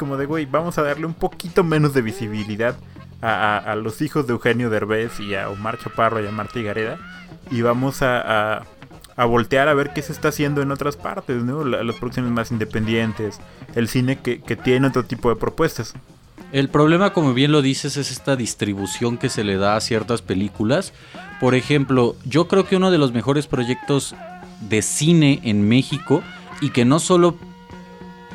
[0.00, 2.74] Como de, güey, vamos a darle un poquito menos de visibilidad
[3.20, 6.96] a, los hijos de Eugenio Derbez y a Omar Chaparro y a Marta Gareda
[7.50, 8.62] y vamos a,
[9.18, 11.66] voltear a ver qué se está haciendo en otras partes, ¿no?
[11.66, 13.40] La- las producciones más independientes,
[13.74, 15.92] el cine que tiene otro tipo de propuestas.
[16.50, 20.22] El problema, como bien lo dices, es esta distribución que se le da a ciertas
[20.22, 20.94] películas.
[21.40, 24.14] Por ejemplo, yo creo que uno de los mejores proyectos
[24.62, 26.22] de cine en México
[26.62, 27.36] y que no solo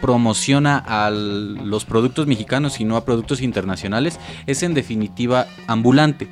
[0.02, 6.28] promociona a los productos mexicanos, sino a productos internacionales, es en definitiva Ambulante.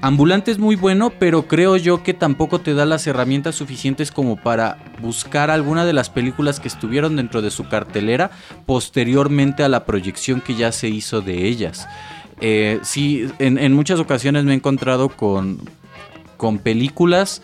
[0.00, 4.36] Ambulante es muy bueno, pero creo yo que tampoco te da las herramientas suficientes como
[4.36, 8.30] para buscar alguna de las películas que estuvieron dentro de su cartelera
[8.66, 11.88] posteriormente a la proyección que ya se hizo de ellas.
[12.42, 15.58] Eh, sí, en, en muchas ocasiones me he encontrado con,
[16.36, 17.40] con películas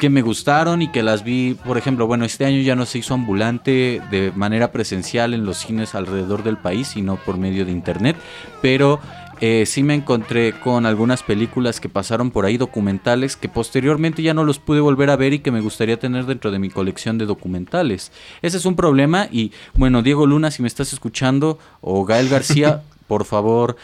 [0.00, 2.98] que me gustaron y que las vi, por ejemplo, bueno, este año ya no se
[2.98, 7.70] hizo ambulante de manera presencial en los cines alrededor del país, sino por medio de
[7.70, 8.16] internet,
[8.62, 8.98] pero
[9.42, 14.32] eh, sí me encontré con algunas películas que pasaron por ahí, documentales, que posteriormente ya
[14.32, 17.18] no los pude volver a ver y que me gustaría tener dentro de mi colección
[17.18, 18.10] de documentales.
[18.40, 22.82] Ese es un problema y, bueno, Diego Luna, si me estás escuchando, o Gael García,
[23.06, 23.76] por favor,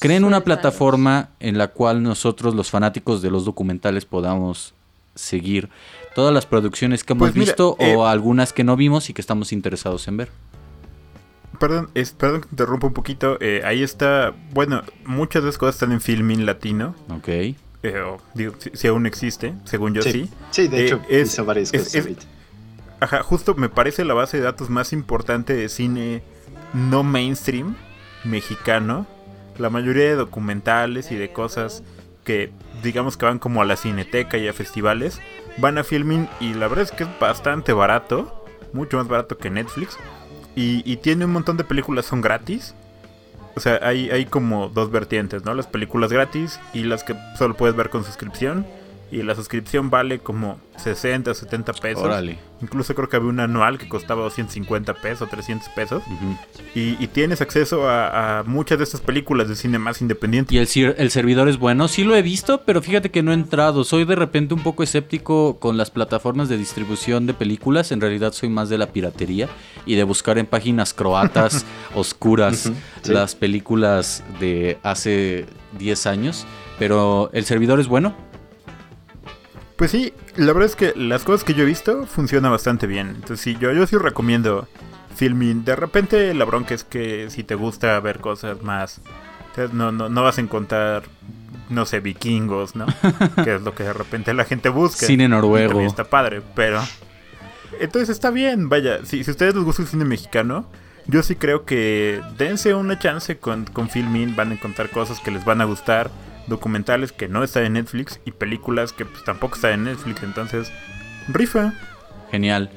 [0.00, 4.72] creen una plataforma en la cual nosotros, los fanáticos de los documentales, podamos
[5.14, 5.68] seguir
[6.14, 9.14] todas las producciones que hemos Pues mira, visto eh, o algunas que no vimos y
[9.14, 10.30] que estamos interesados en ver.
[11.58, 13.36] Perdón, es, perdón que te interrumpa un poquito.
[13.40, 16.94] eh, ahí está, bueno, muchas de las cosas están en Filmin Latino.
[17.10, 17.28] Ok.
[17.28, 17.56] eh,
[18.04, 20.28] o, digo, si, si aún existe, según yo sí.
[20.50, 22.16] Sí, de Eh, hecho, es- hizo varias cosas es-.
[23.00, 26.22] Ajá, justo me parece la base de datos más importante de cine
[26.72, 27.74] no mainstream
[28.24, 29.06] mexicano.
[29.58, 31.82] La mayoría de documentales y de cosas
[32.24, 32.52] que
[32.82, 35.20] digamos que van como a la cineteca y a festivales
[35.58, 39.50] van a Filmin y la verdad es que es bastante barato, mucho más barato que
[39.50, 39.98] Netflix.
[40.54, 42.74] Y, y tiene un montón de películas, son gratis.
[43.54, 45.54] O sea, hay, hay como dos vertientes, ¿no?
[45.54, 48.66] Las películas gratis y las que solo puedes ver con suscripción.
[49.12, 52.02] Y la suscripción vale como 60, 70 pesos.
[52.02, 52.38] Órale.
[52.62, 56.02] Incluso creo que había un anual que costaba 250 pesos, 300 pesos.
[56.74, 60.54] Y, y tienes acceso a, a muchas de estas películas de cine más independiente.
[60.54, 63.84] Y el, servidor es bueno, sí lo he visto, pero fíjate que no he entrado.
[63.84, 67.92] Soy de repente un poco escéptico con las plataformas de distribución de películas.
[67.92, 69.46] En realidad soy más de la piratería
[69.84, 72.72] y de buscar en páginas croatas oscuras
[73.02, 73.12] sí.
[73.12, 75.44] las películas de hace
[75.78, 76.46] 10 años.
[76.78, 78.31] Pero el servidor es bueno.
[79.82, 83.08] Pues sí, la verdad es que las cosas que yo he visto funcionan bastante bien.
[83.08, 84.68] Entonces sí, yo, yo sí recomiendo
[85.16, 85.64] Filmin.
[85.64, 89.00] De repente la bronca es que si te gusta ver cosas más...
[89.72, 91.02] No, no, no vas a encontrar,
[91.68, 92.86] no sé, vikingos, ¿no?
[93.42, 95.04] que es lo que de repente la gente busca.
[95.04, 95.80] Cine noruego.
[95.80, 96.80] está padre, pero...
[97.80, 99.04] Entonces está bien, vaya.
[99.04, 100.64] Si, si a ustedes les gusta el cine mexicano,
[101.08, 104.36] yo sí creo que dense una chance con, con Filmin.
[104.36, 106.08] Van a encontrar cosas que les van a gustar.
[106.46, 110.22] Documentales que no están en Netflix y películas que pues, tampoco están en Netflix.
[110.22, 110.72] Entonces,
[111.28, 111.74] rifa.
[112.30, 112.70] Genial.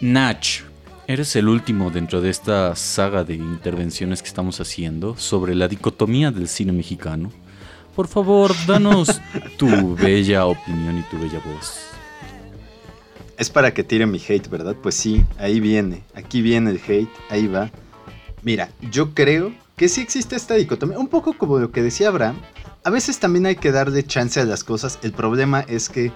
[0.00, 0.62] Nach,
[1.06, 6.30] eres el último dentro de esta saga de intervenciones que estamos haciendo sobre la dicotomía
[6.30, 7.30] del cine mexicano.
[7.94, 9.20] Por favor, danos
[9.56, 11.94] tu bella opinión y tu bella voz.
[13.36, 14.76] Es para que tire mi hate, ¿verdad?
[14.80, 16.02] Pues sí, ahí viene.
[16.14, 17.70] Aquí viene el hate, ahí va.
[18.42, 20.98] Mira, yo creo que sí existe esta dicotomía.
[20.98, 22.36] Un poco como lo que decía Abraham.
[22.86, 24.98] A veces también hay que darle chance a las cosas.
[25.02, 26.12] El problema es que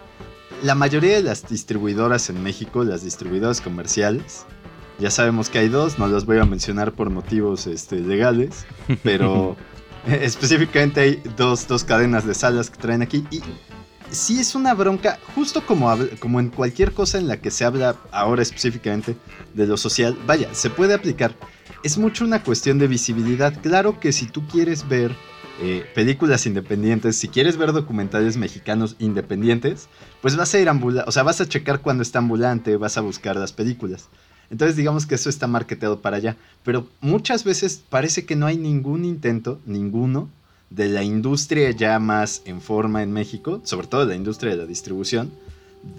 [0.62, 4.44] la mayoría de las distribuidoras en México, las distribuidoras comerciales,
[4.98, 8.66] ya sabemos que hay dos, no las voy a mencionar por motivos este, legales,
[9.02, 9.56] pero
[10.06, 13.40] específicamente hay dos, dos cadenas de salas que traen aquí y
[14.10, 17.96] sí es una bronca, justo como, como en cualquier cosa en la que se habla
[18.10, 19.16] ahora específicamente
[19.54, 21.34] de lo social, vaya, se puede aplicar.
[21.82, 23.58] Es mucho una cuestión de visibilidad.
[23.62, 25.14] Claro que si tú quieres ver
[25.60, 29.88] eh, películas independientes, si quieres ver documentales mexicanos independientes,
[30.22, 33.00] pues vas a ir ambulante, o sea, vas a checar cuando está ambulante, vas a
[33.00, 34.08] buscar las películas.
[34.50, 36.36] Entonces digamos que eso está marketeado para allá.
[36.64, 40.30] Pero muchas veces parece que no hay ningún intento, ninguno,
[40.70, 44.58] de la industria ya más en forma en México, sobre todo de la industria de
[44.58, 45.30] la distribución,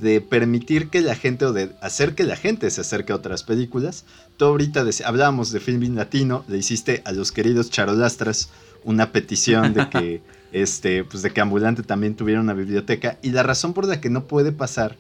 [0.01, 3.43] de permitir que la gente o de hacer que la gente se acerque a otras
[3.43, 4.05] películas.
[4.37, 8.49] Tú ahorita hablábamos de filming latino, le hiciste a los queridos charolastras
[8.83, 10.21] una petición de que
[10.51, 14.09] este pues de que Ambulante también tuviera una biblioteca y la razón por la que
[14.09, 14.97] no puede pasar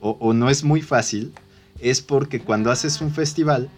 [0.00, 1.32] o, o no es muy fácil
[1.80, 3.70] es porque cuando haces un festival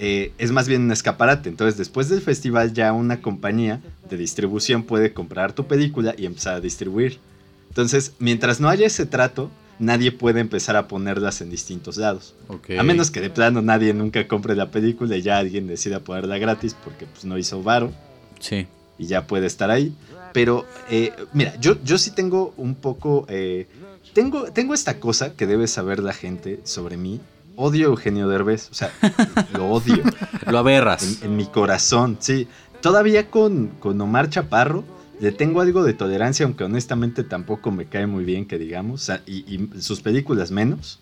[0.00, 1.48] eh, es más bien un escaparate.
[1.48, 6.54] Entonces, después del festival, ya una compañía de distribución puede comprar tu película y empezar
[6.54, 7.18] a distribuir.
[7.68, 12.34] Entonces, mientras no haya ese trato, nadie puede empezar a ponerlas en distintos lados.
[12.78, 16.38] A menos que de plano nadie nunca compre la película y ya alguien decida ponerla
[16.38, 17.92] gratis porque pues, no hizo varo
[18.40, 18.66] Sí.
[18.98, 19.92] y ya puede estar ahí.
[20.32, 23.24] Pero, eh, mira, yo, yo sí tengo un poco...
[23.28, 23.66] eh,
[24.14, 27.20] tengo, tengo esta cosa que debe saber la gente sobre mí.
[27.56, 28.92] Odio a Eugenio Derbez, o sea,
[29.54, 30.02] lo odio
[30.46, 31.22] Lo aberras.
[31.22, 32.46] en, en mi corazón, sí.
[32.80, 34.84] Todavía con, con Omar Chaparro
[35.20, 39.68] le tengo algo de tolerancia, aunque honestamente tampoco me cae muy bien, que digamos, y,
[39.80, 41.00] sus películas menos.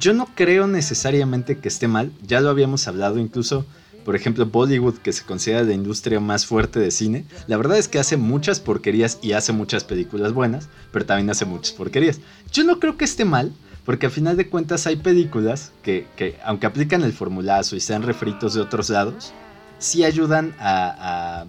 [0.00, 3.64] Yo no creo necesariamente que esté mal, ya lo habíamos hablado, incluso,
[4.04, 7.88] por ejemplo, Bollywood, que se considera la industria más fuerte de cine, la verdad es
[7.88, 12.20] que hace muchas porquerías y hace muchas películas buenas, pero también hace muchas porquerías.
[12.52, 13.52] Yo no creo que esté mal,
[13.84, 18.02] porque a final de cuentas hay películas que, que, aunque aplican el formulazo y sean
[18.02, 19.32] refritos de otros lados,
[19.78, 21.46] sí ayudan a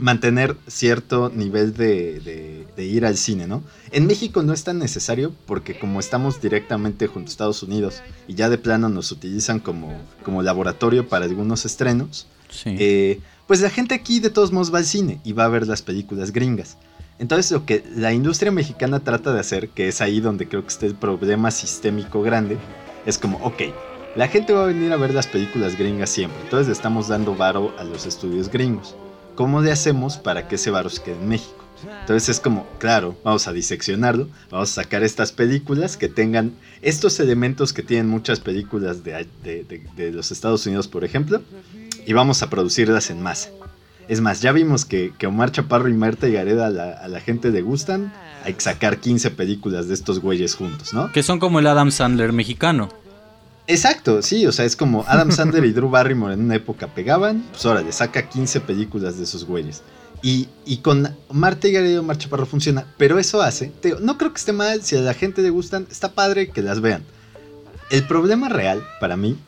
[0.00, 3.62] mantener cierto nivel de, de- de ir al cine, ¿no?
[3.92, 8.34] En México no es tan necesario porque como estamos directamente junto a Estados Unidos y
[8.34, 9.92] ya de plano nos utilizan como,
[10.24, 12.74] como laboratorio para algunos estrenos, Sí.
[12.78, 15.66] eh, pues la gente aquí de todos modos va al cine y va a ver
[15.66, 16.76] las películas gringas.
[17.18, 20.68] Entonces lo que la industria mexicana trata de hacer, que es ahí donde creo que
[20.68, 22.56] está el problema sistémico grande,
[23.06, 23.62] es como, ok,
[24.16, 27.36] la gente va a venir a ver las películas gringas siempre, entonces le estamos dando
[27.36, 28.96] varo a los estudios gringos.
[29.40, 31.64] ¿Cómo le hacemos para que ese varo se quede en México?
[32.02, 36.52] Entonces es como, claro, vamos a diseccionarlo, vamos a sacar estas películas que tengan
[36.82, 41.40] estos elementos que tienen muchas películas de, de- de- de los Estados Unidos, por ejemplo,
[42.06, 43.48] y vamos a producirlas en masa.
[44.08, 47.08] Es más, ya vimos que, que Omar Chaparro y Marta y Gareda a la, a
[47.08, 48.12] la gente le gustan.
[48.44, 51.10] Hay que sacar 15 películas de estos güeyes juntos, ¿no?
[51.12, 52.90] Que son como el Adam Sandler mexicano.
[53.70, 57.44] Exacto, sí, o sea, es como Adam Sandler y Drew Barrymore en una época pegaban,
[57.52, 59.82] pues ahora le saca 15 películas de esos güeyes.
[60.22, 64.18] Y, y con Marta y Gareda y Omar Chaparro funciona, pero eso hace, te no
[64.18, 67.04] creo que esté mal, si a la gente le gustan, está padre que las vean.
[67.90, 69.38] El problema real para mí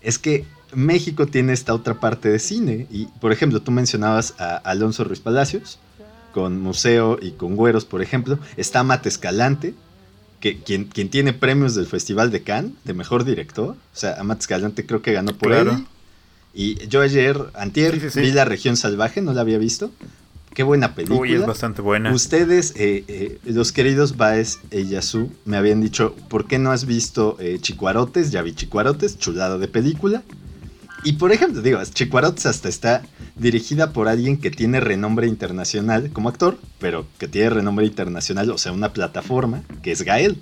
[0.00, 2.86] es que México tiene esta otra parte de cine.
[2.90, 5.78] Y, por ejemplo, tú mencionabas a Alonso Ruiz Palacios,
[6.32, 8.38] con Museo y con Güeros, por ejemplo.
[8.56, 9.74] Está Mate Escalante,
[10.42, 13.68] que, quien, quien tiene premios del Festival de Cannes, de Mejor Director.
[13.70, 15.72] O sea, a Mate Escalante creo que ganó por Claro.
[15.72, 15.86] él.
[16.52, 18.20] Y yo ayer, antier, Sí, sí, sí.
[18.20, 19.90] vi La Región Salvaje, no la había visto.
[20.52, 21.20] Qué buena película.
[21.20, 22.12] Uy, es bastante buena.
[22.12, 26.84] Ustedes, eh, eh, los queridos Baez e Yasu, me habían dicho, ¿por qué no has
[26.84, 28.32] visto eh, Chicuarotes?
[28.32, 30.22] Ya vi Chicuarotes, chulada de película.
[31.04, 33.02] Y por ejemplo, digo, Chicuarotes hasta está
[33.34, 38.58] dirigida por alguien que tiene renombre internacional como actor, pero que tiene renombre internacional, o
[38.58, 40.38] sea, una plataforma, que es Gael.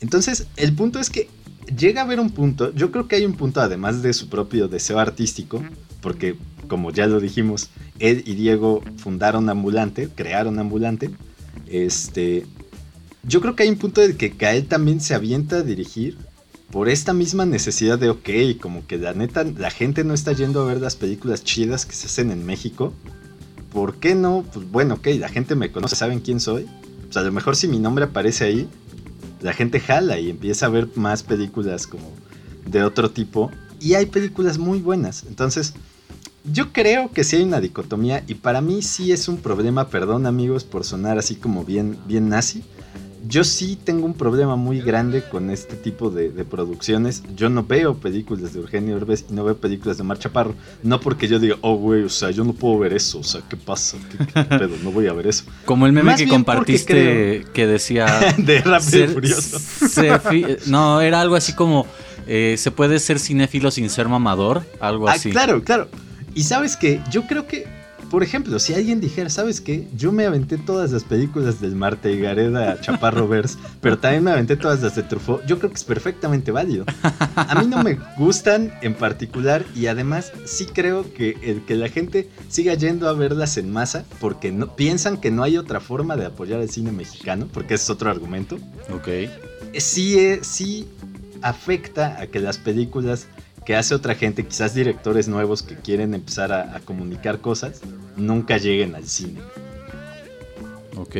[0.00, 1.28] Entonces, el punto es que
[1.76, 4.68] llega a haber un punto, yo creo que hay un punto además de su propio
[4.68, 5.62] deseo artístico,
[6.00, 6.36] porque
[6.66, 7.70] como ya lo dijimos,
[8.00, 11.10] él y Diego fundaron Ambulante, crearon Ambulante.
[11.66, 12.46] Este,
[13.22, 16.18] yo creo que hay un punto de que Gael también se avienta a dirigir
[16.74, 20.60] por esta misma necesidad de, ok, como que la neta, la gente no está yendo
[20.60, 22.92] a ver las películas chidas que se hacen en México.
[23.72, 24.44] ¿Por qué no?
[24.52, 26.66] Pues bueno, ok, la gente me conoce, saben quién soy.
[27.04, 28.68] Pues a lo mejor si mi nombre aparece ahí,
[29.40, 32.10] la gente jala y empieza a ver más películas como
[32.66, 33.52] de otro tipo.
[33.78, 35.26] Y hay películas muy buenas.
[35.28, 35.74] Entonces,
[36.42, 40.26] yo creo que sí hay una dicotomía y para mí sí es un problema, perdón
[40.26, 42.64] amigos por sonar así como bien, bien nazi.
[43.26, 47.22] Yo sí tengo un problema muy grande con este tipo de, de producciones.
[47.34, 50.54] Yo no veo películas de Eugenio Derbez y no veo películas de Mar Chaparro.
[50.82, 53.20] No porque yo diga, oh güey, o sea, yo no puedo ver eso.
[53.20, 53.96] O sea, ¿qué pasa?
[54.10, 54.76] ¿Qué, qué pedo?
[54.82, 55.44] No voy a ver eso.
[55.64, 58.06] Como el meme Más que compartiste que decía...
[58.38, 59.58] de Rápido y Furioso.
[60.66, 61.86] no, era algo así como...
[62.26, 64.64] eh, ¿Se puede ser cinéfilo sin ser mamador?
[64.80, 65.30] Algo Ah, así.
[65.30, 65.88] claro, claro.
[66.34, 67.66] Y sabes que yo creo que,
[68.10, 69.88] por ejemplo, si alguien dijera, ¿sabes qué?
[69.96, 74.30] Yo me aventé todas las películas del Marte y Gareda Chaparro Verse, pero también me
[74.30, 75.44] aventé todas las de Truffaut.
[75.46, 76.84] Yo creo que es perfectamente válido.
[77.34, 81.88] A mí no me gustan en particular y además sí creo que el que la
[81.88, 86.16] gente siga yendo a verlas en masa porque no, piensan que no hay otra forma
[86.16, 88.56] de apoyar el cine mexicano, porque ese es otro argumento.
[88.92, 89.08] Ok.
[89.08, 89.30] Eh,
[89.78, 90.88] sí, eh, sí
[91.42, 93.26] afecta a que las películas
[93.64, 97.80] que hace otra gente, quizás directores nuevos que quieren empezar a, a comunicar cosas,
[98.16, 99.40] nunca lleguen al cine.
[100.96, 101.16] Ok,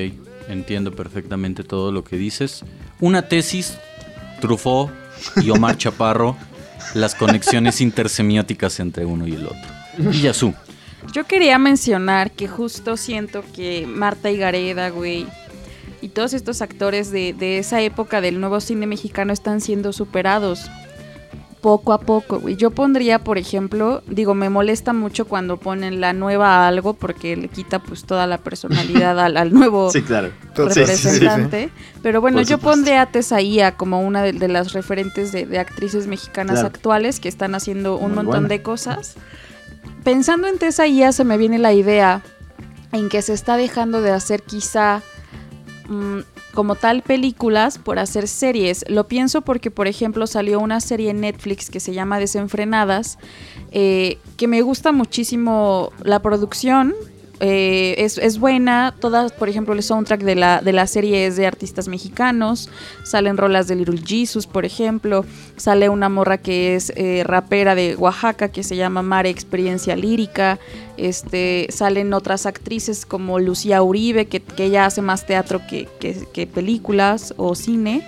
[0.49, 2.65] entiendo perfectamente todo lo que dices.
[3.01, 3.79] Una tesis,
[4.41, 4.91] Truffaut
[5.37, 6.37] y Omar Chaparro,
[6.95, 10.13] las conexiones intersemióticas entre uno y el otro.
[10.13, 10.55] Y Yasu.
[11.13, 15.27] Yo quería mencionar que justo siento que Marta Higareda, güey,
[16.01, 20.71] y todos estos actores de, de esa época del nuevo cine mexicano están siendo superados
[21.65, 22.57] poco a poco, güey.
[22.57, 27.49] Yo pondría, por ejemplo, digo, me molesta mucho cuando ponen la nueva algo porque le
[27.49, 30.29] quita pues toda la personalidad al, al nuevo Sí, claro.
[30.43, 31.09] Entonces, Sí, sí, sí.
[31.21, 31.71] representante.
[32.03, 32.71] Pero bueno, Por yo supuesto.
[32.77, 36.69] pondría a Tesaía como una de, de las referentes de, de actrices mexicanas Claro.
[36.69, 38.49] actuales que están haciendo un Muy montón buena.
[38.49, 39.15] de cosas.
[40.05, 42.21] Pensando en Tesaía se me viene la idea
[42.93, 45.01] en que se está dejando de hacer quizá
[45.89, 46.19] mm,
[46.55, 48.85] como tal películas por hacer series.
[48.89, 53.19] Lo pienso porque, por ejemplo, salió una serie en Netflix que se llama Desenfrenadas,
[53.73, 56.95] eh, que me gusta muchísimo la producción.
[57.41, 61.37] Eh, es, es buena, todas, por ejemplo, el soundtrack de la, de la serie es
[61.37, 62.71] de artistas mexicanos,
[63.03, 65.25] salen rolas de Little Jesus, por ejemplo,
[65.57, 70.59] sale una morra que es eh, rapera de Oaxaca que se llama Mare Experiencia Lírica,
[70.97, 76.47] este, salen otras actrices como Lucía Uribe, que, que ella hace más teatro que, que-
[76.47, 78.07] películas o cine.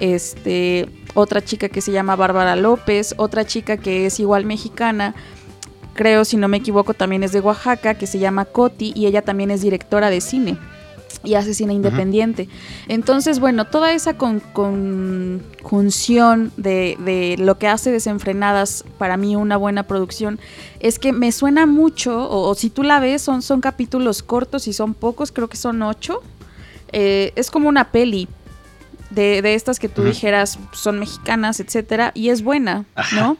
[0.00, 5.14] Este, otra chica que se llama Bárbara López, otra chica que es igual mexicana,
[5.94, 9.22] creo si no me equivoco también es de Oaxaca, que se llama Coti y ella
[9.22, 10.58] también es directora de cine
[11.22, 12.48] y hace cine independiente.
[12.86, 19.56] Entonces, bueno, toda esa con- conjunción de, de lo que hace Desenfrenadas, para mí una
[19.56, 20.38] buena producción,
[20.80, 24.68] es que me suena mucho, o, o si tú la ves, son, son capítulos cortos
[24.68, 26.20] y son pocos, creo que son ocho.
[26.92, 28.28] Eh, es como una peli
[29.10, 33.16] de, de estas que tú dijeras son mexicanas, etcétera, y es buena, Ajá.
[33.16, 33.36] ¿no?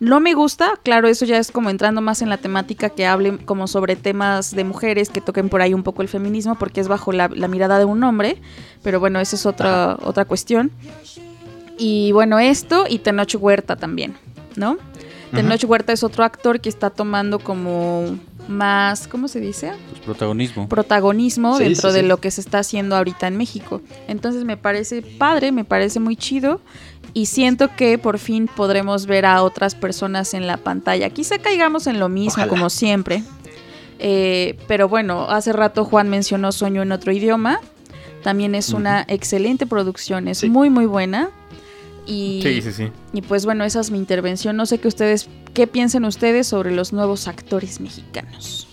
[0.00, 3.38] No me gusta, claro, eso ya es como entrando más en la temática que hable
[3.38, 6.86] como sobre temas de mujeres, que toquen por ahí un poco el feminismo, porque es
[6.86, 8.40] bajo la, la mirada de un hombre,
[8.84, 10.70] pero bueno, esa es otra, otra cuestión.
[11.78, 14.16] Y bueno, esto y Tenoch Huerta también,
[14.56, 14.78] ¿no?
[15.32, 18.18] Tenoch Huerta es otro actor que está tomando como
[18.48, 19.72] más, ¿cómo se dice?
[19.90, 20.68] Pues protagonismo.
[20.68, 23.82] protagonismo Sí, dentro sí, de lo que se está haciendo ahorita en México.
[24.08, 26.60] Entonces me parece padre, me parece muy chido
[27.14, 31.10] y siento que por fin podremos ver a otras personas en la pantalla.
[31.10, 32.48] Quizá caigamos en lo mismo Ojalá.
[32.48, 33.22] como siempre.
[33.98, 37.60] Eh, pero bueno, hace rato Juan mencionó Sueño en otro idioma.
[38.22, 40.48] También es una excelente producción, es Sí.
[40.50, 41.30] muy muy buena.
[42.06, 42.88] Y, Sí, sí, sí.
[43.12, 44.56] y pues bueno, esa es mi intervención.
[44.56, 48.67] No sé qué ustedes, qué piensan ustedes sobre los nuevos actores mexicanos.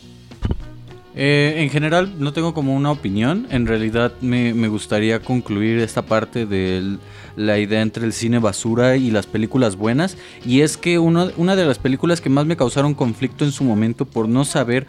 [1.18, 3.48] Eh, en general no tengo como una opinión.
[3.50, 6.98] En realidad me, me gustaría concluir esta parte de
[7.38, 10.18] la idea entre el cine basura y las películas buenas.
[10.46, 13.64] Y es que uno- una de las películas que más me causaron conflicto en su
[13.64, 14.88] momento por no saber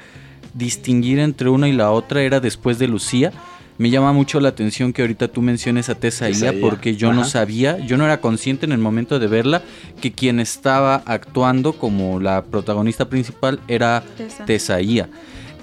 [0.55, 3.33] distinguir entre una y la otra era después de Lucía.
[3.79, 7.25] Me llama mucho la atención que ahorita tú menciones a Tesaía Tesaía, porque yo no
[7.25, 9.61] sabía, yo no era consciente en el momento de verla
[10.01, 14.03] que quien estaba actuando como la protagonista principal era
[14.47, 15.11] Tesaía.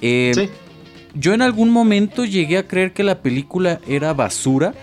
[0.05, 0.49] Eh, Sí.
[1.15, 4.73] yo en algún momento llegué a creer que la película era basura.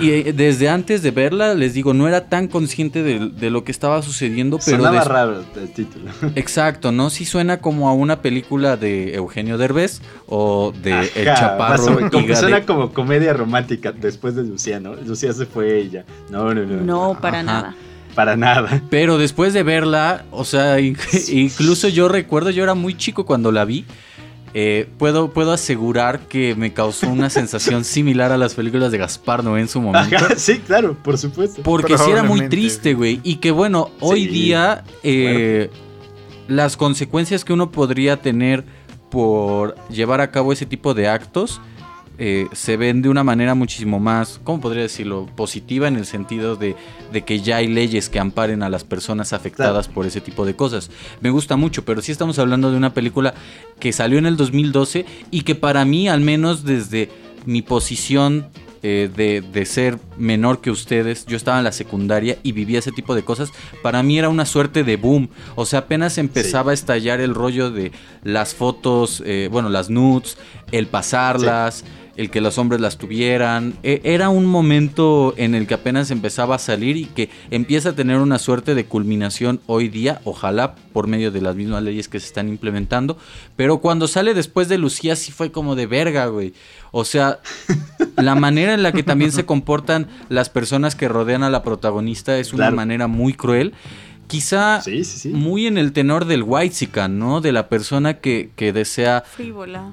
[0.00, 3.64] Y eh, desde antes de verla, les digo, no era tan consciente de, de lo
[3.64, 6.10] que estaba sucediendo, pero Sonaba des- raro el título.
[6.34, 7.10] exacto, ¿no?
[7.10, 11.76] Sí suena como a una película de Eugenio Derbez o de El Ajá, Chaparro.
[11.78, 14.94] más o menos, como suena como comedia romántica después de Lucía, ¿no?
[14.96, 16.04] Lucía se fue ella.
[16.30, 16.80] No, no, no.
[16.82, 17.46] No, para Ajá.
[17.46, 17.74] nada.
[18.14, 18.82] Para nada.
[18.90, 20.96] Pero después de verla, o sea, in-
[21.28, 23.84] incluso yo recuerdo, yo era muy chico cuando la vi.
[24.56, 29.42] eh, puedo, puedo asegurar que me causó una sensación similar a las películas de Gaspar
[29.42, 30.14] Noé en su momento.
[30.16, 31.62] Ajá, sí, claro, por supuesto.
[31.62, 33.20] Porque sí era muy triste, güey.
[33.24, 35.70] Y que bueno, hoy Sí, día eh,
[36.46, 38.64] las consecuencias que uno podría tener
[39.10, 41.60] por llevar a cabo ese tipo de actos
[42.18, 45.26] eh, se ven de una manera muchísimo más, ¿cómo podría decirlo?
[45.34, 46.76] Positiva en el sentido de,
[47.12, 50.54] de que ya hay leyes que amparen a las personas afectadas por ese tipo de
[50.54, 50.90] cosas.
[51.20, 53.34] Me gusta mucho, pero sí estamos hablando de una película
[53.80, 57.10] que salió en el 2012 y que para mí, al menos desde
[57.46, 58.46] mi posición
[58.86, 62.92] eh, de, de ser menor que ustedes, yo estaba en la secundaria y vivía ese
[62.92, 63.50] tipo de cosas,
[63.82, 65.30] para mí era una suerte de boom.
[65.54, 67.92] O sea, apenas empezaba a estallar el rollo de
[68.22, 70.36] las fotos, eh, bueno, las nudes,
[70.70, 71.82] el pasarlas.
[72.16, 73.74] El que los hombres las tuvieran.
[73.82, 77.92] E- Era un momento en el que apenas empezaba a salir y que empieza a
[77.94, 82.20] tener una suerte de culminación hoy día, ojalá por medio de las mismas leyes que
[82.20, 83.18] se están implementando.
[83.56, 86.54] Pero cuando sale después de Lucía sí fue como de verga, güey.
[86.92, 87.40] O sea,
[88.16, 92.38] la manera en la que también se comportan las personas que rodean a la protagonista
[92.38, 92.76] es una Claro.
[92.76, 93.72] manera muy cruel.
[94.26, 95.28] Quizá Sí, sí, sí.
[95.30, 97.40] muy en el tenor del white ¿no?
[97.42, 99.92] De la persona que, que desea Frívola.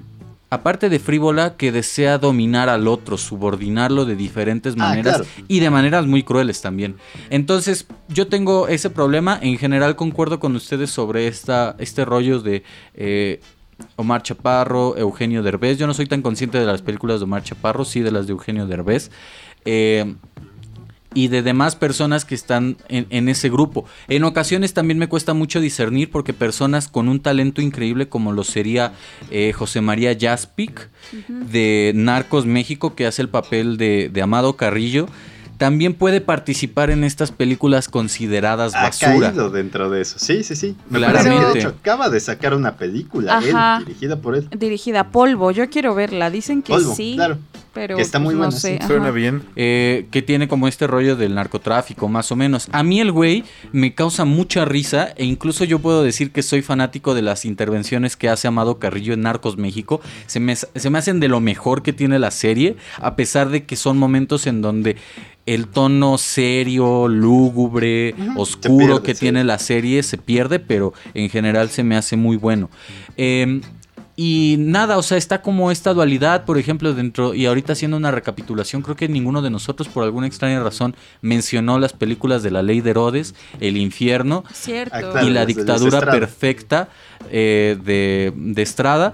[0.52, 5.46] Aparte de frívola, que desea dominar al otro, subordinarlo de diferentes Ah, maneras claro.
[5.48, 6.98] y de maneras muy crueles también.
[7.30, 9.40] Entonces, yo tengo ese problema.
[9.42, 12.64] En general, concuerdo con ustedes sobre esta, este rollo de
[12.94, 13.40] eh,
[13.96, 15.78] Omar Chaparro, Eugenio Derbez.
[15.78, 18.34] Yo no soy tan consciente de las películas de Omar Chaparro, sí de las de
[18.34, 19.10] Eugenio Derbez.
[19.64, 20.16] Eh,
[21.14, 23.86] y de demás personas que están en, en ese grupo.
[24.08, 28.44] En ocasiones también me cuesta mucho discernir porque personas con un talento increíble como lo
[28.44, 28.94] sería
[29.30, 30.90] eh, José María Jaspic
[31.28, 35.08] de Narcos México que hace el papel de, de Amado Carrillo,
[35.58, 39.30] también puede participar en estas películas consideradas Ha basura.
[39.30, 40.18] caído dentro de eso.
[40.18, 40.76] Sí, sí, sí.
[40.90, 41.30] Me Claramente.
[41.30, 43.78] parece que de hecho acaba de sacar una película, Ajá.
[43.80, 44.48] él, dirigida por él.
[44.58, 45.52] Dirigida a Polvo.
[45.52, 46.32] Yo quiero verla.
[46.32, 47.14] Dicen que Polvo, sí.
[47.16, 47.38] claro.
[47.74, 48.72] Pero Que está muy pues, no buena, sé.
[48.72, 48.78] sí.
[48.80, 48.88] ajá.
[48.88, 49.44] Suena bien.
[49.56, 52.68] eh, que tiene como este rollo del narcotráfico, más o menos.
[52.74, 56.62] A mí el güey me causa mucha risa e incluso yo puedo decir que soy
[56.62, 60.02] fanático de las intervenciones que hace Amado Carrillo en Narcos México.
[60.28, 63.64] Se me, se me hacen de lo mejor que tiene la serie, a pesar de
[63.64, 64.98] que son momentos en donde
[65.46, 69.20] el tono serio, lúgubre, oscuro pierde, que sí.
[69.22, 72.70] tiene la serie se pierde, pero en general se me hace muy bueno.
[73.18, 73.62] Em,
[74.16, 78.12] y nada, o sea, está como esta dualidad, por ejemplo, dentro, y ahorita haciendo una
[78.12, 82.62] recapitulación, creo que ninguno de nosotros, por alguna extraña razón, mencionó las películas de la
[82.62, 85.14] ley de Herodes, El infierno Cierto.
[85.16, 86.90] Ah, y la dictadura perfecta
[87.30, 89.14] eh, de, de Estrada.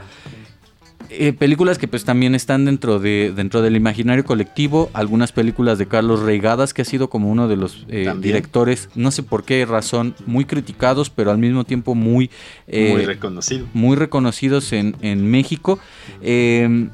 [1.09, 5.87] Eh, películas que pues también están dentro de dentro del imaginario colectivo, algunas películas de
[5.87, 9.65] Carlos Reigadas que ha sido como uno de los eh, directores, no sé por qué
[9.65, 12.29] razón, muy criticados, pero al mismo tiempo muy
[12.67, 13.65] eh, Muy reconocido.
[13.73, 15.79] muy reconocidos en, en México.
[16.21, 16.89] Eh,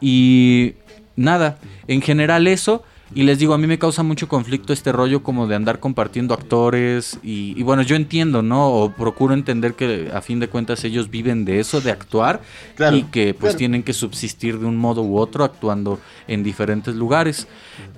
[0.00, 0.74] y
[1.16, 1.58] nada,
[1.88, 2.82] en general eso.
[3.14, 6.34] Y les digo, a mí me causa mucho conflicto este rollo como de andar compartiendo
[6.34, 7.18] actores.
[7.22, 8.70] Y, y bueno, yo entiendo, ¿no?
[8.70, 12.42] O procuro entender que a fin de cuentas ellos viven de eso, de actuar.
[12.76, 13.58] Claro, y que pues claro.
[13.58, 17.48] tienen que subsistir de un modo u otro actuando en diferentes lugares.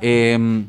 [0.00, 0.64] Eh,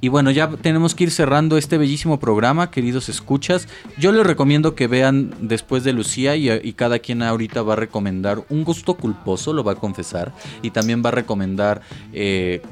[0.00, 3.68] y bueno, ya tenemos que ir cerrando este bellísimo programa, queridos escuchas.
[3.98, 7.76] Yo les recomiendo que vean después de Lucía y, y cada quien ahorita va a
[7.76, 10.32] recomendar un gusto culposo, lo va a confesar,
[10.62, 11.82] y también va a recomendar
[12.12, 12.62] eh,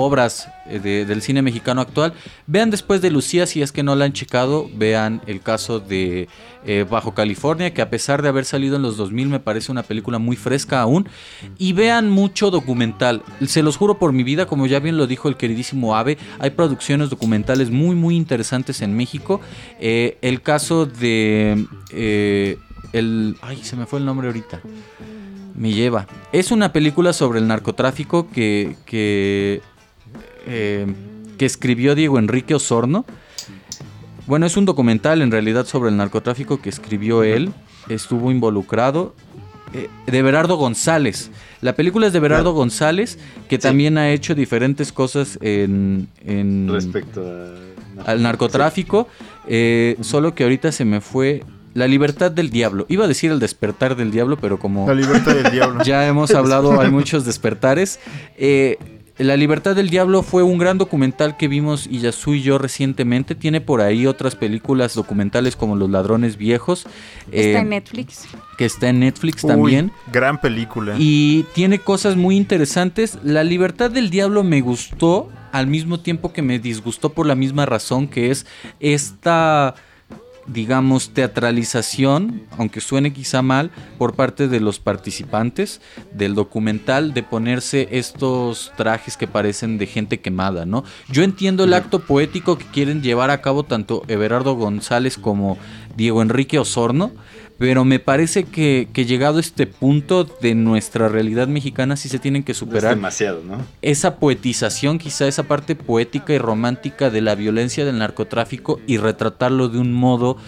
[0.00, 2.12] obras eh, de- del cine mexicano actual.
[2.46, 6.28] Vean después de Lucía, si es que no la han checado, vean el caso de
[6.66, 9.82] eh, Bajo California, que a pesar de haber salido en los 2000 me parece una
[9.82, 11.08] película muy fresca aún.
[11.58, 13.22] Y vean mucho documental.
[13.46, 16.50] Se los juro por mi vida, como ya bien lo dijo el queridísimo Ave, hay
[16.50, 19.40] producciones documentales muy, muy interesantes en México.
[19.80, 21.66] Eh, el caso de...
[22.92, 24.60] el, ay, se me fue el nombre ahorita.
[25.54, 26.06] Me lleva.
[26.32, 29.60] Es una película sobre el narcotráfico que, que,
[30.50, 30.86] eh,
[31.38, 33.04] que escribió Diego Enrique Osorno.
[34.26, 37.52] Bueno, es un documental en realidad sobre el narcotráfico que escribió él.
[37.88, 39.14] Estuvo involucrado.
[39.72, 41.30] eh, de Berardo González.
[41.60, 42.52] La película es de Berardo.
[42.54, 43.18] González,
[43.48, 43.62] que Sí.
[43.62, 48.10] también ha hecho diferentes cosas en, en- Respecto a...
[48.10, 49.06] al narcotráfico,
[49.46, 51.44] eh, solo que ahorita se me fue
[51.74, 52.84] la libertad del diablo.
[52.88, 55.82] Iba a decir el despertar del diablo, pero como La libertad del diablo.
[55.84, 58.00] ya hemos hablado, hay muchos despertares.
[58.36, 58.76] Eh,
[59.20, 63.34] la libertad del diablo fue un gran documental que vimos Iyasu y yo recientemente.
[63.34, 66.86] Tiene por ahí otras películas documentales como Los ladrones viejos,
[67.32, 68.28] eh, Está en Netflix.
[68.56, 69.92] que está en Netflix Uy, también.
[70.12, 70.94] gran película.
[70.98, 73.18] Y tiene cosas muy interesantes.
[73.22, 77.66] La libertad del diablo me gustó al mismo tiempo que me disgustó por la misma
[77.66, 78.46] razón que es
[78.78, 79.74] esta
[80.52, 85.80] digamos teatralización, aunque suene quizá mal, por parte de los participantes
[86.12, 90.84] del documental de ponerse estos trajes que parecen de gente quemada, ¿no?
[91.08, 95.58] Yo entiendo el acto poético que quieren llevar a cabo tanto Everardo González como
[95.96, 97.12] Diego Enrique Osorno,
[97.60, 102.18] pero me parece que, que llegado a este punto de nuestra realidad mexicana sí se
[102.18, 103.58] tienen que Es superar demasiado, ¿no?
[103.82, 109.68] esa poetización, quizá esa parte poética y romántica de la violencia del narcotráfico y retratarlo
[109.68, 110.38] de un modo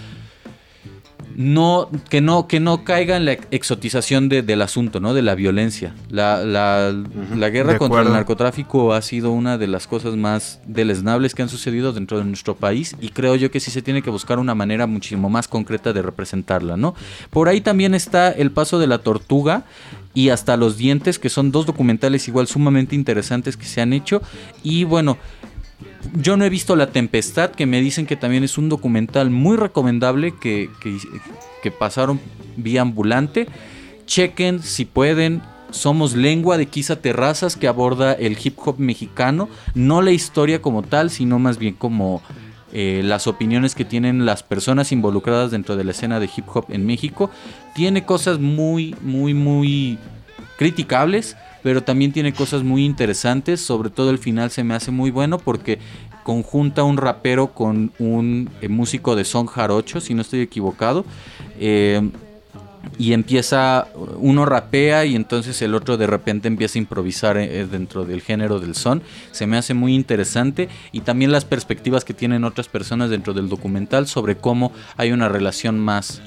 [1.37, 5.35] no que no que no caiga en la exotización de- del asunto no de la
[5.35, 5.95] violencia.
[6.11, 6.93] La, la-
[7.37, 11.43] la guerra De contra el narcotráfico ha sido una de las cosas más deleznables que
[11.43, 14.39] han sucedido dentro de nuestro país y creo yo que sí se tiene que buscar
[14.39, 16.95] una manera muchísimo más concreta de representarla no
[17.31, 19.65] por ahí también está el paso de la tortuga
[20.15, 24.21] y hasta los dientes que son dos documentales igual sumamente interesantes que se han hecho.
[24.63, 25.17] Y bueno
[26.15, 29.57] yo no he visto La Tempestad, que me dicen que también es un documental muy
[29.57, 30.69] recomendable que,
[31.63, 32.21] que, pasaron
[32.57, 33.47] vía ambulante.
[34.07, 35.43] Chequen si pueden.
[35.71, 39.49] Somos Lengua de Kisa Terrazas, que aborda el hip hop mexicano.
[39.75, 42.21] No la historia como tal, sino más bien como
[42.75, 46.67] eh, las opiniones que tienen las personas involucradas dentro de la escena de hip hop
[46.69, 47.31] en México.
[47.75, 49.99] Tiene cosas muy, muy, muy
[50.59, 53.61] criticables, pero también tiene cosas muy interesantes.
[53.61, 55.79] Sobre todo el final se me hace muy bueno porque
[56.23, 61.05] conjunta un rapero con un eh, músico de son jarocho, si no estoy equivocado.
[61.59, 62.01] Eh,
[62.99, 63.87] y empieza,
[64.19, 68.59] uno rapea y entonces el otro de repente empieza a improvisar eh, dentro del género
[68.59, 69.03] del son.
[69.31, 73.49] Se me hace muy interesante y también las perspectivas que tienen otras personas dentro del
[73.49, 76.23] documental sobre cómo hay una relación más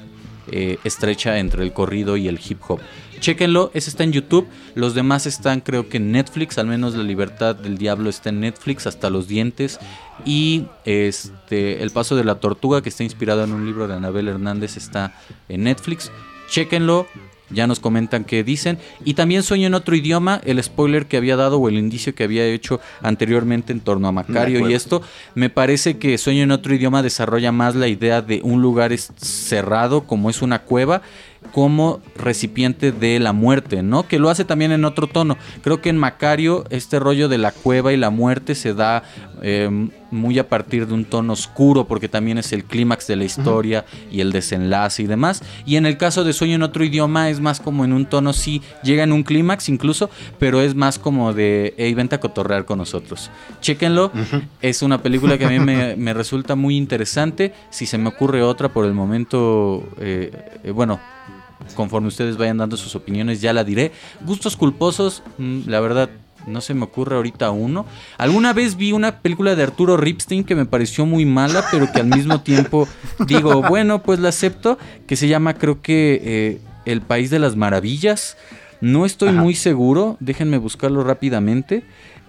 [0.50, 2.80] eh, estrecha entre el corrido y el hip hop.
[3.20, 4.46] Chéquenlo, ese está en YouTube.
[4.74, 8.40] Los demás están creo que en Netflix, al menos La Libertad del Diablo está en
[8.40, 9.78] Netflix, hasta los dientes.
[10.24, 14.28] Y este El Paso de la Tortuga, que está inspirado en un libro de Anabel
[14.28, 15.14] Hernández, está
[15.48, 16.10] en Netflix.
[16.50, 17.06] Chéquenlo,
[17.50, 18.78] ya nos comentan qué dicen.
[19.04, 22.24] Y también Sueño en otro idioma, el spoiler que había dado o el indicio que
[22.24, 25.02] había hecho anteriormente en torno a Macario y esto.
[25.34, 30.06] Me parece que Sueño en otro idioma desarrolla más la idea de un lugar cerrado,
[30.06, 31.02] como es una cueva,
[31.56, 34.06] como recipiente de la muerte, ¿no?
[34.06, 35.38] Que lo hace también en otro tono.
[35.62, 39.04] Creo que en Macario este rollo de la cueva y la muerte se da
[39.40, 43.24] eh, muy a partir de un tono oscuro, porque también es el clímax de la
[43.24, 45.42] historia y el desenlace y demás.
[45.64, 48.34] Y en el caso de Sueño en otro idioma es más como en un tono,
[48.34, 52.66] sí, llega en un clímax incluso, pero es más como de, hey, vente a cotorrear
[52.66, 53.30] con nosotros.
[53.62, 54.12] Chéquenlo,
[54.60, 57.54] es una película que a mí me, me resulta muy interesante.
[57.70, 60.30] Si se me ocurre otra por el momento, eh,
[60.62, 61.00] eh, bueno,
[61.74, 63.92] conforme ustedes vayan dando sus opiniones, ya la diré.
[64.24, 66.10] Gustos culposos, mm, la verdad,
[66.46, 67.86] no se me ocurre ahorita uno.
[68.18, 72.00] Alguna vez vi una película de Arturo Ripstein que me pareció muy mala, pero que
[72.00, 72.88] al mismo tiempo
[73.26, 77.56] digo, bueno, pues la acepto, que se llama creo que eh, El País de las
[77.56, 78.36] Maravillas.
[78.80, 79.40] No estoy Ajá.
[79.40, 81.82] muy seguro, déjenme buscarlo rápidamente.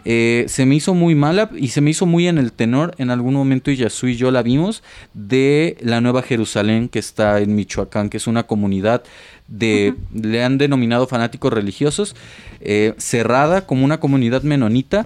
[0.06, 2.96] Eh, se me hizo muy mala y se me hizo muy en el tenor.
[2.98, 4.84] En algún momento Yasu y yo la vimos
[5.14, 9.04] de la Nueva Jerusalén que está en Michoacán, que es una comunidad
[9.48, 12.16] de, le han denominado fanáticos religiosos,
[12.62, 15.06] eh, cerrada como una comunidad menonita.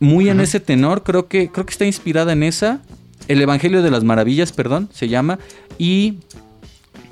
[0.00, 2.80] Muy en ese tenor, creo que, creo que está inspirada en esa.
[3.26, 5.38] El Evangelio de las Maravillas, perdón, se llama.
[5.76, 6.18] Y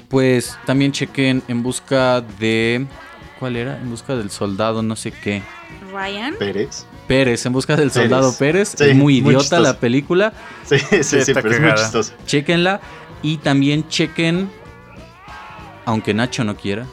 [0.09, 2.87] pues también chequen en busca de...
[3.39, 3.79] ¿Cuál era?
[3.81, 5.43] En busca del soldado, no sé qué.
[5.93, 6.37] Ryan.
[6.39, 6.87] Pérez.
[7.07, 8.75] Pérez, en busca del soldado Pérez.
[8.77, 10.33] Sí, es muy idiota la película.
[10.65, 12.13] Sí, sí, sí, está pero es muy chistoso.
[12.27, 12.81] Chequenla.
[13.23, 14.49] Y también chequen,
[15.85, 16.87] aunque Nacho no quiera,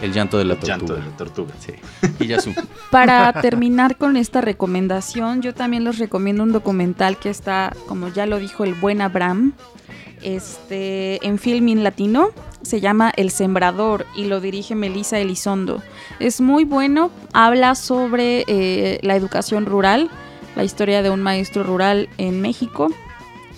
[0.00, 0.76] el llanto de la tortuga.
[0.76, 1.54] Llanto de la tortuga.
[1.58, 1.72] Sí.
[2.20, 2.54] Y ya su.
[2.90, 8.26] Para terminar con esta recomendación, yo también les recomiendo un documental que está, como ya
[8.26, 9.54] lo dijo el buen Abraham,
[10.22, 12.30] este, en Filmin Latino.
[12.62, 15.82] Se llama El Sembrador y lo dirige Melissa Elizondo.
[16.18, 20.10] Es muy bueno, habla sobre eh, la educación rural,
[20.56, 22.88] la historia de un maestro rural en México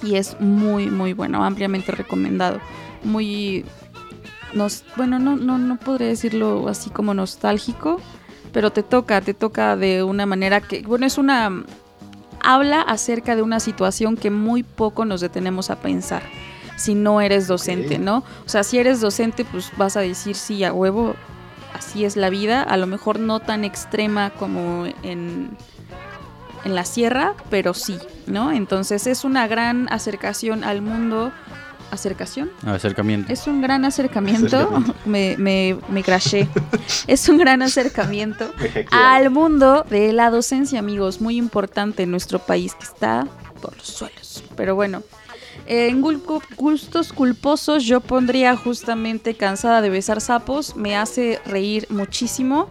[0.02, 2.60] y es muy, muy bueno, ampliamente recomendado.
[3.02, 3.64] Muy,
[4.52, 8.00] nos, bueno, no, no, no podría decirlo así como nostálgico,
[8.52, 11.64] pero te toca, te toca de una manera que, bueno, es una,
[12.42, 16.22] habla acerca de una situación que muy poco nos detenemos a pensar
[16.80, 17.98] si no eres docente.
[17.98, 18.18] ¿no?
[18.46, 21.14] O sea, si eres docente, pues vas a decir sí a huevo,
[21.74, 25.50] así es la vida, a lo mejor no tan extrema como en,
[26.64, 28.50] en la sierra, pero sí, ¿no?
[28.50, 31.32] Entonces es una gran acercación al mundo.
[31.90, 32.52] ¿Acercación?
[32.64, 33.32] Acercamiento.
[33.32, 34.58] Es un gran acercamiento.
[34.58, 34.94] Acercamiento.
[35.06, 36.48] me, me, me crashé.
[37.08, 38.52] es un gran acercamiento
[38.92, 41.20] al mundo de la docencia, amigos.
[41.20, 43.26] Muy importante en nuestro país que está
[43.60, 44.44] por los suelos.
[44.56, 45.02] Pero bueno,
[45.72, 50.74] en gustos culposos yo pondría justamente cansada de besar sapos.
[50.74, 52.68] Me hace reír muchísimo.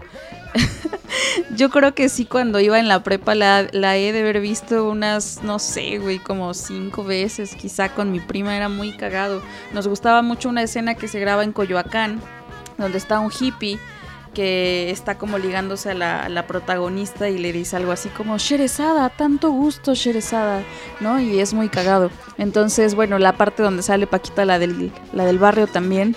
[1.56, 4.90] yo creo que sí, cuando iba en la prepa la, la he de haber visto
[4.90, 7.56] unas, no sé, güey, como cinco veces.
[7.56, 9.42] Quizá con mi prima era muy cagado.
[9.72, 12.20] Nos gustaba mucho una escena que se graba en Coyoacán,
[12.78, 13.80] donde está un hippie
[14.34, 19.52] que está como ligándose a la, protagonista y le dice algo así como Sherezada, tanto
[19.52, 20.64] gusto Sherezada,
[21.00, 21.20] ¿no?
[21.20, 22.10] Y es muy cagado.
[22.38, 26.16] Entonces, bueno, la parte donde sale Paquita, la del, la del barrio también,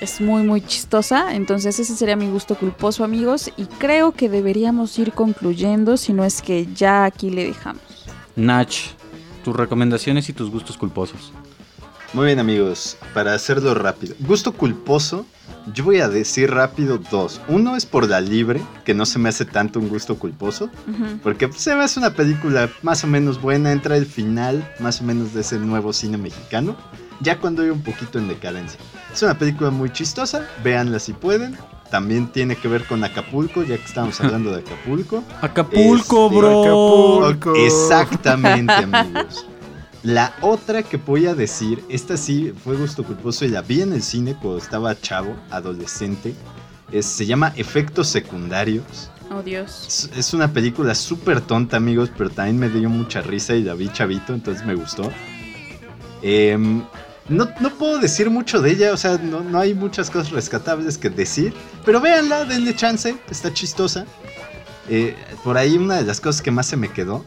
[0.00, 1.34] es muy muy chistosa.
[1.34, 3.52] Entonces ese sería mi gusto culposo, amigos.
[3.56, 7.82] Y creo que deberíamos ir concluyendo, si no es que ya aquí le dejamos.
[8.34, 8.74] Nach,
[9.44, 11.32] tus recomendaciones y tus gustos culposos.
[12.12, 14.14] Muy bien amigos, para hacerlo rápido.
[14.20, 15.26] Gusto culposo,
[15.74, 17.40] yo voy a decir rápido dos.
[17.48, 20.70] Uno es por la libre, que no se me hace tanto un gusto culposo,
[21.22, 25.04] porque se me hace una película más o menos buena, entra el final más o
[25.04, 26.76] menos de ese nuevo cine mexicano,
[27.20, 28.78] ya cuando hay un poquito en decadencia.
[29.12, 31.56] Es una película muy chistosa, véanla si pueden.
[31.90, 35.22] También tiene que ver con Acapulco, ya que estamos hablando de Acapulco.
[35.40, 37.24] Acapulco, Este, bro.
[37.26, 37.54] Acapulco.
[37.56, 39.46] Exactamente, amigos.
[40.06, 43.92] La otra que voy a decir, esta sí fue gusto culposo y la vi en
[43.92, 46.32] el cine cuando estaba chavo, adolescente.
[46.92, 49.10] Es- se llama Efectos Secundarios.
[49.32, 49.84] Oh Dios.
[49.88, 53.74] Es, es una película súper tonta, amigos, pero también me dio mucha risa y la
[53.74, 55.10] vi chavito, entonces me gustó.
[56.22, 56.84] Em,
[57.28, 60.98] no, no puedo decir mucho de ella, o sea, no, no hay muchas cosas rescatables
[60.98, 61.52] que decir,
[61.84, 64.06] pero véanla, denle chance, está chistosa.
[64.88, 67.24] Eh, por ahí una de las cosas que más se me quedó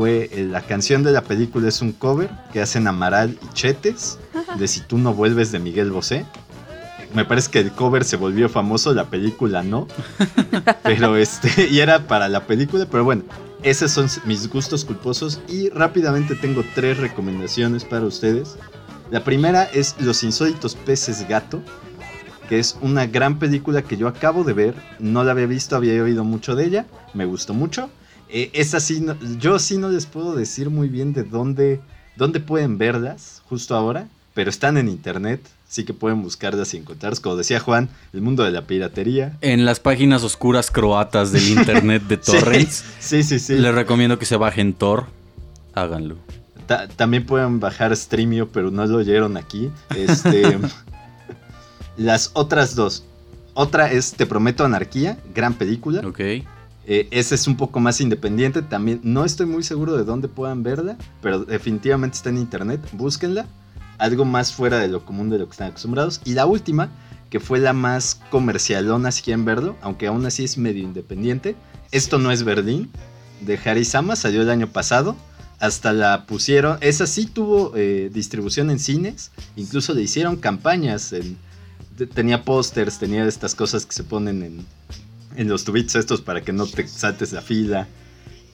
[0.00, 4.18] fue eh, la canción de la película, es un cover que hacen Amaral y Chetes,
[4.56, 6.24] de Si tú no vuelves de Miguel Bosé.
[7.12, 9.86] Me parece que el cover se volvió famoso, la película no.
[10.84, 13.24] Pero este, y era para la película, pero bueno,
[13.62, 18.56] esos son mis gustos culposos y rápidamente tengo tres recomendaciones para ustedes.
[19.10, 21.60] La primera es Los insólitos peces gato,
[22.48, 26.02] que es una gran película que yo acabo de ver, no la había visto, había
[26.02, 27.90] oído mucho de ella, me gustó mucho.
[28.32, 31.80] Eh, esa sí, no- yo sí no les puedo decir muy bien de dónde,
[32.16, 37.18] dónde pueden verlas justo ahora, pero están en internet, así que pueden buscarlas y encontrarlas.
[37.20, 39.36] Como decía Juan, el mundo de la piratería.
[39.40, 43.54] En las páginas oscuras croatas del internet de Sí, Torrents, Sí, sí, sí.
[43.54, 45.06] les recomiendo que se bajen Tor.
[45.74, 46.16] Háganlo.
[46.66, 49.70] Ta- también pueden bajar Streamio, pero no lo oyeron aquí.
[49.96, 50.56] Este,
[51.96, 53.04] las otras dos.
[53.54, 56.00] Otra es Te Prometo Anarquía, gran película.
[56.06, 56.20] Ok.
[56.92, 58.62] Eh, esa es un poco más independiente.
[58.62, 62.80] También no estoy muy seguro de dónde puedan verla, pero definitivamente está en internet.
[62.92, 63.46] Búsquenla.
[63.98, 66.20] Algo más fuera de lo común de lo que están acostumbrados.
[66.24, 66.88] Y la última,
[67.30, 71.54] que fue la más comercialona si quieren verlo, aunque aún así es medio independiente.
[71.92, 72.90] Esto no es Berlín,
[73.40, 75.14] de Harisama, salió el año pasado.
[75.60, 81.36] Hasta la pusieron, esa sí tuvo eh, distribución en cines, incluso le hicieron campañas, en-
[81.96, 84.66] te- tenía pósters, tenía estas cosas que se ponen en,
[85.40, 87.88] en los tubitos estos para que no te saltes la fila.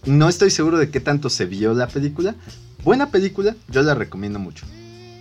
[0.04, 2.36] No estoy seguro de qué tanto se vio la película.
[2.84, 4.64] Buena película, yo la recomiendo mucho.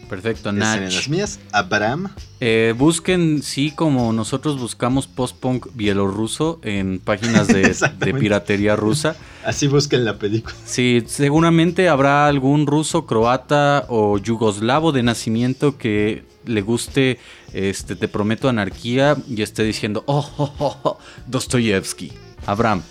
[0.09, 0.81] Perfecto, Es en Nach.
[0.81, 2.09] las mías, Abraham.
[2.39, 7.73] Eh, busquen, sí, como nosotros buscamos post-punk bielorruso en páginas de,
[8.19, 9.15] piratería rusa.
[9.43, 10.55] Así busquen la película.
[10.65, 17.19] Sí, seguramente habrá algún ruso, croata o yugoslavo de nacimiento que le guste,
[17.53, 22.11] este, te prometo anarquía y esté diciendo, oh, oh, oh, oh, Dostoyevsky.
[22.45, 22.83] Abraham.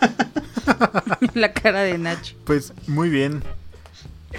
[1.34, 2.36] la cara de Nacho.
[2.44, 3.42] Pues muy bien.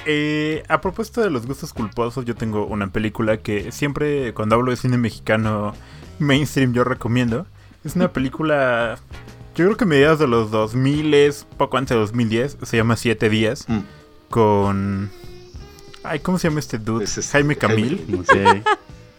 [0.05, 4.71] Eh, a propósito de los gustos culposos, yo tengo una película que siempre cuando hablo
[4.71, 5.73] de cine mexicano
[6.19, 7.45] mainstream yo recomiendo.
[7.83, 8.97] Es una película,
[9.55, 13.29] yo creo que a mediados de los 2000, poco antes de 2010, se llama Siete
[13.29, 13.79] Días, Mm.
[14.29, 15.09] con...
[16.03, 17.03] Ay, ¿cómo se llama este dude?
[17.03, 18.23] Es este, Jaime Camil.
[18.27, 18.63] Jaime.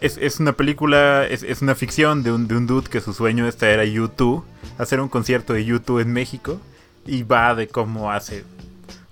[0.01, 3.13] Es, es una película, es, es una ficción de un, de un dude que su
[3.13, 4.43] sueño esta era YouTube,
[4.77, 6.59] hacer un concierto de YouTube en México
[7.05, 8.43] y va de cómo hace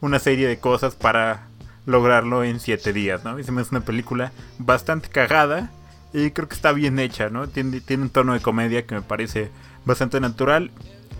[0.02, 1.47] una serie de cosas para
[1.88, 3.40] lograrlo en siete días, ¿no?
[3.40, 5.72] Y se me hace una película bastante cagada
[6.14, 7.48] y creo que está bien hecha, ¿no?
[7.48, 9.50] Tiene, tiene un tono de comedia que me parece
[9.86, 10.70] bastante natural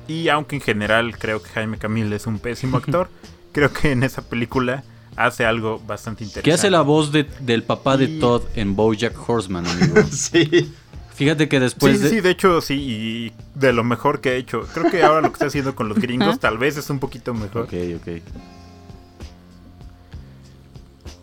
[0.08, 3.10] y aunque en general creo que Jaime Camil es un pésimo actor,
[3.54, 4.84] creo que en esa película
[5.16, 6.44] hace algo bastante interesante.
[6.50, 9.96] ¿Qué hace la voz de- del papá de Y- Todd en Bojack Horseman, amigo?
[10.12, 10.72] Sí.
[11.16, 12.10] Fíjate que después sí, de...
[12.12, 14.68] sí, de hecho sí, y de lo mejor que ha hecho.
[14.72, 17.34] Creo que ahora lo que está haciendo con los gringos tal vez es un poquito
[17.34, 17.64] mejor.
[17.64, 18.22] Ok, ok.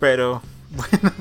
[0.05, 0.43] Pero
[0.77, 1.13] bueno,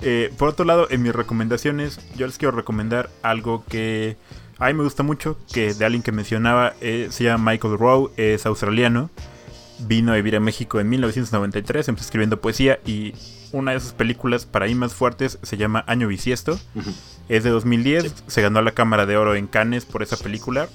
[0.00, 4.16] eh, por otro lado, en mis recomendaciones, yo les quiero recomendar algo que
[4.60, 8.12] a mí me gusta mucho, que de alguien que mencionaba, eh, se llama Michael Rowe,
[8.16, 9.10] es australiano,
[9.80, 13.12] vino a vivir a México en 1993, empezó escribiendo poesía y
[13.50, 16.60] una de sus películas para mí más fuertes se llama Año Bisiesto.
[17.28, 18.10] Es de 2010, Sí.
[18.28, 20.68] se ganó la Cámara de Oro en Cannes por esa película.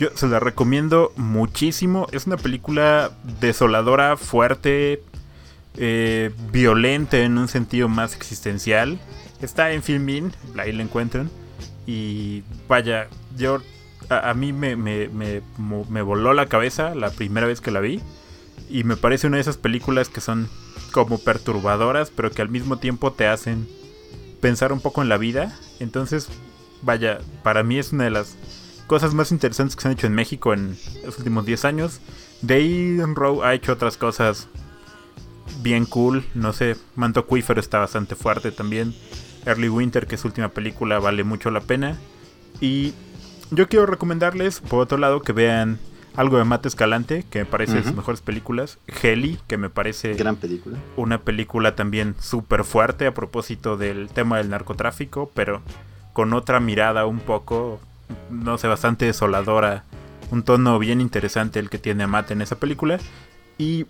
[0.00, 2.06] Yo se la recomiendo muchísimo.
[2.10, 3.10] Es una película
[3.40, 5.02] desoladora, fuerte,
[5.82, 9.00] eh, violenta en un sentido más existencial.
[9.40, 11.30] Está en Filmin, ahí la encuentran.
[11.86, 13.62] Y vaya, yo
[14.10, 15.40] a, mí me, me, me,
[15.88, 18.02] me voló la cabeza la primera vez que la vi.
[18.68, 20.50] Y me parece una de esas películas que son
[20.92, 23.66] como perturbadoras, pero que al mismo tiempo te hacen
[24.42, 25.58] pensar un poco en la vida.
[25.78, 26.28] Entonces,
[26.82, 28.36] vaya, para mí es una de las
[28.86, 30.76] cosas más interesantes que se han hecho en México en
[31.06, 32.00] los últimos 10 años.
[32.42, 34.48] De ahí Rowe ha hecho otras cosas
[35.62, 36.24] bien cool.
[36.34, 38.94] No sé, Manto Acuífero está bastante fuerte también.
[39.46, 41.98] Early Winter, que es su última película, vale mucho la pena.
[42.60, 42.92] Y
[43.50, 45.78] yo quiero recomendarles, por otro lado, que vean
[46.16, 48.78] algo de Mate Escalante, que me parece de sus mejores películas.
[49.02, 50.78] Heli, que me parece Gran película.
[50.96, 55.62] una película también súper fuerte a propósito del tema del narcotráfico, pero
[56.12, 57.80] con otra mirada un poco,
[58.28, 59.84] no sé, bastante desoladora.
[60.30, 62.98] Un tono bien interesante el que tiene Amate en esa película.
[63.58, 63.86] Y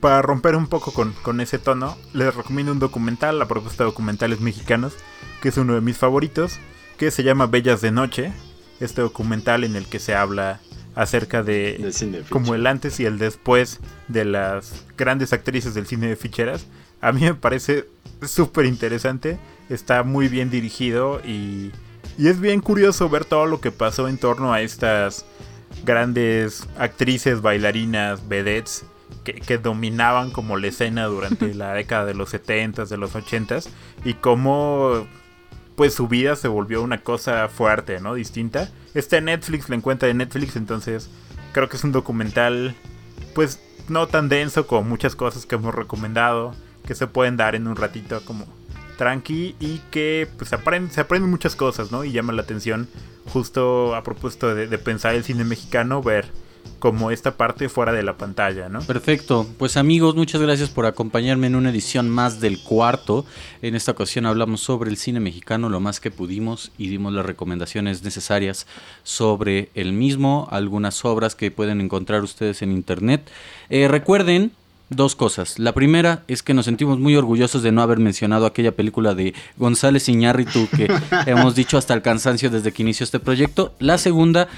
[0.00, 3.90] para romper un poco con, con ese tono, les recomiendo un documental, la propuesta de
[3.90, 4.94] documentales mexicanos,
[5.40, 6.58] que es uno de mis favoritos,
[6.96, 8.32] que se llama Bellas de Noche.
[8.80, 10.60] Este documental en el que se habla
[10.94, 11.92] acerca de
[12.28, 16.66] como el antes y el después de las grandes actrices del cine de ficheras.
[17.00, 17.86] A mí me parece
[18.22, 19.38] súper interesante,
[19.68, 21.72] está muy bien dirigido y,
[22.18, 25.24] y es bien curioso ver todo lo que pasó en torno a estas
[25.84, 28.84] grandes actrices, bailarinas, vedettes
[29.24, 33.68] que, que dominaban como la escena durante la década de los 70s, de los 80s
[34.04, 35.06] y cómo
[35.78, 38.14] pues su vida se volvió una cosa fuerte, ¿no?
[38.14, 38.68] Distinta.
[38.94, 41.08] Está en Netflix, la encuentra en Netflix, entonces
[41.52, 42.74] creo que es un documental
[43.34, 46.54] pues no tan denso como muchas cosas que hemos recomendado,
[46.84, 48.44] que se pueden dar en un ratito como
[48.96, 52.02] tranqui y que pues aprende, se aprenden muchas cosas, ¿no?
[52.04, 52.88] Y llama la atención
[53.32, 56.26] justo a propósito de, de pensar el cine mexicano, ver
[56.78, 58.80] como esta parte fuera de la pantalla, ¿no?
[58.80, 59.46] Perfecto.
[59.58, 63.24] Pues amigos, muchas gracias por acompañarme en una edición más del cuarto.
[63.62, 67.26] En esta ocasión hablamos sobre el cine mexicano lo más que pudimos y dimos las
[67.26, 68.66] recomendaciones necesarias
[69.02, 73.28] sobre el mismo, algunas obras que pueden encontrar ustedes en internet.
[73.70, 74.52] Eh, recuerden
[74.90, 75.58] dos cosas.
[75.58, 79.34] La primera es que nos sentimos muy orgullosos de no haber mencionado aquella película de
[79.56, 80.88] González Iñárritu que
[81.26, 83.74] hemos dicho hasta el cansancio desde que inició este proyecto.
[83.78, 84.48] La segunda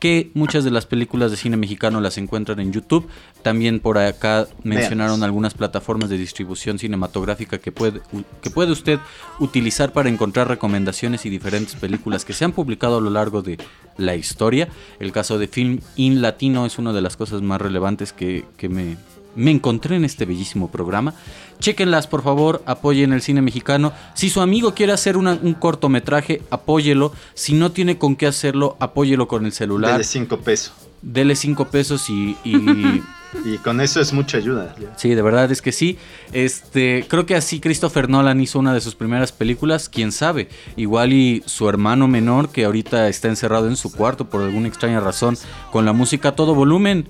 [0.00, 3.06] que muchas de las películas de cine mexicano las encuentran en YouTube.
[3.42, 8.00] También por acá mencionaron algunas plataformas de distribución cinematográfica que puede,
[8.40, 8.98] que puede usted
[9.38, 13.58] utilizar para encontrar recomendaciones y diferentes películas que se han publicado a lo largo de
[13.98, 14.68] la historia.
[14.98, 18.70] El caso de Film in Latino es una de las cosas más relevantes que, que
[18.70, 18.96] me,
[19.36, 21.14] me encontré en este bellísimo programa.
[21.58, 23.92] Chequenlas, por favor, apoyen el cine mexicano.
[24.14, 27.12] Si su amigo quiere hacer una- un cortometraje, apóyelo.
[27.34, 29.92] Si no tiene con qué hacerlo, apóyelo con el celular.
[29.92, 30.72] Dele 5 pesos.
[31.02, 32.52] Dele cinco pesos y- y
[33.44, 34.74] Y con eso es mucha ayuda.
[34.96, 35.96] Sí, de verdad es que sí.
[36.32, 40.48] Este, creo que así Christopher Nolan hizo una de sus primeras películas, quién sabe.
[40.76, 44.98] Igual y su hermano menor que ahorita está encerrado en su cuarto por alguna extraña
[45.00, 45.38] razón
[45.70, 47.08] con la música a todo volumen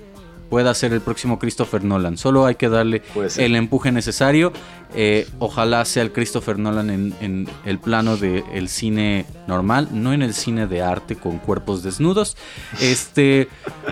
[0.51, 2.17] pueda ser el próximo Christopher Nolan.
[2.17, 3.01] Solo hay que darle
[3.37, 4.51] el empuje necesario.
[4.93, 10.21] Eh, ojalá sea el Christopher Nolan en, en el plano del cine normal, no en
[10.21, 12.35] el cine de arte con cuerpos desnudos.
[12.81, 13.47] Este,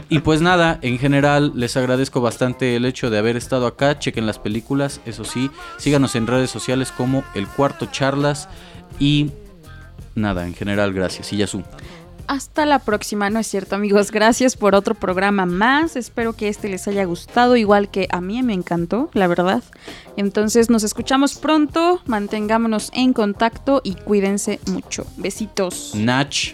[0.10, 3.98] y pues nada, en general les agradezco bastante el hecho de haber estado acá.
[3.98, 5.50] Chequen las películas, eso sí.
[5.78, 8.50] Síganos en redes sociales como El Cuarto Charlas.
[9.00, 9.32] Y
[10.14, 11.32] nada, en general, gracias.
[11.32, 11.64] Y Yasu.
[12.30, 16.70] Hasta la próxima, no es cierto amigos, gracias por otro programa más, espero que este
[16.70, 19.64] les haya gustado, igual que a mí me encantó, la verdad.
[20.16, 25.08] Entonces nos escuchamos pronto, mantengámonos en contacto y cuídense mucho.
[25.18, 25.94] Besitos.
[25.96, 26.54] Nach.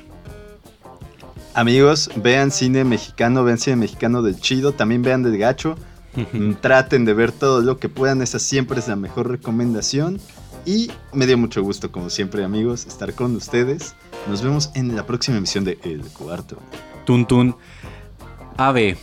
[1.54, 5.76] Amigos, vean cine mexicano, vean cine mexicano del chido, también vean del gacho.
[6.62, 10.22] Traten de ver todo lo que puedan, esa siempre es la mejor recomendación.
[10.66, 13.96] Y me dio mucho gusto, como siempre, amigos, estar con ustedes.
[14.28, 16.58] Nos vemos en la próxima emisión de El Cuarto.
[17.06, 17.56] Tun Tun.
[18.58, 18.98] Ave.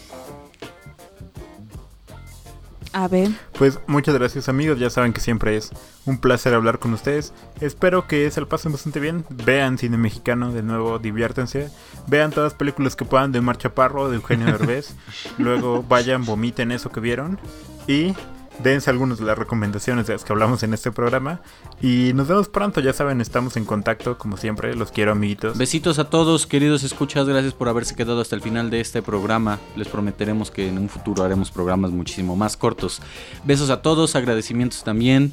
[2.94, 5.70] A ver, Pues muchas gracias amigos, ya saben que siempre es
[6.04, 7.32] un placer hablar con ustedes.
[7.62, 9.24] Espero que se lo pasen bastante bien.
[9.30, 11.70] Vean cine mexicano, de nuevo diviértanse.
[12.06, 14.94] Vean todas las películas que puedan de Mar Chaparro, de Eugenio Derbez.
[15.38, 17.38] Luego vayan, vomiten eso que vieron.
[17.86, 18.14] Y
[18.62, 21.40] dense algunas de las recomendaciones de las que hablamos en este programa.
[21.80, 24.74] Y nos vemos pronto, ya saben, estamos en contacto como siempre.
[24.74, 25.56] Los quiero amiguitos.
[25.58, 27.26] Besitos a todos, queridos escuchas.
[27.26, 29.58] Gracias por haberse quedado hasta el final de este programa.
[29.76, 33.00] Les prometeremos que en un futuro haremos programas muchísimo más cortos.
[33.44, 35.32] Besos a todos, agradecimientos también.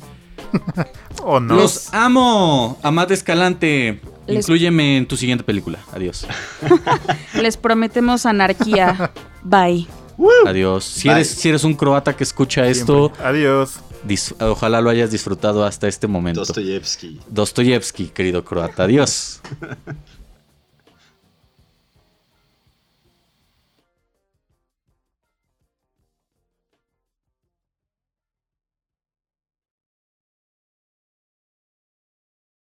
[1.24, 1.56] ¿O no?
[1.56, 2.80] Los amo.
[2.84, 4.02] Amad Escalante.
[4.26, 5.80] Les- Inclúyeme en tu siguiente película.
[5.92, 6.26] Adiós.
[7.34, 9.12] les prometemos anarquía.
[9.44, 9.88] Bye.
[10.46, 10.84] Adiós.
[10.84, 12.80] Si eres, si eres un croata que escucha Siempre.
[12.80, 13.80] esto, Adiós.
[14.08, 16.42] dis- ojalá lo hayas disfrutado hasta este momento.
[16.42, 17.20] Dostoyevsky.
[17.30, 18.84] Dostoyevsky, querido croata.
[18.84, 19.42] Adiós.